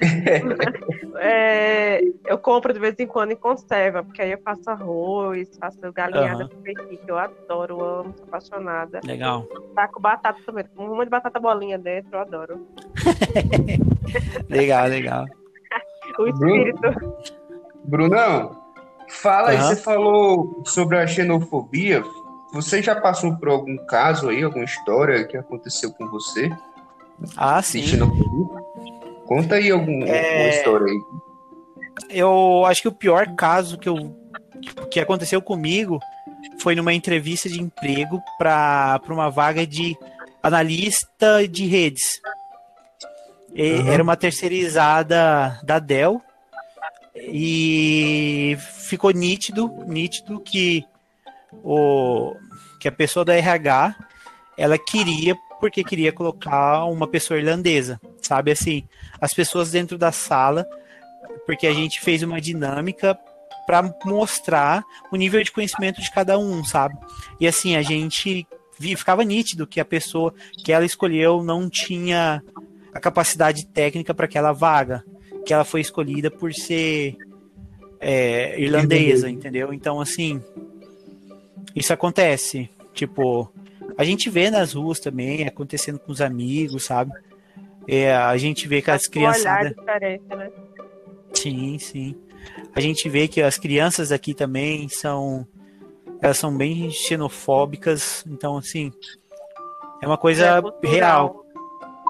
é, 1.20 2.00
eu 2.26 2.36
compro 2.36 2.72
de 2.72 2.80
vez 2.80 2.94
em 2.98 3.06
quando 3.06 3.30
em 3.30 3.36
conserva, 3.36 4.02
porque 4.02 4.20
aí 4.20 4.32
eu 4.32 4.40
faço 4.42 4.68
arroz, 4.68 5.48
faço 5.60 5.78
galinhada 5.92 6.44
uhum. 6.44 6.48
com 6.48 6.56
pequi, 6.60 6.96
que 6.96 7.10
eu 7.10 7.16
adoro, 7.16 7.84
amo, 7.84 8.14
sou 8.16 8.26
apaixonada. 8.26 9.00
Legal. 9.04 9.46
Tá 9.76 9.86
com 9.86 10.00
batata 10.00 10.40
também, 10.44 10.64
com 10.74 10.86
uma 10.86 11.04
de 11.04 11.10
batata 11.10 11.38
bolinha 11.38 11.78
dentro, 11.78 12.16
eu 12.16 12.20
adoro. 12.20 12.66
legal, 14.50 14.88
legal. 14.88 15.26
O 16.20 16.28
espírito. 16.28 16.80
Brunão, 17.84 18.56
fala 19.08 19.50
aí, 19.50 19.58
você 19.58 19.76
falou 19.76 20.62
sobre 20.64 20.98
a 20.98 21.06
xenofobia. 21.06 22.02
Você 22.52 22.82
já 22.82 22.94
passou 22.94 23.34
por 23.36 23.48
algum 23.48 23.76
caso 23.86 24.28
aí, 24.28 24.42
alguma 24.42 24.64
história 24.64 25.24
que 25.24 25.36
aconteceu 25.36 25.92
com 25.92 26.08
você? 26.08 26.50
Ah, 27.36 27.62
sim. 27.62 27.82
Xenofobia? 27.82 28.62
Conta 29.26 29.54
aí 29.54 29.70
alguma 29.70 30.06
é... 30.06 30.50
história 30.50 30.86
aí. 30.86 31.00
eu 32.10 32.64
acho 32.66 32.82
que 32.82 32.88
o 32.88 32.92
pior 32.92 33.34
caso 33.34 33.78
que, 33.78 33.88
eu, 33.88 34.14
que 34.90 35.00
aconteceu 35.00 35.40
comigo 35.40 35.98
foi 36.60 36.74
numa 36.74 36.92
entrevista 36.92 37.48
de 37.48 37.60
emprego 37.60 38.20
para 38.38 39.00
uma 39.08 39.30
vaga 39.30 39.66
de 39.66 39.96
analista 40.42 41.46
de 41.48 41.66
redes. 41.66 42.20
Uhum. 43.54 43.88
Era 43.88 44.02
uma 44.02 44.16
terceirizada 44.16 45.60
da 45.62 45.78
Dell 45.78 46.22
e 47.14 48.56
ficou 48.88 49.10
nítido, 49.10 49.68
nítido 49.86 50.40
que 50.40 50.84
o 51.52 52.34
que 52.80 52.88
a 52.88 52.92
pessoa 52.92 53.24
da 53.24 53.34
RH 53.34 53.94
ela 54.56 54.78
queria 54.78 55.36
porque 55.60 55.84
queria 55.84 56.12
colocar 56.12 56.86
uma 56.86 57.06
pessoa 57.06 57.38
irlandesa, 57.38 58.00
sabe 58.20 58.50
assim, 58.50 58.82
as 59.20 59.32
pessoas 59.32 59.70
dentro 59.70 59.96
da 59.96 60.10
sala, 60.10 60.66
porque 61.46 61.68
a 61.68 61.72
gente 61.72 62.00
fez 62.00 62.20
uma 62.24 62.40
dinâmica 62.40 63.16
para 63.64 63.94
mostrar 64.04 64.82
o 65.12 65.16
nível 65.16 65.40
de 65.40 65.52
conhecimento 65.52 66.00
de 66.00 66.10
cada 66.10 66.36
um, 66.36 66.64
sabe? 66.64 66.98
E 67.38 67.46
assim, 67.46 67.76
a 67.76 67.82
gente 67.82 68.44
ficava 68.96 69.22
nítido 69.22 69.64
que 69.64 69.78
a 69.78 69.84
pessoa 69.84 70.34
que 70.64 70.72
ela 70.72 70.84
escolheu 70.84 71.44
não 71.44 71.70
tinha 71.70 72.42
a 72.92 73.00
capacidade 73.00 73.66
técnica 73.66 74.12
para 74.12 74.26
aquela 74.26 74.52
vaga, 74.52 75.04
que 75.44 75.52
ela 75.52 75.64
foi 75.64 75.80
escolhida 75.80 76.30
por 76.30 76.52
ser 76.52 77.16
é, 78.00 78.60
irlandesa, 78.60 79.30
entendeu? 79.30 79.72
Então, 79.72 80.00
assim, 80.00 80.42
isso 81.74 81.92
acontece. 81.92 82.68
Tipo, 82.92 83.50
a 83.96 84.04
gente 84.04 84.28
vê 84.28 84.50
nas 84.50 84.74
ruas 84.74 85.00
também, 85.00 85.46
acontecendo 85.46 85.98
com 85.98 86.12
os 86.12 86.20
amigos, 86.20 86.84
sabe? 86.84 87.12
É, 87.88 88.14
a 88.14 88.36
gente 88.36 88.68
vê 88.68 88.82
que 88.82 88.90
as 88.90 89.06
crianças. 89.06 89.44
Né? 89.44 89.74
Sim, 91.32 91.78
sim. 91.78 92.14
A 92.74 92.80
gente 92.80 93.08
vê 93.08 93.28
que 93.28 93.40
as 93.40 93.58
crianças 93.58 94.12
aqui 94.12 94.34
também 94.34 94.88
são. 94.88 95.46
Elas 96.20 96.38
são 96.38 96.56
bem 96.56 96.90
xenofóbicas, 96.90 98.24
então, 98.28 98.56
assim. 98.56 98.92
É 100.00 100.06
uma 100.06 100.18
coisa 100.18 100.62
é 100.82 100.86
real. 100.86 101.44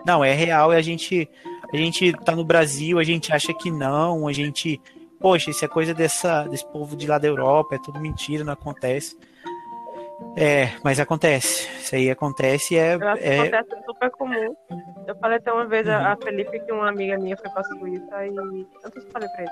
Não, 0.06 0.24
é 0.24 0.32
real 0.32 0.72
e 0.72 0.76
a 0.76 0.82
gente. 0.82 1.28
A 1.72 1.76
gente 1.76 2.12
tá 2.24 2.36
no 2.36 2.44
Brasil, 2.44 2.98
a 2.98 3.04
gente 3.04 3.32
acha 3.32 3.52
que 3.54 3.70
não, 3.70 4.28
a 4.28 4.32
gente. 4.32 4.80
Poxa, 5.18 5.50
isso 5.50 5.64
é 5.64 5.68
coisa 5.68 5.94
dessa, 5.94 6.44
desse 6.44 6.66
povo 6.66 6.96
de 6.96 7.06
lá 7.06 7.16
da 7.16 7.28
Europa, 7.28 7.76
é 7.76 7.78
tudo 7.78 8.00
mentira, 8.00 8.44
não 8.44 8.52
acontece. 8.52 9.16
É, 10.36 10.72
mas 10.82 10.98
acontece. 10.98 11.68
Isso 11.80 11.94
aí 11.94 12.10
acontece 12.10 12.76
é. 12.76 12.98
é... 13.20 13.40
Acontece 13.40 13.74
é 13.74 13.82
super 13.84 14.10
comum. 14.12 14.54
Eu 15.06 15.16
falei 15.16 15.38
até 15.38 15.52
uma 15.52 15.66
vez 15.66 15.86
uhum. 15.86 15.94
a 15.94 16.16
Felipe 16.16 16.60
que 16.60 16.72
uma 16.72 16.88
amiga 16.88 17.18
minha 17.18 17.36
foi 17.36 17.50
pra 17.50 17.62
Suíça 17.64 18.26
e. 18.26 18.28
Eu 18.28 18.44
não 18.44 18.92
sei 18.92 19.02
se 19.02 19.10
falei 19.10 19.28
pra 19.28 19.42
ele. 19.42 19.50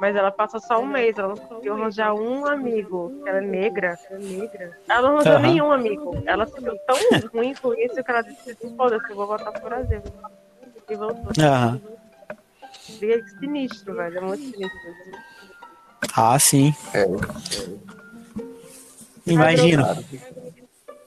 Mas 0.00 0.16
ela 0.16 0.30
passou 0.30 0.60
só 0.60 0.80
um 0.80 0.86
mês, 0.86 1.16
ela 1.18 1.28
não 1.28 1.36
conseguiu 1.36 1.74
arranjar 1.74 2.14
um 2.14 2.46
amigo. 2.46 3.22
Ela 3.26 3.38
é 3.38 3.40
negra. 3.40 3.98
Ela, 4.10 4.20
é 4.20 4.24
negra. 4.24 4.78
ela 4.88 5.02
não 5.02 5.18
arranjou 5.18 5.34
uhum. 5.34 5.42
nenhum 5.42 5.72
amigo. 5.72 6.22
Ela 6.26 6.44
viu 6.44 6.76
tão 6.86 6.96
ruim 7.32 7.54
com 7.54 7.74
isso 7.74 8.02
que 8.02 8.10
ela 8.10 8.22
disse: 8.22 8.56
foda-se, 8.76 9.10
eu 9.10 9.16
vou 9.16 9.26
voltar 9.26 9.52
pro 9.52 9.68
Brasil. 9.68 10.02
E 10.88 10.94
voltou. 10.96 11.32
Uhum. 11.38 11.80
É 13.02 13.38
sinistro, 13.38 13.94
velho. 13.94 14.18
É 14.18 14.20
muito 14.20 14.42
sinistro. 14.42 14.90
Ah, 16.16 16.38
sim. 16.38 16.74
É. 16.92 17.06
Imagino. 19.26 19.84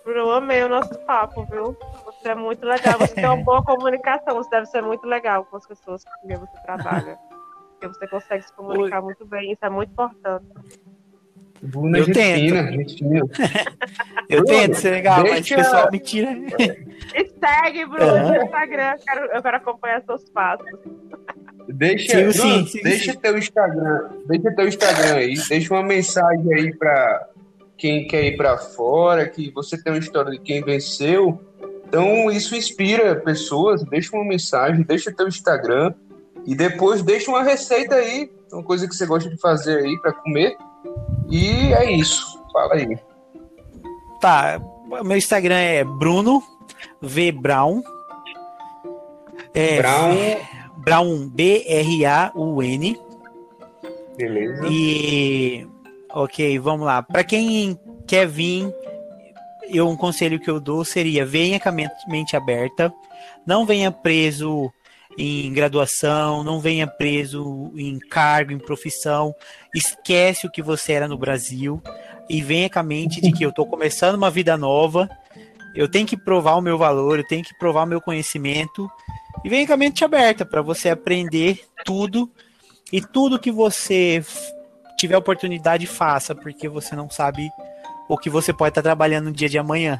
Eu 0.06 0.32
amei 0.32 0.64
o 0.64 0.70
nosso 0.70 0.98
papo, 1.00 1.46
viu? 1.46 1.78
Você 2.06 2.30
é 2.30 2.36
muito 2.36 2.66
legal. 2.66 2.98
Você 2.98 3.14
tem 3.14 3.26
uma 3.26 3.38
boa 3.44 3.64
comunicação. 3.64 4.36
Você 4.36 4.50
deve 4.50 4.66
ser 4.68 4.82
muito 4.82 5.06
legal 5.06 5.46
com 5.46 5.58
as 5.58 5.68
pessoas 5.68 6.04
com 6.04 6.28
quem 6.28 6.38
você 6.38 6.58
trabalha. 6.64 7.20
Porque 7.80 7.88
você 7.88 8.08
consegue 8.08 8.44
se 8.44 8.54
comunicar 8.54 9.00
Oi. 9.00 9.06
muito 9.06 9.26
bem. 9.26 9.52
Isso 9.52 9.64
é 9.64 9.70
muito 9.70 9.92
importante. 9.92 10.46
Bruna 11.62 12.00
eu 12.00 12.12
tento. 12.12 12.56
eu 14.30 14.46
tento 14.46 14.76
ser 14.76 14.92
legal, 14.92 15.24
Deixa... 15.24 15.58
mas 15.58 15.68
o 15.68 15.72
pessoal 15.72 15.92
me 15.92 16.00
tira. 16.00 16.32
E 16.32 17.32
segue, 17.40 17.86
Bruno, 17.86 18.14
uhum. 18.14 18.28
no 18.30 18.44
Instagram. 18.44 18.94
Eu 18.94 19.06
quero, 19.06 19.32
eu 19.32 19.44
quero 19.44 19.58
acompanhar 19.58 20.04
seus 20.04 20.30
passos. 20.30 20.68
Deixa, 21.68 22.32
sim, 22.32 22.66
sim, 22.66 22.82
deixa 22.82 23.12
sim. 23.12 23.20
teu 23.20 23.38
Instagram, 23.38 24.10
deixa 24.26 24.56
teu 24.56 24.68
Instagram 24.70 25.16
aí, 25.16 25.34
deixa 25.50 25.74
uma 25.74 25.84
mensagem 25.84 26.54
aí 26.54 26.74
para 26.74 27.28
quem 27.78 28.08
quer 28.08 28.24
ir 28.24 28.38
para 28.38 28.58
fora, 28.58 29.28
que 29.28 29.52
você 29.52 29.82
tem 29.82 29.92
uma 29.92 30.00
história 30.00 30.32
de 30.32 30.40
quem 30.40 30.64
venceu. 30.64 31.42
Então, 31.88 32.32
isso 32.32 32.56
inspira 32.56 33.16
pessoas. 33.16 33.84
Deixa 33.84 34.16
uma 34.16 34.26
mensagem, 34.26 34.84
deixa 34.84 35.12
teu 35.12 35.28
Instagram 35.28 35.94
e 36.48 36.56
depois 36.56 37.04
deixa 37.04 37.30
uma 37.30 37.44
receita 37.44 37.96
aí, 37.96 38.32
uma 38.52 38.64
coisa 38.64 38.88
que 38.88 38.96
você 38.96 39.06
gosta 39.06 39.30
de 39.30 39.38
fazer 39.38 39.80
aí 39.80 40.00
para 40.00 40.14
comer. 40.14 40.58
E 41.30 41.74
é 41.74 41.92
isso. 41.92 42.42
Fala 42.52 42.74
aí. 42.74 42.98
Tá, 44.20 44.60
meu 45.04 45.18
Instagram 45.18 45.58
é 45.58 45.84
Bruno 45.84 46.42
V 47.02 47.32
Brown. 47.34 47.84
É, 49.54 49.78
Brown. 49.78 50.16
Brown 50.78 51.30
B 51.30 51.66
R 51.68 52.06
A 52.06 52.32
U 52.34 52.64
N. 52.64 53.00
Beleza. 54.18 54.66
E 54.72 55.68
Ok, 56.20 56.58
vamos 56.58 56.86
lá. 56.86 57.04
Para 57.04 57.24
quem 57.24 57.78
quer 58.08 58.28
vir, 58.28 58.74
eu, 59.70 59.88
um 59.88 59.96
conselho 59.96 60.40
que 60.40 60.50
eu 60.50 60.60
dou 60.60 60.84
seria: 60.84 61.24
venha 61.24 61.60
com 61.60 61.70
a 61.70 61.72
mente 61.72 62.36
aberta, 62.36 62.92
não 63.46 63.68
venha 63.68 63.92
preso 63.92 64.72
em 65.18 65.52
graduação, 65.52 66.44
não 66.44 66.60
venha 66.60 66.86
preso 66.86 67.72
em 67.76 67.98
cargo, 67.98 68.52
em 68.52 68.60
profissão, 68.60 69.34
esquece 69.74 70.46
o 70.46 70.52
que 70.52 70.62
você 70.62 70.94
era 70.94 71.08
no 71.08 71.18
Brasil 71.18 71.82
e 72.30 72.42
venha 72.42 72.70
com 72.70 72.80
a 72.80 72.84
mente 72.84 73.20
de 73.20 73.32
que 73.32 73.44
eu 73.44 73.50
estou 73.50 73.66
começando 73.66 74.16
uma 74.16 74.30
vida 74.30 74.56
nova, 74.56 75.10
eu 75.74 75.90
tenho 75.90 76.06
que 76.06 76.18
provar 76.18 76.56
o 76.56 76.62
meu 76.62 76.78
valor, 76.78 77.18
eu 77.18 77.28
tenho 77.28 77.44
que 77.44 77.58
provar 77.58 77.84
o 77.84 77.88
meu 77.88 78.02
conhecimento 78.02 78.90
e 79.44 79.50
venha 79.50 79.66
com 79.66 79.74
a 79.74 79.78
mente 79.78 80.04
aberta 80.06 80.46
para 80.46 80.62
você 80.62 80.90
aprender 80.90 81.62
tudo 81.84 82.32
e 82.92 83.02
tudo 83.02 83.40
que 83.40 83.52
você 83.52 84.24
tiver 84.98 85.18
oportunidade, 85.18 85.86
faça, 85.88 86.36
porque 86.36 86.68
você 86.68 86.96
não 86.96 87.10
sabe 87.10 87.50
o 88.10 88.18
que 88.18 88.30
você 88.30 88.54
pode 88.54 88.70
estar 88.70 88.82
trabalhando 88.82 89.26
no 89.26 89.32
dia 89.32 89.50
de 89.50 89.58
amanhã. 89.58 90.00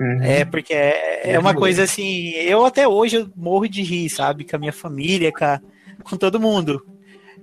Uhum. 0.00 0.22
É, 0.22 0.44
porque 0.44 0.72
é, 0.72 1.13
é, 1.32 1.38
uma 1.38 1.54
coisa 1.54 1.82
assim, 1.82 2.30
eu 2.30 2.64
até 2.64 2.86
hoje 2.86 3.16
eu 3.16 3.30
morro 3.36 3.68
de 3.68 3.82
rir, 3.82 4.08
sabe? 4.10 4.44
Com 4.44 4.56
a 4.56 4.58
minha 4.58 4.72
família, 4.72 5.32
com, 5.32 5.44
a, 5.44 5.60
com 6.02 6.16
todo 6.16 6.40
mundo. 6.40 6.84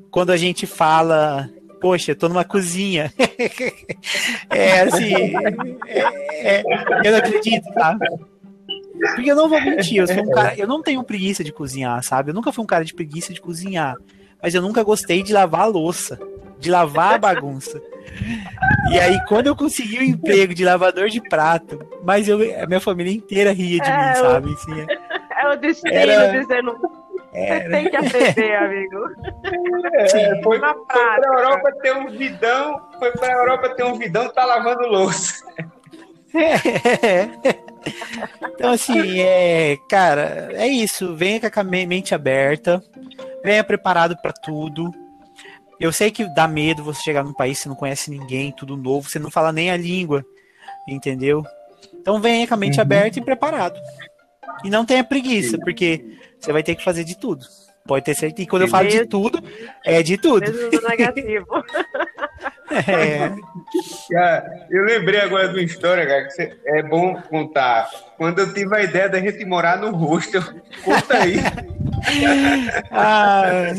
Quando 0.09 0.31
a 0.31 0.37
gente 0.37 0.65
fala, 0.67 1.49
poxa, 1.79 2.11
eu 2.11 2.15
tô 2.15 2.29
numa 2.29 2.43
cozinha. 2.43 3.11
é 4.49 4.81
assim, 4.81 5.13
é, 5.87 6.59
é, 6.59 6.63
eu 7.03 7.11
não 7.11 7.19
acredito, 7.19 7.71
tá? 7.73 7.97
Porque 9.15 9.31
eu 9.31 9.35
não 9.35 9.49
vou 9.49 9.59
mentir, 9.61 9.97
eu 9.97 10.07
sou 10.07 10.23
um 10.23 10.29
cara, 10.29 10.55
eu 10.57 10.67
não 10.67 10.81
tenho 10.81 11.03
preguiça 11.03 11.43
de 11.43 11.51
cozinhar, 11.51 12.03
sabe? 12.03 12.29
Eu 12.29 12.35
nunca 12.35 12.51
fui 12.51 12.63
um 12.63 12.67
cara 12.67 12.85
de 12.85 12.93
preguiça 12.93 13.33
de 13.33 13.41
cozinhar 13.41 13.95
mas 14.41 14.55
eu 14.55 14.61
nunca 14.61 14.83
gostei 14.83 15.21
de 15.21 15.31
lavar 15.31 15.61
a 15.61 15.65
louça, 15.65 16.19
de 16.59 16.71
lavar 16.71 17.13
a 17.13 17.17
bagunça. 17.17 17.81
E 18.91 18.99
aí, 18.99 19.19
quando 19.27 19.47
eu 19.47 19.55
consegui 19.55 19.99
o 19.99 20.03
emprego 20.03 20.53
de 20.53 20.65
lavador 20.65 21.09
de 21.09 21.21
prato, 21.21 21.79
mas 22.03 22.27
eu, 22.27 22.37
a 22.61 22.65
minha 22.65 22.79
família 22.79 23.13
inteira 23.13 23.51
ria 23.51 23.79
de 23.79 23.89
é, 23.89 23.97
mim, 23.97 24.15
sabe? 24.15 24.53
Assim, 24.53 24.81
é, 24.81 25.43
é 25.43 25.49
o 25.49 25.55
destino 25.57 25.93
era... 25.95 26.39
dizendo. 26.39 27.01
Você 27.31 27.69
tem 27.69 27.89
que 27.89 27.95
aprender, 27.95 28.55
amigo. 28.57 28.97
É, 29.93 30.41
foi, 30.41 30.59
foi 30.59 30.59
pra 30.59 31.21
Europa 31.23 31.71
ter 31.81 31.95
um 31.95 32.09
vidão, 32.09 32.81
foi 32.99 33.11
pra 33.11 33.31
Europa 33.31 33.69
ter 33.69 33.85
um 33.85 33.97
vidão, 33.97 34.27
tá 34.33 34.45
lavando 34.45 34.87
louça. 34.87 35.45
É. 36.33 37.61
Então, 38.53 38.73
assim, 38.73 39.19
é, 39.19 39.75
cara, 39.89 40.49
é 40.53 40.67
isso. 40.67 41.15
Venha 41.15 41.49
com 41.49 41.59
a 41.59 41.63
mente 41.63 42.13
aberta, 42.13 42.79
venha 43.43 43.63
preparado 43.63 44.15
para 44.21 44.31
tudo. 44.31 44.91
Eu 45.81 45.91
sei 45.91 46.11
que 46.11 46.23
dá 46.35 46.47
medo 46.47 46.83
você 46.83 47.01
chegar 47.01 47.23
num 47.23 47.33
país 47.33 47.57
você 47.57 47.67
não 47.67 47.75
conhece 47.75 48.11
ninguém, 48.11 48.51
tudo 48.51 48.77
novo, 48.77 49.09
você 49.09 49.17
não 49.17 49.31
fala 49.31 49.51
nem 49.51 49.71
a 49.71 49.77
língua, 49.77 50.23
entendeu? 50.87 51.43
Então 51.93 52.21
venha 52.21 52.47
com 52.47 52.53
a 52.53 52.57
mente 52.57 52.75
uhum. 52.75 52.81
aberta 52.81 53.17
e 53.17 53.25
preparado. 53.25 53.79
E 54.63 54.69
não 54.69 54.85
tenha 54.85 55.03
preguiça, 55.03 55.57
porque 55.57 56.05
você 56.39 56.53
vai 56.53 56.61
ter 56.61 56.75
que 56.75 56.83
fazer 56.83 57.03
de 57.03 57.17
tudo. 57.17 57.45
Pode 57.85 58.05
ter 58.05 58.13
certeza. 58.13 58.43
E 58.43 58.47
quando 58.47 58.61
eu 58.61 58.67
falo 58.67 58.87
de 58.87 59.05
tudo, 59.07 59.43
é 59.83 60.03
de 60.03 60.17
tudo. 60.17 60.45
negativo. 60.87 61.47
é. 62.87 63.31
eu 64.69 64.83
lembrei 64.85 65.19
agora 65.19 65.47
de 65.47 65.55
uma 65.55 65.63
história, 65.63 66.05
cara, 66.05 66.27
que 66.27 66.59
é 66.65 66.83
bom 66.83 67.19
contar. 67.23 67.89
Quando 68.17 68.39
eu 68.39 68.53
tive 68.53 68.75
a 68.75 68.83
ideia 68.83 69.09
da 69.09 69.19
gente 69.19 69.43
morar 69.45 69.77
no 69.77 69.89
hostel, 69.91 70.43
conta 70.85 71.17
aí. 71.17 71.37
ah, 72.91 73.73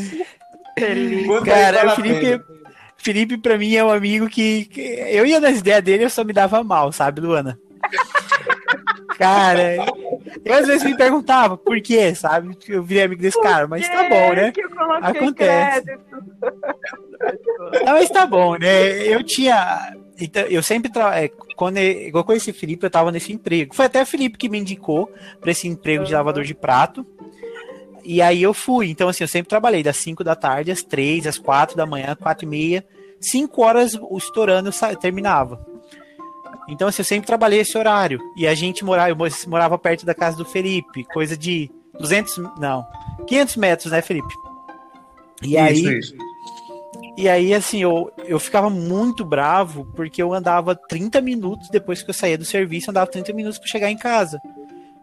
Felipe. 0.77 1.45
Cara, 1.45 1.87
o 1.87 1.95
Felipe, 1.95 2.43
Felipe, 2.97 3.37
pra 3.37 3.57
mim, 3.57 3.75
é 3.75 3.83
um 3.83 3.91
amigo 3.91 4.27
que, 4.29 4.65
que, 4.65 4.81
Eu 4.81 5.25
ia 5.25 5.39
nas 5.39 5.59
ideias 5.59 5.83
dele, 5.83 6.05
eu 6.05 6.09
só 6.09 6.23
me 6.23 6.33
dava 6.33 6.63
mal, 6.63 6.91
sabe, 6.91 7.21
Luana? 7.21 7.59
Cara, 9.17 9.75
Eu 10.43 10.53
às 10.53 10.67
vezes 10.67 10.83
me 10.83 10.95
perguntava 10.95 11.57
por 11.57 11.79
quê, 11.81 12.13
sabe? 12.15 12.57
Eu 12.67 12.83
virei 12.83 13.03
amigo 13.03 13.21
desse 13.21 13.39
cara, 13.41 13.67
mas 13.67 13.87
tá 13.87 14.03
bom, 14.09 14.33
né? 14.33 14.53
Acontece. 15.01 15.97
Não, 17.85 17.93
mas 17.93 18.09
tá 18.09 18.25
bom, 18.25 18.55
né? 18.57 19.07
Eu 19.07 19.23
tinha. 19.23 19.95
Então, 20.19 20.43
eu 20.43 20.61
sempre. 20.61 20.91
Tra... 20.91 21.21
É, 21.21 21.29
quando 21.55 21.77
eu, 21.77 22.23
conheci 22.23 22.51
o 22.51 22.53
Felipe, 22.53 22.85
eu 22.85 22.89
tava 22.89 23.11
nesse 23.11 23.31
emprego. 23.31 23.75
Foi 23.75 23.85
até 23.85 24.01
o 24.01 24.05
Felipe 24.05 24.37
que 24.37 24.49
me 24.49 24.59
indicou 24.59 25.11
para 25.39 25.51
esse 25.51 25.67
emprego 25.67 26.03
de 26.03 26.13
lavador 26.13 26.43
de 26.43 26.53
prato. 26.53 27.05
E 28.03 28.21
aí 28.21 28.43
eu 28.43 28.53
fui. 28.53 28.89
Então, 28.89 29.09
assim, 29.09 29.23
eu 29.23 29.27
sempre 29.27 29.49
trabalhei 29.49 29.81
das 29.81 29.97
5 29.97 30.23
da 30.23 30.35
tarde 30.35 30.71
às 30.71 30.83
3, 30.83 31.27
às 31.27 31.37
4 31.37 31.75
da 31.75 31.85
manhã, 31.85 32.15
4 32.15 32.45
e 32.45 32.47
meia. 32.47 32.85
5 33.19 33.61
horas 33.61 33.97
estourando 34.17 34.69
eu 34.69 34.95
terminava. 34.97 35.65
Então, 36.67 36.87
assim, 36.87 37.01
eu 37.01 37.05
sempre 37.05 37.27
trabalhei 37.27 37.59
esse 37.59 37.77
horário. 37.77 38.19
E 38.35 38.47
a 38.47 38.53
gente 38.53 38.83
morava, 38.83 39.09
eu 39.09 39.17
morava 39.47 39.77
perto 39.77 40.05
da 40.05 40.13
casa 40.13 40.37
do 40.37 40.45
Felipe, 40.45 41.03
coisa 41.05 41.37
de 41.37 41.71
200, 41.99 42.37
não, 42.59 42.85
500 43.27 43.55
metros, 43.57 43.91
né, 43.91 44.01
Felipe? 44.01 44.33
E 45.41 45.55
isso, 45.55 45.59
aí, 45.59 45.99
isso. 45.99 46.15
E 47.15 47.29
aí, 47.29 47.53
assim, 47.53 47.81
eu, 47.83 48.11
eu 48.25 48.39
ficava 48.39 48.69
muito 48.69 49.23
bravo 49.23 49.85
porque 49.95 50.21
eu 50.21 50.33
andava 50.33 50.75
30 50.75 51.21
minutos 51.21 51.69
depois 51.69 52.01
que 52.01 52.09
eu 52.09 52.13
saía 52.13 52.37
do 52.37 52.45
serviço, 52.45 52.89
andava 52.89 53.05
30 53.05 53.33
minutos 53.33 53.59
para 53.59 53.67
chegar 53.67 53.91
em 53.91 53.97
casa. 53.97 54.39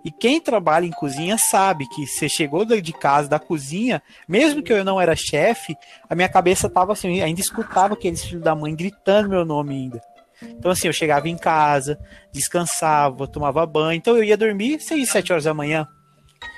E 0.05 0.11
quem 0.11 0.41
trabalha 0.41 0.87
em 0.87 0.91
cozinha 0.91 1.37
sabe 1.37 1.87
que 1.89 2.07
você 2.07 2.29
chegou 2.29 2.65
de 2.65 2.93
casa, 2.93 3.29
da 3.29 3.39
cozinha, 3.39 4.03
mesmo 4.27 4.63
que 4.63 4.73
eu 4.73 4.85
não 4.85 5.01
era 5.01 5.15
chefe, 5.15 5.77
a 6.09 6.15
minha 6.15 6.29
cabeça 6.29 6.71
tava 6.71 6.93
assim, 6.93 7.21
ainda 7.21 7.41
escutava 7.41 7.95
aqueles 7.95 8.25
filhos 8.25 8.43
da 8.43 8.55
mãe 8.55 8.75
gritando 8.75 9.29
meu 9.29 9.45
nome 9.45 9.75
ainda. 9.75 10.01
Então, 10.43 10.71
assim, 10.71 10.87
eu 10.87 10.93
chegava 10.93 11.29
em 11.29 11.37
casa, 11.37 11.99
descansava, 12.33 13.29
tomava 13.29 13.65
banho. 13.67 13.99
Então, 13.99 14.17
eu 14.17 14.25
ia 14.25 14.37
dormir 14.37 14.81
6, 14.81 15.11
7 15.11 15.33
horas 15.33 15.45
da 15.45 15.53
manhã. 15.53 15.87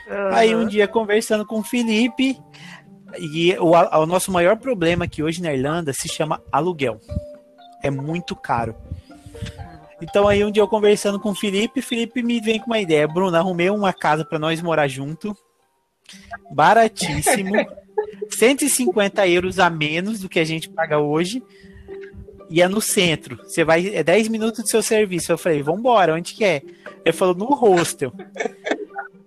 Uhum. 0.08 0.34
Aí, 0.34 0.54
um 0.54 0.66
dia, 0.66 0.86
conversando 0.86 1.44
com 1.44 1.58
o 1.58 1.64
Felipe, 1.64 2.38
e 3.18 3.56
o, 3.58 3.72
o 3.72 4.06
nosso 4.06 4.30
maior 4.30 4.56
problema 4.56 5.04
aqui 5.04 5.22
hoje 5.22 5.42
na 5.42 5.52
Irlanda 5.52 5.92
se 5.92 6.08
chama 6.08 6.40
aluguel. 6.50 7.00
É 7.82 7.90
muito 7.90 8.36
caro. 8.36 8.76
Então, 10.02 10.26
aí, 10.26 10.44
um 10.44 10.50
dia, 10.50 10.62
eu 10.62 10.68
conversando 10.68 11.20
com 11.20 11.30
o 11.30 11.34
Felipe, 11.34 11.80
o 11.80 11.82
Felipe 11.82 12.22
me 12.22 12.40
vem 12.40 12.58
com 12.58 12.66
uma 12.66 12.80
ideia. 12.80 13.06
Bruno, 13.06 13.36
arrumei 13.36 13.70
uma 13.70 13.92
casa 13.92 14.24
para 14.24 14.38
nós 14.38 14.60
morar 14.60 14.88
junto. 14.88 15.36
Baratíssimo. 16.50 17.54
150 18.28 19.28
euros 19.28 19.58
a 19.58 19.70
menos 19.70 20.20
do 20.20 20.28
que 20.28 20.40
a 20.40 20.44
gente 20.44 20.68
paga 20.68 20.98
hoje 20.98 21.42
e 22.50 22.60
é 22.60 22.68
no 22.68 22.80
centro. 22.80 23.38
Você 23.44 23.64
vai, 23.64 23.94
é 23.94 24.02
10 24.02 24.28
minutos 24.28 24.62
do 24.62 24.68
seu 24.68 24.82
serviço. 24.82 25.32
Eu 25.32 25.38
falei, 25.38 25.62
vambora, 25.62 26.14
onde 26.14 26.34
que 26.34 26.44
é? 26.44 26.62
Ele 27.04 27.12
falou, 27.12 27.34
no 27.34 27.46
hostel. 27.46 28.12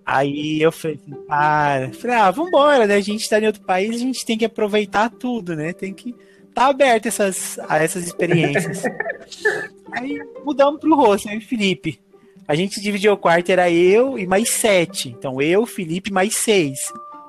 Aí 0.04 0.60
eu 0.60 0.70
falei, 0.70 1.00
para. 1.26 1.90
Falei, 1.92 2.16
ah, 2.16 2.30
vambora, 2.30 2.86
né? 2.86 2.94
A 2.94 3.00
gente 3.00 3.28
tá 3.28 3.40
em 3.40 3.46
outro 3.46 3.62
país, 3.62 3.96
a 3.96 3.98
gente 3.98 4.24
tem 4.24 4.38
que 4.38 4.44
aproveitar 4.44 5.10
tudo, 5.10 5.56
né? 5.56 5.72
Tem 5.72 5.92
que 5.92 6.14
tá 6.54 6.68
aberto 6.68 7.06
essas, 7.06 7.58
a 7.68 7.82
essas 7.82 8.06
experiências. 8.06 8.82
Aí 9.92 10.18
mudamos 10.44 10.80
pro 10.80 10.94
hostel, 10.94 11.32
eu 11.32 11.38
e 11.38 11.42
Felipe. 11.42 12.00
A 12.48 12.54
gente 12.54 12.80
dividiu 12.80 13.12
o 13.12 13.16
quarto, 13.16 13.50
era 13.50 13.70
eu 13.70 14.18
e 14.18 14.26
mais 14.26 14.50
sete. 14.50 15.08
Então 15.08 15.40
eu, 15.40 15.66
Felipe, 15.66 16.12
mais 16.12 16.36
seis. 16.36 16.78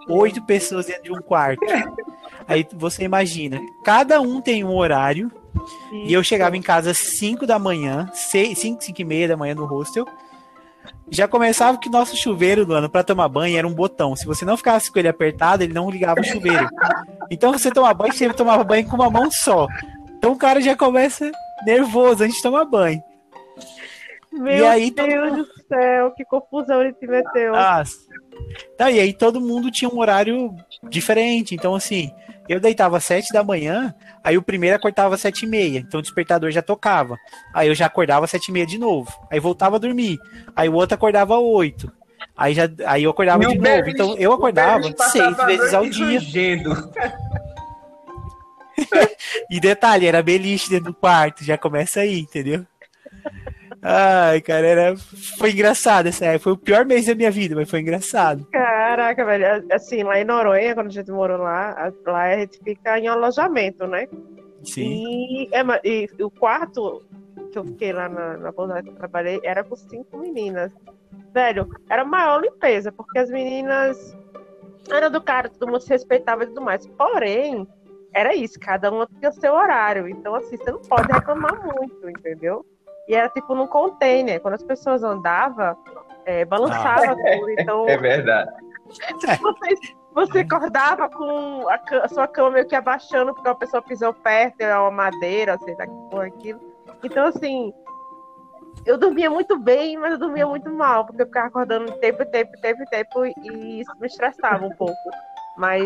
Oito 0.08 0.41
pessoas 0.45 0.86
dentro 0.86 1.03
de 1.03 1.12
um 1.12 1.22
quarto. 1.22 1.66
Aí 2.47 2.66
você 2.74 3.03
imagina, 3.03 3.60
cada 3.84 4.22
um 4.22 4.39
tem 4.39 4.64
um 4.64 4.74
horário 4.74 5.32
e 6.05 6.14
eu 6.14 6.24
chegava 6.24 6.55
em 6.55 6.62
casa 6.62 6.91
às 6.91 6.97
5 6.97 7.45
da 7.45 7.60
manhã, 7.60 8.10
6, 8.14 8.58
5, 8.58 8.84
5 8.84 9.01
e 9.01 9.03
meia 9.03 9.28
da 9.28 9.36
manhã 9.36 9.53
no 9.53 9.66
hostel. 9.66 10.05
Já 11.10 11.28
começava 11.28 11.78
que 11.78 11.89
nosso 11.89 12.16
chuveiro, 12.16 12.68
mano, 12.68 12.89
pra 12.89 13.03
tomar 13.03 13.28
banho 13.28 13.58
era 13.58 13.68
um 13.68 13.74
botão. 13.74 14.16
Se 14.16 14.26
você 14.26 14.45
não 14.45 14.58
ficasse 14.58 14.91
com 14.91 14.99
ele 14.99 15.08
apertado, 15.08 15.64
ele 15.64 15.74
não 15.74 15.89
ligava 15.89 16.22
o 16.22 16.24
chuveiro. 16.24 16.68
Então 17.30 17.51
você 17.51 17.72
tomava 17.72 17.93
banho, 17.93 18.14
você 18.14 18.34
tomava 18.34 18.64
banho 18.64 18.88
com 18.88 18.95
uma 18.95 19.10
mão 19.10 19.30
só. 19.32 19.68
Então 20.18 20.32
o 20.32 20.38
cara 20.38 20.62
já 20.62 20.76
começa 20.76 21.32
nervoso 21.66 22.24
antes 22.24 22.38
de 22.38 22.43
tomar 22.43 22.66
banho. 22.66 23.01
Meu 24.32 24.58
e 24.58 24.66
aí, 24.66 24.91
Deus 24.91 25.32
mundo... 25.32 25.43
do 25.43 25.68
céu, 25.68 26.12
que 26.12 26.24
confusão 26.26 26.82
ele 26.82 26.93
se 26.99 27.08
meteu. 27.08 27.55
Ah, 27.55 27.84
tá, 28.78 28.91
e 28.91 28.99
aí 28.99 29.14
todo 29.14 29.41
mundo 29.41 29.72
tinha 29.72 29.89
um 29.89 29.99
horário 29.99 30.55
diferente. 30.84 31.55
Então, 31.55 31.74
assim, 31.74 32.12
eu 32.47 32.60
deitava 32.60 32.97
às 32.97 33.03
sete 33.03 33.34
da 33.34 33.43
manhã, 33.43 33.93
aí 34.24 34.38
o 34.38 34.43
primeiro 34.43 34.76
acordava 34.76 35.16
às 35.16 35.22
sete 35.22 35.45
e 35.45 35.47
meia, 35.47 35.80
então 35.80 35.99
o 35.99 36.03
despertador 36.03 36.51
já 36.51 36.62
tocava. 36.62 37.18
Aí 37.53 37.68
eu 37.68 37.76
já 37.76 37.88
acordava 37.88 38.26
às 38.26 38.32
sete 38.32 38.49
e 38.49 38.51
meia 38.51 38.66
de 38.66 38.78
novo. 38.78 39.12
Aí 39.32 39.39
voltava 39.39 39.78
a 39.78 39.80
dormir. 39.80 40.20
Aí 40.55 40.70
o 40.70 40.74
outro 40.74 40.95
acordava 40.95 41.36
às 41.36 41.41
oito. 41.41 41.91
Aí, 42.36 42.53
já, 42.53 42.70
aí 42.86 43.03
eu 43.03 43.12
acordava 43.12 43.39
Meu 43.39 43.49
de 43.49 43.58
novo. 43.58 43.89
Então 43.89 44.16
eu 44.18 44.32
acordava 44.32 44.84
seis 45.10 45.38
vezes 45.45 45.74
ao 45.74 45.86
dia. 45.89 46.20
e 49.49 49.59
detalhe, 49.59 50.05
era 50.05 50.23
beliche 50.23 50.69
dentro 50.69 50.91
do 50.91 50.97
quarto, 50.97 51.43
já 51.43 51.57
começa 51.57 52.01
aí, 52.01 52.19
entendeu? 52.19 52.65
Ai, 53.82 54.41
cara, 54.41 54.67
era... 54.67 54.95
foi 55.38 55.51
engraçado 55.51 56.07
essa 56.07 56.25
época. 56.25 56.43
Foi 56.43 56.53
o 56.53 56.57
pior 56.57 56.86
mês 56.86 57.05
da 57.05 57.15
minha 57.15 57.32
vida, 57.32 57.55
mas 57.55 57.69
foi 57.69 57.80
engraçado. 57.82 58.45
Caraca, 58.51 59.23
velho. 59.23 59.65
Assim, 59.71 60.03
lá 60.03 60.19
em 60.19 60.25
Noronha, 60.25 60.73
quando 60.73 60.88
a 60.88 60.91
gente 60.91 61.11
morou 61.11 61.38
lá, 61.38 61.91
lá 62.05 62.23
a 62.23 62.39
gente 62.39 62.59
fica 62.63 62.99
em 62.99 63.07
alojamento, 63.07 63.86
né? 63.88 64.07
Sim. 64.63 65.03
E, 65.05 65.49
é, 65.51 65.61
e 65.84 66.09
o 66.23 66.30
quarto 66.30 67.03
que 67.51 67.57
eu 67.57 67.63
fiquei 67.65 67.93
lá 67.93 68.09
na, 68.09 68.38
na 68.38 68.51
pousada 68.51 68.84
que 68.84 68.89
eu 68.89 68.95
trabalhei 68.95 69.39
era 69.43 69.63
com 69.63 69.75
cinco 69.75 70.17
meninas. 70.17 70.71
Velho, 71.34 71.69
era 71.89 72.01
a 72.01 72.05
maior 72.05 72.41
limpeza, 72.41 72.91
porque 72.91 73.19
as 73.19 73.30
meninas 73.30 74.17
eram 74.89 75.11
do 75.11 75.21
cara, 75.21 75.49
todo 75.49 75.67
mundo 75.67 75.82
se 75.82 75.89
respeitava 75.89 76.43
e 76.43 76.47
tudo 76.47 76.61
mais. 76.61 76.86
Porém, 76.88 77.67
era 78.14 78.34
isso, 78.36 78.60
cada 78.60 78.91
uma 78.91 79.08
tinha 79.20 79.32
seu 79.32 79.53
horário. 79.53 80.08
Então, 80.08 80.36
assim, 80.36 80.58
você 80.58 80.72
não 80.72 80.82
pode 80.82 81.12
reclamar 81.12 81.62
muito, 81.64 82.10
entendeu? 82.10 82.66
E 83.08 83.16
era 83.16 83.30
tipo 83.30 83.55
num 83.55 83.68
container. 83.68 84.39
Quando 84.41 84.55
as 84.55 84.64
pessoas 84.64 85.03
andavam, 85.03 85.78
é, 86.26 86.43
balançava 86.45 87.12
ah, 87.12 87.16
tudo. 87.16 87.49
Então, 87.51 87.88
é 87.88 87.97
verdade. 87.97 88.51
Você, 89.41 89.76
você 90.14 90.39
acordava 90.39 91.10
com 91.10 91.68
a, 91.70 91.80
a, 92.03 92.08
sua 92.08 92.28
cama 92.28 92.51
meio 92.51 92.68
que 92.68 92.76
abaixando 92.76 93.34
porque 93.34 93.49
a 93.49 93.55
pessoa 93.55 93.82
pisou 93.82 94.14
perto, 94.14 94.62
é 94.62 94.78
uma 94.78 94.91
madeira, 94.91 95.58
sei 95.60 95.76
lá 95.76 95.86
que 95.86 96.10
foi 96.12 96.28
aquilo. 96.28 96.60
Então, 97.03 97.28
assim, 97.28 97.74
eu 98.86 98.97
dormia 98.97 99.30
muito 99.30 99.60
bem, 99.60 99.97
mas 99.97 100.14
eu 100.14 100.18
dormia 100.18 100.47
muito 100.47 100.70
mal, 100.72 101.05
porque 101.05 101.22
eu 101.22 101.26
ficava 101.28 101.47
acordando 101.47 101.91
tempo, 101.99 102.26
tempo, 102.26 102.51
tempo, 102.62 102.84
tempo, 102.89 103.26
e 103.26 103.82
isso 103.82 103.91
me 103.99 104.08
estressava 104.08 104.66
um 104.66 104.76
pouco. 104.76 105.10
Mas, 105.58 105.84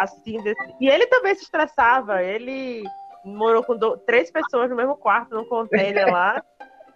assim, 0.00 0.42
desse... 0.42 0.74
e 0.80 0.88
ele 0.88 1.06
também 1.06 1.34
se 1.34 1.44
estressava, 1.44 2.22
ele 2.22 2.84
morou 3.24 3.62
com 3.62 3.76
do... 3.76 3.96
três 3.98 4.30
pessoas 4.30 4.68
no 4.68 4.76
mesmo 4.76 4.96
quarto, 4.96 5.34
num 5.34 5.44
container 5.44 6.12
lá. 6.12 6.42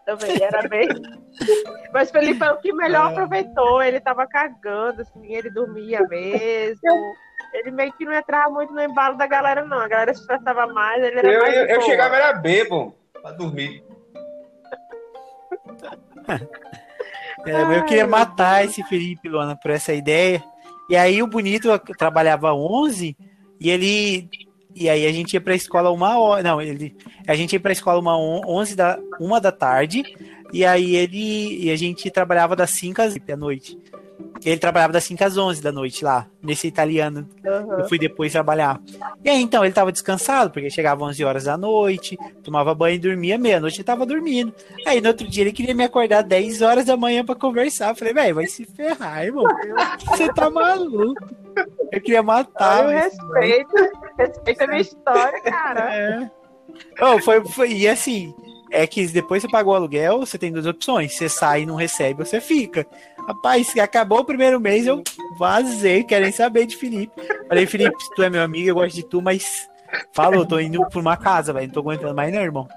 Também 0.04 0.42
era 0.42 0.66
bem. 0.68 0.88
Mas 1.92 2.10
Felipe 2.10 2.38
foi 2.38 2.48
o 2.48 2.56
que 2.58 2.72
melhor 2.72 3.10
é. 3.10 3.12
aproveitou. 3.12 3.82
Ele 3.82 4.00
tava 4.00 4.26
cagando, 4.26 5.02
assim, 5.02 5.34
ele 5.34 5.50
dormia 5.50 6.00
mesmo. 6.08 7.14
Ele 7.52 7.70
meio 7.70 7.92
que 7.92 8.04
não 8.04 8.12
entrava 8.12 8.50
muito 8.50 8.72
no 8.72 8.82
embalo 8.82 9.16
da 9.16 9.26
galera, 9.26 9.64
não. 9.64 9.78
A 9.78 9.88
galera 9.88 10.14
se 10.14 10.20
estressava 10.20 10.66
mais, 10.68 11.02
ele 11.02 11.18
era 11.18 11.32
eu, 11.32 11.40
mais. 11.40 11.56
Eu, 11.56 11.66
eu 11.66 11.82
chegava, 11.82 12.16
era 12.16 12.32
bebo 12.32 12.94
pra 13.20 13.32
dormir. 13.32 13.84
É, 17.46 17.78
eu 17.78 17.84
queria 17.86 18.06
matar 18.06 18.66
esse 18.66 18.82
Felipe, 18.84 19.26
Luana, 19.26 19.56
por 19.56 19.70
essa 19.70 19.94
ideia. 19.94 20.42
E 20.90 20.96
aí 20.96 21.22
o 21.22 21.26
Bonito 21.26 21.68
trabalhava 21.96 22.52
11 22.52 23.16
e 23.60 23.70
ele 23.70 24.28
e 24.74 24.88
aí 24.88 25.06
a 25.06 25.12
gente 25.12 25.34
ia 25.34 25.40
pra 25.40 25.54
escola 25.54 25.90
uma 25.90 26.18
hora. 26.18 26.42
Não, 26.42 26.60
ele. 26.60 26.96
A 27.26 27.34
gente 27.34 27.52
ia 27.52 27.60
pra 27.60 27.72
escola 27.72 28.00
uma 28.00 28.18
11 28.18 28.76
da, 28.76 28.98
uma 29.18 29.40
da 29.40 29.52
tarde. 29.52 30.02
E 30.52 30.64
aí 30.64 30.96
ele. 30.96 31.64
E 31.64 31.70
a 31.70 31.76
gente 31.76 32.10
trabalhava 32.10 32.54
das 32.56 32.70
5 32.70 33.02
às 33.02 33.14
da 33.14 33.36
noite. 33.36 33.78
Ele 34.44 34.58
trabalhava 34.58 34.92
das 34.92 35.04
5 35.04 35.22
às 35.22 35.36
11 35.36 35.62
da 35.62 35.70
noite 35.70 36.04
lá, 36.04 36.26
nesse 36.42 36.66
italiano. 36.66 37.28
Uhum. 37.44 37.80
Eu 37.80 37.88
fui 37.88 37.98
depois 37.98 38.32
trabalhar. 38.32 38.80
E 39.22 39.28
aí, 39.28 39.42
então, 39.42 39.64
ele 39.64 39.74
tava 39.74 39.92
descansado, 39.92 40.50
porque 40.50 40.70
chegava 40.70 41.04
11 41.04 41.22
horas 41.24 41.44
da 41.44 41.58
noite, 41.58 42.18
tomava 42.42 42.74
banho 42.74 42.96
e 42.96 42.98
dormia 42.98 43.36
meia-noite, 43.36 43.78
ele 43.78 43.84
tava 43.84 44.06
dormindo. 44.06 44.54
Aí, 44.86 45.00
no 45.00 45.08
outro 45.08 45.28
dia, 45.28 45.42
ele 45.42 45.52
queria 45.52 45.74
me 45.74 45.84
acordar 45.84 46.22
10 46.22 46.62
horas 46.62 46.86
da 46.86 46.96
manhã 46.96 47.24
para 47.24 47.34
conversar. 47.34 47.90
Eu 47.90 47.96
falei, 47.96 48.14
velho, 48.14 48.34
vai 48.36 48.46
se 48.46 48.64
ferrar, 48.64 49.24
irmão. 49.24 49.44
Você 50.06 50.32
tá 50.32 50.48
maluco. 50.48 51.14
Eu 51.92 52.00
queria 52.00 52.22
matar. 52.22 52.84
Eu 52.84 52.90
respeito. 52.90 53.74
Respeita 54.18 54.64
a 54.64 54.66
minha 54.68 54.80
história, 54.80 55.40
cara. 55.42 55.94
É. 55.94 56.30
Oh, 57.00 57.18
foi, 57.20 57.44
foi, 57.46 57.72
e 57.72 57.88
assim, 57.88 58.32
é 58.70 58.86
que 58.86 59.06
depois 59.08 59.42
você 59.42 59.48
pagou 59.48 59.72
o 59.72 59.76
aluguel, 59.76 60.20
você 60.20 60.38
tem 60.38 60.52
duas 60.52 60.66
opções. 60.66 61.16
Você 61.16 61.28
sai 61.28 61.62
e 61.62 61.66
não 61.66 61.74
recebe, 61.74 62.24
você 62.24 62.40
fica. 62.40 62.86
Rapaz, 63.30 63.76
acabou 63.78 64.18
o 64.18 64.24
primeiro 64.24 64.58
mês, 64.58 64.88
eu 64.88 65.04
vazei, 65.38 66.02
querem 66.02 66.32
saber 66.32 66.66
de 66.66 66.76
Felipe. 66.76 67.12
Falei, 67.46 67.64
Felipe, 67.64 67.96
tu 68.16 68.24
é 68.24 68.28
meu 68.28 68.42
amigo, 68.42 68.68
eu 68.68 68.74
gosto 68.74 68.96
de 68.96 69.04
tu, 69.04 69.22
mas 69.22 69.70
falou, 70.12 70.44
tô 70.44 70.58
indo 70.58 70.84
por 70.88 71.00
uma 71.00 71.16
casa, 71.16 71.52
velho. 71.52 71.68
Não 71.68 71.72
tô 71.72 71.78
aguentando 71.78 72.14
mais, 72.14 72.32
não, 72.34 72.40
irmão. 72.40 72.68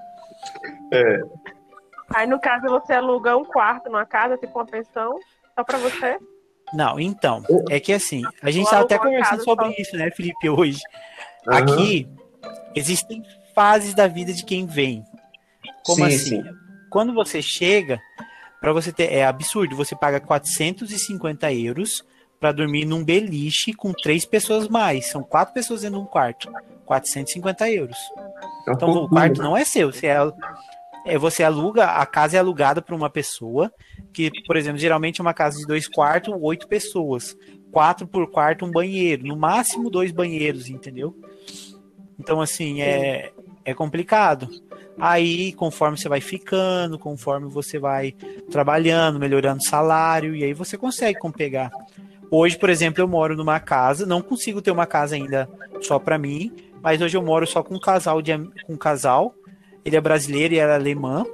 É. 0.92 1.22
Aí, 2.14 2.26
no 2.28 2.40
caso, 2.40 2.68
você 2.68 2.92
aluga 2.92 3.36
um 3.36 3.44
quarto 3.44 3.90
numa 3.90 4.06
casa, 4.06 4.36
tipo 4.36 4.56
uma 4.56 4.64
pensão? 4.64 5.18
Só 5.56 5.64
pra 5.64 5.76
você? 5.78 6.18
Não, 6.72 7.00
então, 7.00 7.42
é 7.68 7.80
que 7.80 7.92
assim, 7.92 8.22
a 8.40 8.50
gente 8.52 8.70
tá 8.70 8.78
até 8.78 8.96
conversando 8.96 9.42
sobre 9.42 9.66
só. 9.66 9.74
isso, 9.76 9.96
né, 9.96 10.08
Felipe, 10.12 10.48
hoje. 10.48 10.80
Aham. 11.48 11.58
Aqui 11.58 12.08
existem 12.76 13.24
fases 13.56 13.92
da 13.92 14.06
vida 14.06 14.32
de 14.32 14.44
quem 14.44 14.66
vem. 14.66 15.04
Como 15.84 16.08
Sim, 16.08 16.14
assim? 16.14 16.42
sim. 16.42 16.44
Quando 16.90 17.12
você 17.12 17.42
chega, 17.42 18.00
para 18.64 18.72
você 18.72 18.90
ter, 18.90 19.12
é 19.12 19.26
absurdo, 19.26 19.76
você 19.76 19.94
paga 19.94 20.18
450 20.18 21.52
euros 21.52 22.02
para 22.40 22.50
dormir 22.50 22.86
num 22.86 23.04
beliche 23.04 23.74
com 23.74 23.92
três 23.92 24.24
pessoas 24.24 24.68
mais. 24.68 25.10
São 25.10 25.22
quatro 25.22 25.52
pessoas 25.52 25.82
dentro 25.82 25.98
de 25.98 26.02
um 26.02 26.06
quarto. 26.06 26.50
450 26.86 27.70
euros. 27.70 27.98
É 28.66 28.72
Então 28.72 28.88
o 28.88 28.92
pouquinho. 28.92 29.10
quarto 29.10 29.42
não 29.42 29.54
é 29.54 29.66
seu, 29.66 29.92
você 29.92 30.06
é, 30.06 30.16
é, 31.04 31.18
você 31.18 31.44
aluga, 31.44 31.84
a 31.84 32.06
casa 32.06 32.38
é 32.38 32.40
alugada 32.40 32.80
para 32.80 32.94
uma 32.94 33.10
pessoa, 33.10 33.70
que, 34.14 34.30
por 34.46 34.56
exemplo, 34.56 34.78
geralmente 34.78 35.20
é 35.20 35.22
uma 35.22 35.34
casa 35.34 35.58
de 35.58 35.66
dois 35.66 35.86
quartos, 35.86 36.34
oito 36.40 36.66
pessoas. 36.66 37.36
Quatro 37.70 38.06
por 38.06 38.30
quarto, 38.30 38.64
um 38.64 38.70
banheiro. 38.70 39.26
No 39.26 39.36
máximo 39.36 39.90
dois 39.90 40.10
banheiros, 40.10 40.70
entendeu? 40.70 41.14
Então, 42.18 42.40
assim, 42.40 42.80
é, 42.80 43.30
é 43.62 43.74
complicado. 43.74 44.48
Aí, 44.98 45.52
conforme 45.52 45.98
você 45.98 46.08
vai 46.08 46.20
ficando, 46.20 46.98
conforme 46.98 47.48
você 47.48 47.78
vai 47.78 48.14
trabalhando, 48.50 49.18
melhorando 49.18 49.60
o 49.60 49.64
salário, 49.64 50.34
e 50.34 50.44
aí 50.44 50.52
você 50.52 50.78
consegue 50.78 51.18
pegar. 51.32 51.70
Hoje, 52.30 52.58
por 52.58 52.70
exemplo, 52.70 53.02
eu 53.02 53.08
moro 53.08 53.36
numa 53.36 53.60
casa, 53.60 54.06
não 54.06 54.22
consigo 54.22 54.62
ter 54.62 54.70
uma 54.70 54.86
casa 54.86 55.14
ainda 55.14 55.48
só 55.80 55.98
para 55.98 56.18
mim, 56.18 56.52
mas 56.82 57.00
hoje 57.00 57.16
eu 57.16 57.22
moro 57.22 57.46
só 57.46 57.62
com 57.62 57.74
um 57.74 57.80
casal 57.80 58.20
de 58.22 58.36
com 58.66 58.74
um 58.74 58.76
casal. 58.76 59.34
Ele 59.84 59.96
é 59.96 60.00
brasileiro 60.00 60.54
e 60.54 60.58
ela 60.58 60.72
é 60.72 60.76
alemã. 60.76 61.24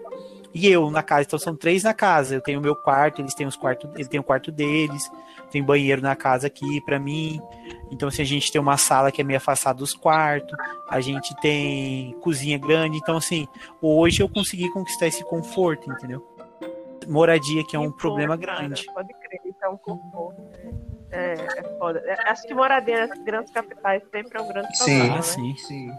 E 0.53 0.67
eu 0.69 0.91
na 0.91 1.03
casa, 1.03 1.23
então 1.23 1.39
são 1.39 1.55
três 1.55 1.85
na 1.85 1.95
casa. 1.95 2.35
Eu 2.35 2.41
tenho 2.41 2.59
o 2.59 2.63
meu 2.63 2.75
quarto, 2.75 3.21
eles 3.23 3.35
têm 3.35 3.47
os 3.47 3.57
quartos, 3.57 3.89
ele 3.95 4.09
tem 4.09 4.19
o 4.19 4.23
quarto 4.23 4.51
deles, 4.51 5.09
tem 5.51 5.63
banheiro 5.63 6.03
na 6.03 6.17
casa 6.17 6.49
aqui 6.49 6.81
para 6.81 6.99
mim. 6.99 7.41
Então 7.91 8.09
assim, 8.09 8.23
a 8.23 8.25
gente 8.27 8.51
tem 8.51 8.61
uma 8.61 8.77
sala 8.77 9.13
que 9.13 9.21
é 9.21 9.25
meio 9.25 9.37
afastada 9.37 9.79
dos 9.79 9.95
quartos, 9.95 10.57
a 10.89 11.01
gente 11.01 11.35
tem 11.41 12.13
cozinha 12.21 12.59
grande, 12.59 12.97
então 12.99 13.17
assim, 13.17 13.47
hoje 13.81 14.23
eu 14.23 14.29
consegui 14.29 14.69
conquistar 14.71 15.07
esse 15.07 15.23
conforto, 15.25 15.91
entendeu? 15.91 16.27
Moradia 17.07 17.65
que 17.65 17.77
é 17.77 17.79
um 17.79 17.91
Que 17.93 17.99
problema 17.99 18.37
bom, 18.37 18.45
cara, 18.45 18.59
grande. 18.61 18.85
Pode 18.93 19.09
crer, 19.15 19.41
isso 19.45 19.59
é 19.65 19.69
um 19.69 19.77
conforto. 19.77 20.43
É, 21.13 21.33
é 21.35 21.79
foda. 21.79 22.01
É, 22.05 22.29
acho 22.31 22.43
que 22.47 22.55
moradia 22.55 23.07
nas 23.07 23.19
grandes 23.25 23.53
capitais 23.53 24.03
sempre 24.13 24.39
é 24.39 24.41
um 24.43 24.49
grande 24.49 24.77
Sim. 24.77 24.85
problema, 24.85 25.15
Ah, 25.15 25.17
né? 25.17 25.23
sim. 25.23 25.57
Sim. 25.57 25.93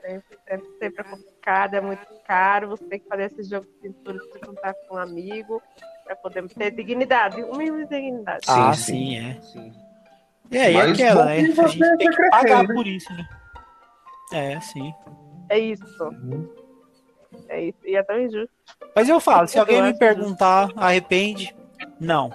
Sempre, 0.00 0.37
sempre, 0.48 0.68
sempre 0.78 1.00
é 1.00 1.04
complicado, 1.04 1.74
é 1.74 1.80
muito 1.80 2.06
caro, 2.26 2.68
você 2.68 2.84
tem 2.84 2.98
que 2.98 3.08
fazer 3.08 3.24
esse 3.24 3.42
jogo 3.42 3.66
de 3.66 3.88
cintura 3.88 4.18
se 4.18 4.46
juntar 4.46 4.74
com 4.74 4.94
um 4.94 4.98
amigo 4.98 5.62
para 6.04 6.16
poder 6.16 6.48
ter 6.48 6.70
dignidade, 6.70 7.42
um 7.44 7.56
mínimo 7.56 7.78
de 7.78 7.88
dignidade. 7.88 8.46
Sim, 8.46 8.52
ah, 8.52 8.72
sim. 8.72 8.92
sim, 8.92 9.16
é. 9.18 9.88
É, 10.50 10.70
e 10.72 10.74
Mas 10.74 10.92
aquela, 10.92 11.24
né? 11.26 11.36
A 11.36 11.66
gente 11.68 11.96
tem 11.98 12.10
que 12.10 12.28
pagar 12.30 12.66
por 12.66 12.86
isso, 12.86 13.12
né? 13.12 13.28
É, 14.32 14.60
sim. 14.60 14.94
É 15.50 15.58
isso, 15.58 15.84
é 17.48 17.64
isso. 17.64 17.78
E 17.84 17.96
é 17.96 18.02
tão 18.02 18.20
injusto. 18.20 18.50
Mas 18.94 19.08
eu 19.08 19.20
falo, 19.20 19.46
se 19.46 19.56
Eu 19.56 19.62
alguém 19.62 19.82
me 19.82 19.96
perguntar, 19.96 20.70
arrepende? 20.76 21.54
Não. 22.00 22.30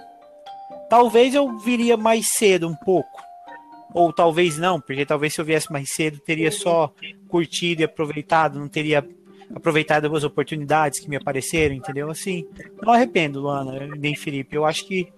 Talvez 0.88 1.34
eu 1.34 1.58
viria 1.58 1.96
mais 1.96 2.28
cedo 2.28 2.68
um 2.68 2.74
pouco. 2.74 3.13
Ou 3.94 4.12
talvez 4.12 4.58
não, 4.58 4.80
porque 4.80 5.06
talvez 5.06 5.32
se 5.32 5.40
eu 5.40 5.44
viesse 5.44 5.72
mais 5.72 5.88
cedo, 5.90 6.18
teria 6.18 6.50
só 6.50 6.92
curtido 7.28 7.80
e 7.80 7.84
aproveitado, 7.84 8.58
não 8.58 8.66
teria 8.68 9.06
aproveitado 9.54 10.14
as 10.14 10.24
oportunidades 10.24 10.98
que 10.98 11.08
me 11.08 11.14
apareceram, 11.14 11.76
entendeu? 11.76 12.10
Assim, 12.10 12.44
não 12.82 12.92
arrependo, 12.92 13.40
Luana, 13.40 13.86
nem 13.96 14.16
Felipe. 14.16 14.56
Eu 14.56 14.64
acho 14.64 14.84
que, 14.84 15.12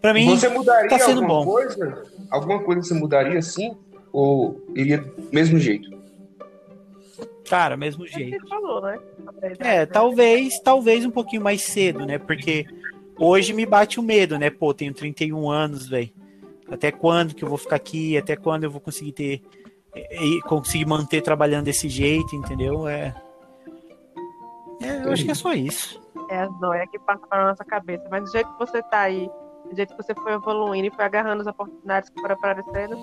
pra 0.00 0.14
mim, 0.14 0.24
Você 0.30 0.48
mudaria 0.48 0.88
tá 0.88 0.98
sendo 0.98 1.22
alguma 1.22 1.28
bom. 1.28 1.44
coisa? 1.44 2.02
Alguma 2.30 2.62
coisa 2.62 2.82
você 2.82 2.94
mudaria 2.94 3.42
sim? 3.42 3.76
Ou 4.10 4.58
iria 4.74 4.98
do 4.98 5.28
mesmo 5.30 5.58
jeito? 5.58 6.00
cara, 7.46 7.76
mesmo 7.76 8.04
É 8.06 8.08
jeito. 8.08 8.40
você 8.40 8.48
falou, 8.48 8.80
né? 8.80 8.98
É, 9.58 9.84
talvez, 9.84 10.60
talvez 10.60 11.04
um 11.04 11.10
pouquinho 11.10 11.42
mais 11.42 11.62
cedo, 11.62 12.06
né? 12.06 12.16
Porque 12.16 12.64
hoje 13.18 13.52
me 13.52 13.66
bate 13.66 13.98
o 13.98 14.02
medo, 14.02 14.38
né? 14.38 14.48
Pô, 14.50 14.72
tenho 14.72 14.94
31 14.94 15.50
anos, 15.50 15.86
velho. 15.88 16.10
Até 16.70 16.92
quando 16.92 17.34
que 17.34 17.44
eu 17.44 17.48
vou 17.48 17.58
ficar 17.58 17.76
aqui? 17.76 18.16
Até 18.16 18.36
quando 18.36 18.64
eu 18.64 18.70
vou 18.70 18.80
conseguir 18.80 19.12
ter 19.12 19.42
e 19.94 20.40
conseguir 20.42 20.86
manter 20.86 21.20
trabalhando 21.20 21.64
desse 21.64 21.88
jeito, 21.88 22.36
entendeu? 22.36 22.86
É, 22.86 23.14
é 24.80 25.04
eu 25.04 25.12
acho 25.12 25.24
que 25.24 25.30
é 25.30 25.34
só 25.34 25.52
isso. 25.52 26.00
É 26.28 26.42
as 26.42 26.60
noias 26.60 26.88
que 26.90 26.98
passam 27.00 27.28
pela 27.28 27.48
nossa 27.48 27.64
cabeça. 27.64 28.04
Mas 28.10 28.24
do 28.24 28.30
jeito 28.30 28.52
que 28.52 28.58
você 28.58 28.82
tá 28.84 29.00
aí, 29.00 29.28
do 29.68 29.74
jeito 29.74 29.96
que 29.96 30.02
você 30.02 30.14
foi 30.14 30.32
evoluindo 30.32 30.86
e 30.86 30.94
foi 30.94 31.04
agarrando 31.04 31.40
as 31.42 31.48
oportunidades 31.48 32.08
que 32.08 32.20
foram 32.20 32.36
aparecendo, 32.36 32.96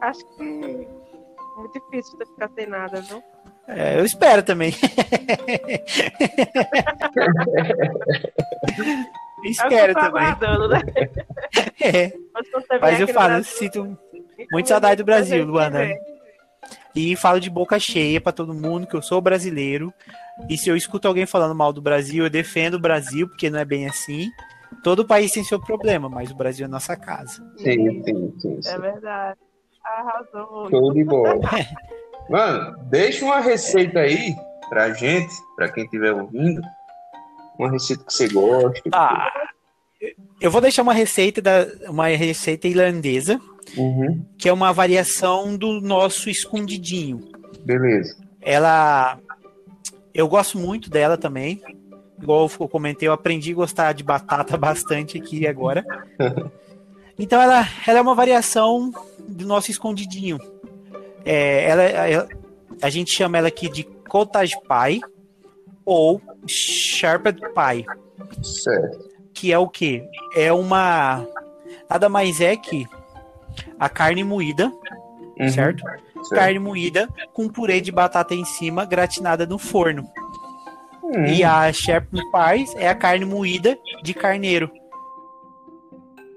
acho 0.00 0.20
que 0.36 0.42
é 0.42 1.58
muito 1.58 1.72
difícil 1.72 2.18
você 2.18 2.26
ficar 2.26 2.50
sem 2.54 2.66
nada, 2.66 3.00
viu? 3.00 3.22
É, 3.68 3.98
eu 3.98 4.04
espero 4.04 4.42
também. 4.42 4.72
É 9.36 9.38
o 9.38 9.42
que 9.42 9.48
espero 9.48 9.92
eu 9.92 9.94
tô 9.94 10.00
também. 10.00 10.22
aguardando, 10.22 10.68
né? 10.68 10.80
É, 11.80 12.12
Mas, 12.80 13.00
eu 13.00 13.08
falo, 13.08 13.34
eu 13.34 13.44
sinto 13.44 13.98
muito 14.52 14.68
saudade 14.68 15.02
do 15.02 15.04
Brasil, 15.04 15.44
Luana. 15.44 15.88
E 16.94 17.14
falo 17.14 17.38
de 17.38 17.50
boca 17.50 17.78
cheia 17.78 18.20
pra 18.20 18.32
todo 18.32 18.54
mundo 18.54 18.86
que 18.86 18.96
eu 18.96 19.02
sou 19.02 19.20
brasileiro. 19.20 19.92
E 20.48 20.56
se 20.56 20.68
eu 20.68 20.76
escuto 20.76 21.06
alguém 21.06 21.26
falando 21.26 21.54
mal 21.54 21.72
do 21.72 21.82
Brasil, 21.82 22.24
eu 22.24 22.30
defendo 22.30 22.74
o 22.74 22.80
Brasil, 22.80 23.28
porque 23.28 23.50
não 23.50 23.58
é 23.58 23.64
bem 23.64 23.86
assim. 23.86 24.30
Todo 24.82 25.06
país 25.06 25.30
tem 25.32 25.44
seu 25.44 25.60
problema, 25.60 26.08
mas 26.08 26.30
o 26.30 26.34
Brasil 26.34 26.64
é 26.64 26.68
nossa 26.68 26.96
casa. 26.96 27.42
Sim, 27.58 28.02
sim, 28.02 28.34
sim. 28.38 28.60
É 28.64 28.78
verdade. 28.78 29.38
Arrasou 29.84 30.50
muito. 30.52 30.70
Show 30.70 30.92
de 30.92 31.04
bola. 31.04 31.40
Mano, 32.28 32.76
deixa 32.84 33.24
uma 33.24 33.40
receita 33.40 34.00
aí 34.00 34.34
pra 34.68 34.92
gente, 34.92 35.32
pra 35.54 35.68
quem 35.70 35.84
estiver 35.84 36.12
ouvindo. 36.12 36.60
Uma 37.58 37.70
receita 37.70 38.04
que 38.04 38.12
você 38.12 38.28
gosta. 38.28 38.82
Ah, 38.92 39.30
eu 40.40 40.50
vou 40.50 40.60
deixar 40.60 40.82
uma 40.82 40.92
receita 40.94 41.40
da 41.42 41.66
uma 41.88 42.06
receita 42.08 42.68
irlandesa, 42.68 43.40
Uhum, 43.76 44.24
que 44.38 44.48
é 44.48 44.52
uma 44.52 44.72
variação 44.72 45.56
do 45.56 45.80
nosso 45.80 46.30
escondidinho. 46.30 47.20
beleza. 47.64 48.16
Ela 48.40 49.18
eu 50.14 50.28
gosto 50.28 50.56
muito 50.58 50.88
dela 50.88 51.16
também. 51.18 51.60
Igual 52.22 52.50
eu 52.60 52.68
comentei, 52.68 53.06
eu 53.08 53.12
aprendi 53.12 53.52
a 53.52 53.56
gostar 53.56 53.92
de 53.92 54.02
batata 54.04 54.56
bastante 54.58 55.18
aqui 55.18 55.46
agora. 55.46 55.84
Então 57.18 57.40
ela, 57.40 57.66
ela 57.86 57.98
é 57.98 58.02
uma 58.02 58.14
variação 58.14 58.92
do 59.26 59.46
nosso 59.46 59.70
escondidinho. 59.70 60.38
É, 61.24 61.64
ela, 61.66 61.82
ela- 61.82 62.28
a 62.82 62.90
gente 62.90 63.10
chama 63.10 63.38
ela 63.38 63.48
aqui 63.48 63.70
de 63.70 63.84
cottage 63.84 64.52
pie 64.68 65.00
ou 65.82 66.20
sharpened 66.46 67.40
pie, 67.40 67.86
Certo. 68.44 68.98
Que 69.36 69.52
é 69.52 69.58
o 69.58 69.68
que? 69.68 70.02
É 70.34 70.52
uma 70.52 71.26
nada 71.88 72.08
mais 72.08 72.40
é 72.40 72.56
que 72.56 72.86
a 73.78 73.88
carne 73.88 74.24
moída, 74.24 74.72
Uhum, 75.38 75.48
certo? 75.50 75.82
certo. 75.82 76.30
Carne 76.30 76.58
moída 76.58 77.08
com 77.34 77.46
purê 77.48 77.80
de 77.80 77.92
batata 77.92 78.34
em 78.34 78.44
cima, 78.44 78.84
gratinada 78.86 79.46
no 79.46 79.58
forno. 79.58 80.08
Hum, 81.02 81.26
E 81.26 81.44
a 81.44 81.70
sharpened 81.72 82.24
pie 82.32 82.74
é 82.78 82.88
a 82.88 82.94
carne 82.94 83.24
moída 83.26 83.78
de 84.02 84.14
carneiro. 84.14 84.70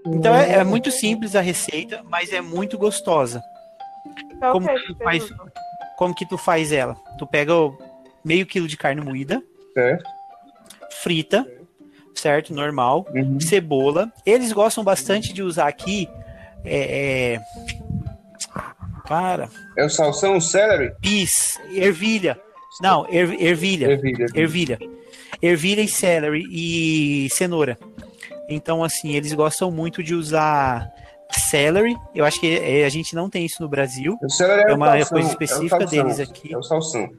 Então 0.05 0.33
é, 0.35 0.55
é 0.57 0.63
muito 0.63 0.91
simples 0.91 1.35
a 1.35 1.41
receita, 1.41 2.03
mas 2.09 2.31
é 2.33 2.41
muito 2.41 2.77
gostosa. 2.77 3.41
Então, 4.31 4.53
como 4.53 4.67
que 4.67 4.87
você 4.93 5.03
faz? 5.03 5.23
usou. 5.23 5.47
Como 5.97 6.15
que 6.15 6.25
tu 6.27 6.37
faz 6.37 6.71
ela? 6.71 6.95
Tu 7.17 7.25
pega 7.27 7.53
o 7.55 7.77
meio 8.23 8.45
quilo 8.45 8.67
de 8.67 8.77
carne 8.77 9.01
moída, 9.01 9.41
Certo. 9.73 10.03
frita, 11.01 11.45
certo? 12.19 12.53
Normal. 12.53 13.05
Uhum. 13.13 13.39
Cebola. 13.39 14.11
Eles 14.25 14.51
gostam 14.51 14.83
bastante 14.83 15.33
de 15.33 15.41
usar 15.41 15.67
aqui. 15.67 16.07
É, 16.65 17.35
é... 17.35 17.39
Cara, 19.07 19.49
É 19.77 19.83
o 19.85 19.89
salsão, 19.89 20.37
o 20.37 20.41
celery? 20.41 20.93
pis, 21.01 21.57
ervilha. 21.71 22.39
Não, 22.81 23.05
er- 23.09 23.41
ervilha. 23.41 23.87
Ervilha. 23.87 24.25
Ervilha. 24.35 24.79
Ervilha 25.41 25.81
e 25.81 25.87
celery 25.87 26.45
e 26.51 27.29
cenoura. 27.31 27.77
Então, 28.47 28.83
assim, 28.83 29.15
eles 29.15 29.33
gostam 29.33 29.71
muito 29.71 30.03
de 30.03 30.13
usar 30.13 30.87
celery. 31.31 31.95
Eu 32.13 32.25
acho 32.25 32.39
que 32.39 32.57
é, 32.59 32.85
a 32.85 32.89
gente 32.89 33.15
não 33.15 33.29
tem 33.29 33.45
isso 33.45 33.61
no 33.61 33.69
Brasil. 33.69 34.17
O 34.21 34.29
celery 34.29 34.61
é, 34.67 34.71
É 34.71 34.73
uma 34.75 34.87
salsão, 34.87 35.09
coisa 35.09 35.27
é 35.27 35.31
específica 35.31 35.69
salsão, 35.79 35.89
deles 36.03 36.19
aqui. 36.19 36.53
É 36.53 36.57
o 36.57 36.63
salsão. 36.63 37.09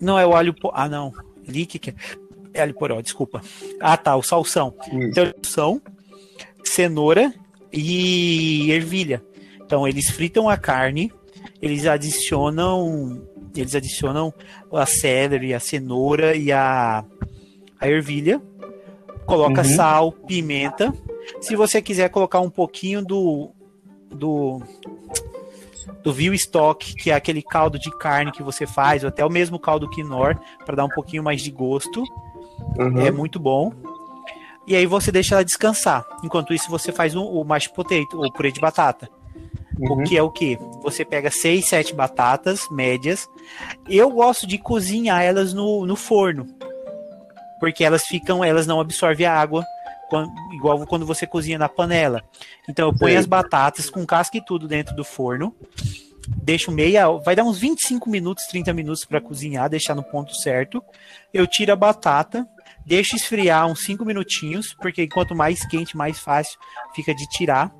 Não 0.00 0.18
é 0.18 0.26
o 0.26 0.34
alho. 0.34 0.54
Ah, 0.72 0.88
não. 0.88 1.12
Que 1.78 1.92
é 2.54 2.62
alho 2.62 2.74
poró, 2.74 3.00
desculpa. 3.00 3.40
Ah, 3.80 3.96
tá, 3.96 4.16
o 4.16 4.22
salsão. 4.22 4.74
Então, 4.92 5.32
salsão, 5.42 5.82
cenoura 6.64 7.32
e 7.72 8.70
ervilha. 8.70 9.22
Então, 9.64 9.86
eles 9.86 10.10
fritam 10.10 10.48
a 10.48 10.56
carne, 10.56 11.12
eles 11.62 11.86
adicionam, 11.86 13.22
eles 13.54 13.74
adicionam 13.74 14.32
a 14.72 14.86
celery, 14.86 15.54
a 15.54 15.60
cenoura 15.60 16.34
e 16.36 16.50
a, 16.50 17.04
a 17.80 17.88
ervilha. 17.88 18.40
Coloca 19.26 19.62
Uhum. 19.62 19.76
sal, 19.76 20.12
pimenta. 20.12 20.92
Se 21.40 21.54
você 21.54 21.80
quiser 21.80 22.08
colocar 22.10 22.40
um 22.40 22.50
pouquinho 22.50 23.04
do 23.04 23.50
do 24.10 24.60
do 26.02 26.12
veal 26.12 26.34
stock, 26.34 26.94
que 26.96 27.10
é 27.10 27.14
aquele 27.14 27.42
caldo 27.42 27.78
de 27.78 27.90
carne 27.98 28.32
que 28.32 28.42
você 28.42 28.66
faz, 28.66 29.02
ou 29.04 29.08
até 29.08 29.24
o 29.24 29.30
mesmo 29.30 29.58
caldo 29.58 29.88
quinor, 29.90 30.36
para 30.64 30.74
dar 30.76 30.84
um 30.84 30.88
pouquinho 30.88 31.22
mais 31.22 31.42
de 31.42 31.50
gosto. 31.50 32.02
Uhum. 32.78 33.00
É 33.00 33.10
muito 33.10 33.38
bom. 33.38 33.72
E 34.66 34.76
aí 34.76 34.86
você 34.86 35.10
deixa 35.10 35.34
ela 35.34 35.44
descansar. 35.44 36.04
Enquanto 36.22 36.54
isso, 36.54 36.70
você 36.70 36.92
faz 36.92 37.14
o, 37.14 37.22
o 37.22 37.44
mashed 37.44 37.74
potato, 37.74 38.14
ou 38.14 38.32
purê 38.32 38.52
de 38.52 38.60
batata. 38.60 39.08
Uhum. 39.78 40.02
O 40.02 40.02
que 40.04 40.16
é 40.16 40.22
o 40.22 40.30
que? 40.30 40.58
Você 40.82 41.04
pega 41.04 41.30
seis, 41.30 41.68
sete 41.68 41.94
batatas 41.94 42.60
médias. 42.70 43.28
Eu 43.88 44.10
gosto 44.10 44.46
de 44.46 44.58
cozinhar 44.58 45.22
elas 45.22 45.52
no, 45.52 45.86
no 45.86 45.96
forno. 45.96 46.46
Porque 47.58 47.84
elas 47.84 48.04
ficam, 48.04 48.44
elas 48.44 48.66
não 48.66 48.80
absorvem 48.80 49.26
a 49.26 49.34
água, 49.34 49.64
igual 50.52 50.86
quando 50.86 51.06
você 51.06 51.26
cozinha 51.26 51.58
na 51.58 51.68
panela. 51.68 52.22
Então 52.68 52.88
eu 52.88 52.92
ponho 52.92 53.12
Sei. 53.12 53.18
as 53.18 53.26
batatas 53.26 53.90
com 53.90 54.06
casca 54.06 54.36
e 54.38 54.44
tudo 54.44 54.66
dentro 54.66 54.94
do 54.94 55.04
forno. 55.04 55.54
Deixo 56.28 56.70
meia, 56.70 57.08
vai 57.24 57.34
dar 57.34 57.44
uns 57.44 57.58
25 57.58 58.08
minutos, 58.08 58.46
30 58.46 58.72
minutos 58.72 59.04
para 59.04 59.20
cozinhar, 59.20 59.68
deixar 59.68 59.94
no 59.94 60.02
ponto 60.02 60.34
certo. 60.34 60.82
Eu 61.32 61.46
tiro 61.46 61.72
a 61.72 61.76
batata, 61.76 62.46
deixo 62.84 63.16
esfriar 63.16 63.66
uns 63.66 63.84
5 63.84 64.04
minutinhos, 64.04 64.74
porque 64.74 65.08
quanto 65.08 65.34
mais 65.34 65.66
quente, 65.66 65.96
mais 65.96 66.18
fácil 66.18 66.58
fica 66.94 67.14
de 67.14 67.26
tirar. 67.28 67.72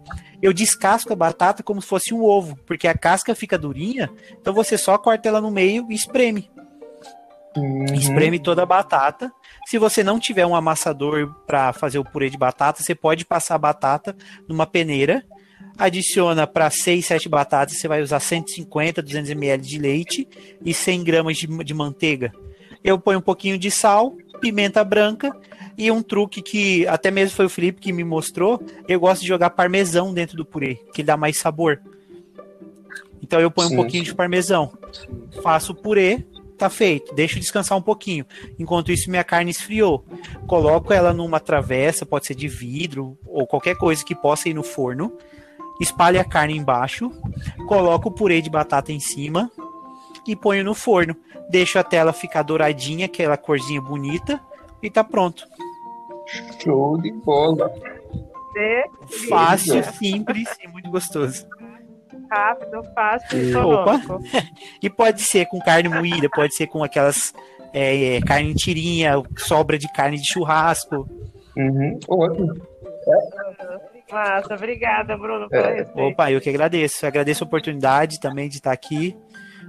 Eu 0.43 0.53
descasco 0.53 1.13
a 1.13 1.17
batata 1.17 1.63
como 1.63 1.83
se 1.83 1.89
fosse 1.89 2.15
um 2.15 2.25
ovo, 2.25 2.57
porque 2.67 2.89
a 2.89 2.97
casca 2.97 3.35
fica 3.35 3.59
durinha, 3.59 4.11
então 4.41 4.55
você 4.55 4.79
só 4.79 4.97
corta 4.97 5.29
ela 5.29 5.41
no 5.41 5.51
meio 5.51 5.87
e 5.91 5.95
espreme. 5.95 6.51
Uhum. 7.57 7.85
Espreme 7.95 8.39
toda 8.39 8.63
a 8.63 8.67
batata. 8.67 9.31
Se 9.67 9.79
você 9.79 10.03
não 10.03 10.19
tiver 10.19 10.47
um 10.47 10.55
amassador 10.55 11.35
para 11.47 11.73
fazer 11.73 11.99
o 11.99 12.05
purê 12.05 12.31
de 12.31 12.39
batata, 12.39 12.83
você 12.83 12.95
pode 12.95 13.25
passar 13.25 13.57
a 13.57 13.59
batata 13.59 14.17
numa 14.49 14.67
peneira. 14.67 15.25
Adiciona 15.79 16.47
para 16.47 16.69
6, 16.69 17.07
7 17.07 17.29
batatas, 17.29 17.79
você 17.79 17.89
vai 17.89 18.03
usar 18.03 18.21
150, 18.21 19.03
200 19.03 19.31
ml 19.31 19.63
de 19.63 19.79
leite 19.79 20.29
e 20.65 20.75
100 20.75 21.05
gramas 21.05 21.39
de, 21.39 21.47
de 21.47 21.75
manteiga. 21.75 22.33
Eu 22.85 22.99
ponho 22.99 23.19
um 23.19 23.23
pouquinho 23.23 23.59
de 23.59 23.71
sal, 23.71 24.15
pimenta 24.41 24.85
branca 24.85 25.35
e 25.77 25.91
um 25.91 26.03
truque 26.03 26.43
que 26.43 26.87
até 26.87 27.11
mesmo 27.11 27.37
foi 27.37 27.47
o 27.47 27.51
Felipe 27.51 27.81
que 27.81 27.93
me 27.93 28.05
mostrou. 28.05 28.63
Eu 28.87 29.01
gosto 29.01 29.23
de 29.23 29.29
jogar 29.29 29.51
parmesão 29.51 30.13
dentro 30.13 30.37
do 30.37 30.45
purê, 30.45 30.79
que 30.95 31.03
dá 31.03 31.17
mais 31.17 31.39
sabor. 31.39 31.81
Então 33.23 33.41
eu 33.41 33.51
ponho 33.51 33.69
Sim, 33.69 33.75
um 33.75 33.77
pouquinho 33.77 34.05
sim. 34.05 34.11
de 34.11 34.17
parmesão. 34.17 34.73
Faço 35.43 35.73
o 35.73 35.75
purê, 35.75 36.25
tá 36.59 36.69
feito. 36.69 37.15
Deixo 37.15 37.41
descansar 37.41 37.79
um 37.79 37.83
pouquinho. 37.83 38.27
Enquanto 38.59 38.93
isso, 38.93 39.11
minha 39.11 39.25
carne 39.25 39.51
esfriou. 39.51 40.05
Coloco 40.47 40.93
ela 40.93 41.13
numa 41.13 41.41
travessa, 41.41 42.05
pode 42.05 42.27
ser 42.27 42.35
de 42.35 42.49
vidro 42.49 43.17
ou 43.27 43.47
qualquer 43.47 43.77
coisa 43.77 44.05
que 44.05 44.15
possa 44.15 44.49
ir 44.49 44.55
no 44.55 44.63
forno. 44.63 45.17
Espalho 45.81 46.21
a 46.21 46.25
carne 46.25 46.57
embaixo. 46.57 47.11
Coloco 47.67 48.09
o 48.09 48.13
purê 48.13 48.41
de 48.41 48.51
batata 48.51 48.93
em 48.93 49.01
cima 49.01 49.51
e 50.27 50.37
ponho 50.37 50.65
no 50.65 50.75
forno. 50.75 51.17
Deixo 51.49 51.79
até 51.79 51.97
ela 51.97 52.13
ficar 52.13 52.43
douradinha, 52.43 53.07
aquela 53.07 53.37
corzinha 53.37 53.81
bonita, 53.81 54.41
e 54.83 54.91
tá 54.91 55.03
pronto. 55.03 55.47
Show 56.63 57.01
de 57.01 57.11
bola. 57.13 57.73
Delícia. 58.55 59.29
Fácil, 59.29 59.85
simples 59.95 60.49
e 60.63 60.69
muito 60.69 60.91
gostoso. 60.91 61.47
Rápido, 62.31 62.83
fácil 62.95 63.39
e 63.39 63.55
Opa. 63.57 64.01
E 64.81 64.89
pode 64.89 65.23
ser 65.23 65.47
com 65.47 65.59
carne 65.61 65.89
moída, 65.89 66.29
pode 66.29 66.55
ser 66.55 66.69
com 66.69 66.85
aquelas 66.85 67.35
é, 67.73 68.17
é, 68.17 68.21
carne 68.21 68.55
tirinha, 68.55 69.15
sobra 69.37 69.79
de 69.79 69.91
carne 69.93 70.17
de 70.17 70.27
churrasco. 70.27 71.09
Uhum. 71.57 71.99
Ótimo. 72.09 72.55
Massa, 74.11 74.55
obrigada, 74.55 75.17
Bruno, 75.17 75.47
É. 75.53 75.87
Opa, 75.95 76.31
eu 76.31 76.41
que 76.41 76.51
agradeço. 76.51 77.05
Eu 77.05 77.09
agradeço 77.09 77.45
a 77.45 77.47
oportunidade 77.47 78.21
também 78.21 78.49
de 78.49 78.57
estar 78.57 78.73
aqui. 78.73 79.17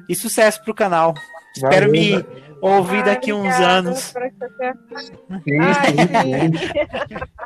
E 0.09 0.15
sucesso 0.15 0.63
pro 0.63 0.73
canal. 0.73 1.13
Espero 1.55 1.87
Valeu, 1.87 1.91
me 1.91 2.17
né? 2.17 2.25
ouvir 2.61 2.97
Ai, 2.97 3.03
daqui 3.03 3.33
uns 3.33 3.39
obrigada, 3.39 3.65
anos. 3.65 3.99
Sim, 3.99 5.59
Ai. 5.59 6.51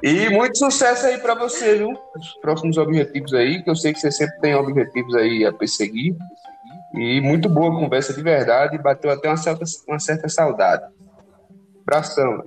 E 0.04 0.30
muito 0.30 0.58
sucesso 0.58 1.08
aí 1.08 1.18
pra 1.18 1.34
você, 1.34 1.78
viu? 1.78 1.90
Os 2.16 2.34
próximos 2.42 2.78
objetivos 2.78 3.34
aí, 3.34 3.64
que 3.64 3.70
eu 3.70 3.76
sei 3.76 3.94
que 3.94 4.00
você 4.00 4.12
sempre 4.12 4.40
tem 4.42 4.54
objetivos 4.54 5.16
aí 5.16 5.46
a 5.46 5.52
perseguir. 5.52 6.16
E 6.94 7.20
muito 7.20 7.50
boa 7.50 7.72
conversa 7.72 8.14
de 8.14 8.22
verdade, 8.22 8.78
bateu 8.78 9.12
até 9.12 9.28
uma 9.28 9.38
certa, 9.38 9.66
uma 9.88 10.00
certa 10.00 10.30
saudade. 10.30 10.86
Abração. 11.82 12.44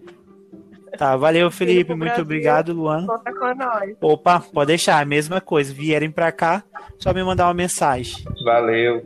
Tá, 0.97 1.17
valeu, 1.17 1.51
Felipe. 1.51 1.91
Muito 1.91 2.05
Brasil. 2.05 2.23
obrigado, 2.25 2.73
Luan. 2.73 3.07
Conta 3.07 3.33
com 3.33 3.55
nós. 3.55 3.97
Opa, 4.01 4.41
pode 4.41 4.69
deixar, 4.69 5.01
a 5.01 5.05
mesma 5.05 5.41
coisa. 5.41 5.73
Vierem 5.73 6.11
pra 6.11 6.33
cá, 6.33 6.63
só 6.99 7.13
me 7.13 7.23
mandar 7.23 7.47
uma 7.47 7.55
mensagem. 7.55 8.25
Valeu. 8.45 9.05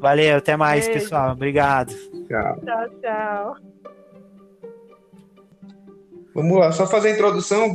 Valeu, 0.00 0.38
até 0.38 0.56
mais, 0.56 0.86
Beijo. 0.86 1.00
pessoal. 1.00 1.32
Obrigado. 1.32 1.94
Tchau. 2.26 2.60
Tchau, 2.64 2.88
tchau. 3.00 3.56
Vamos 6.34 6.58
lá, 6.58 6.72
só 6.72 6.86
fazer 6.86 7.08
a 7.08 7.12
introdução. 7.12 7.72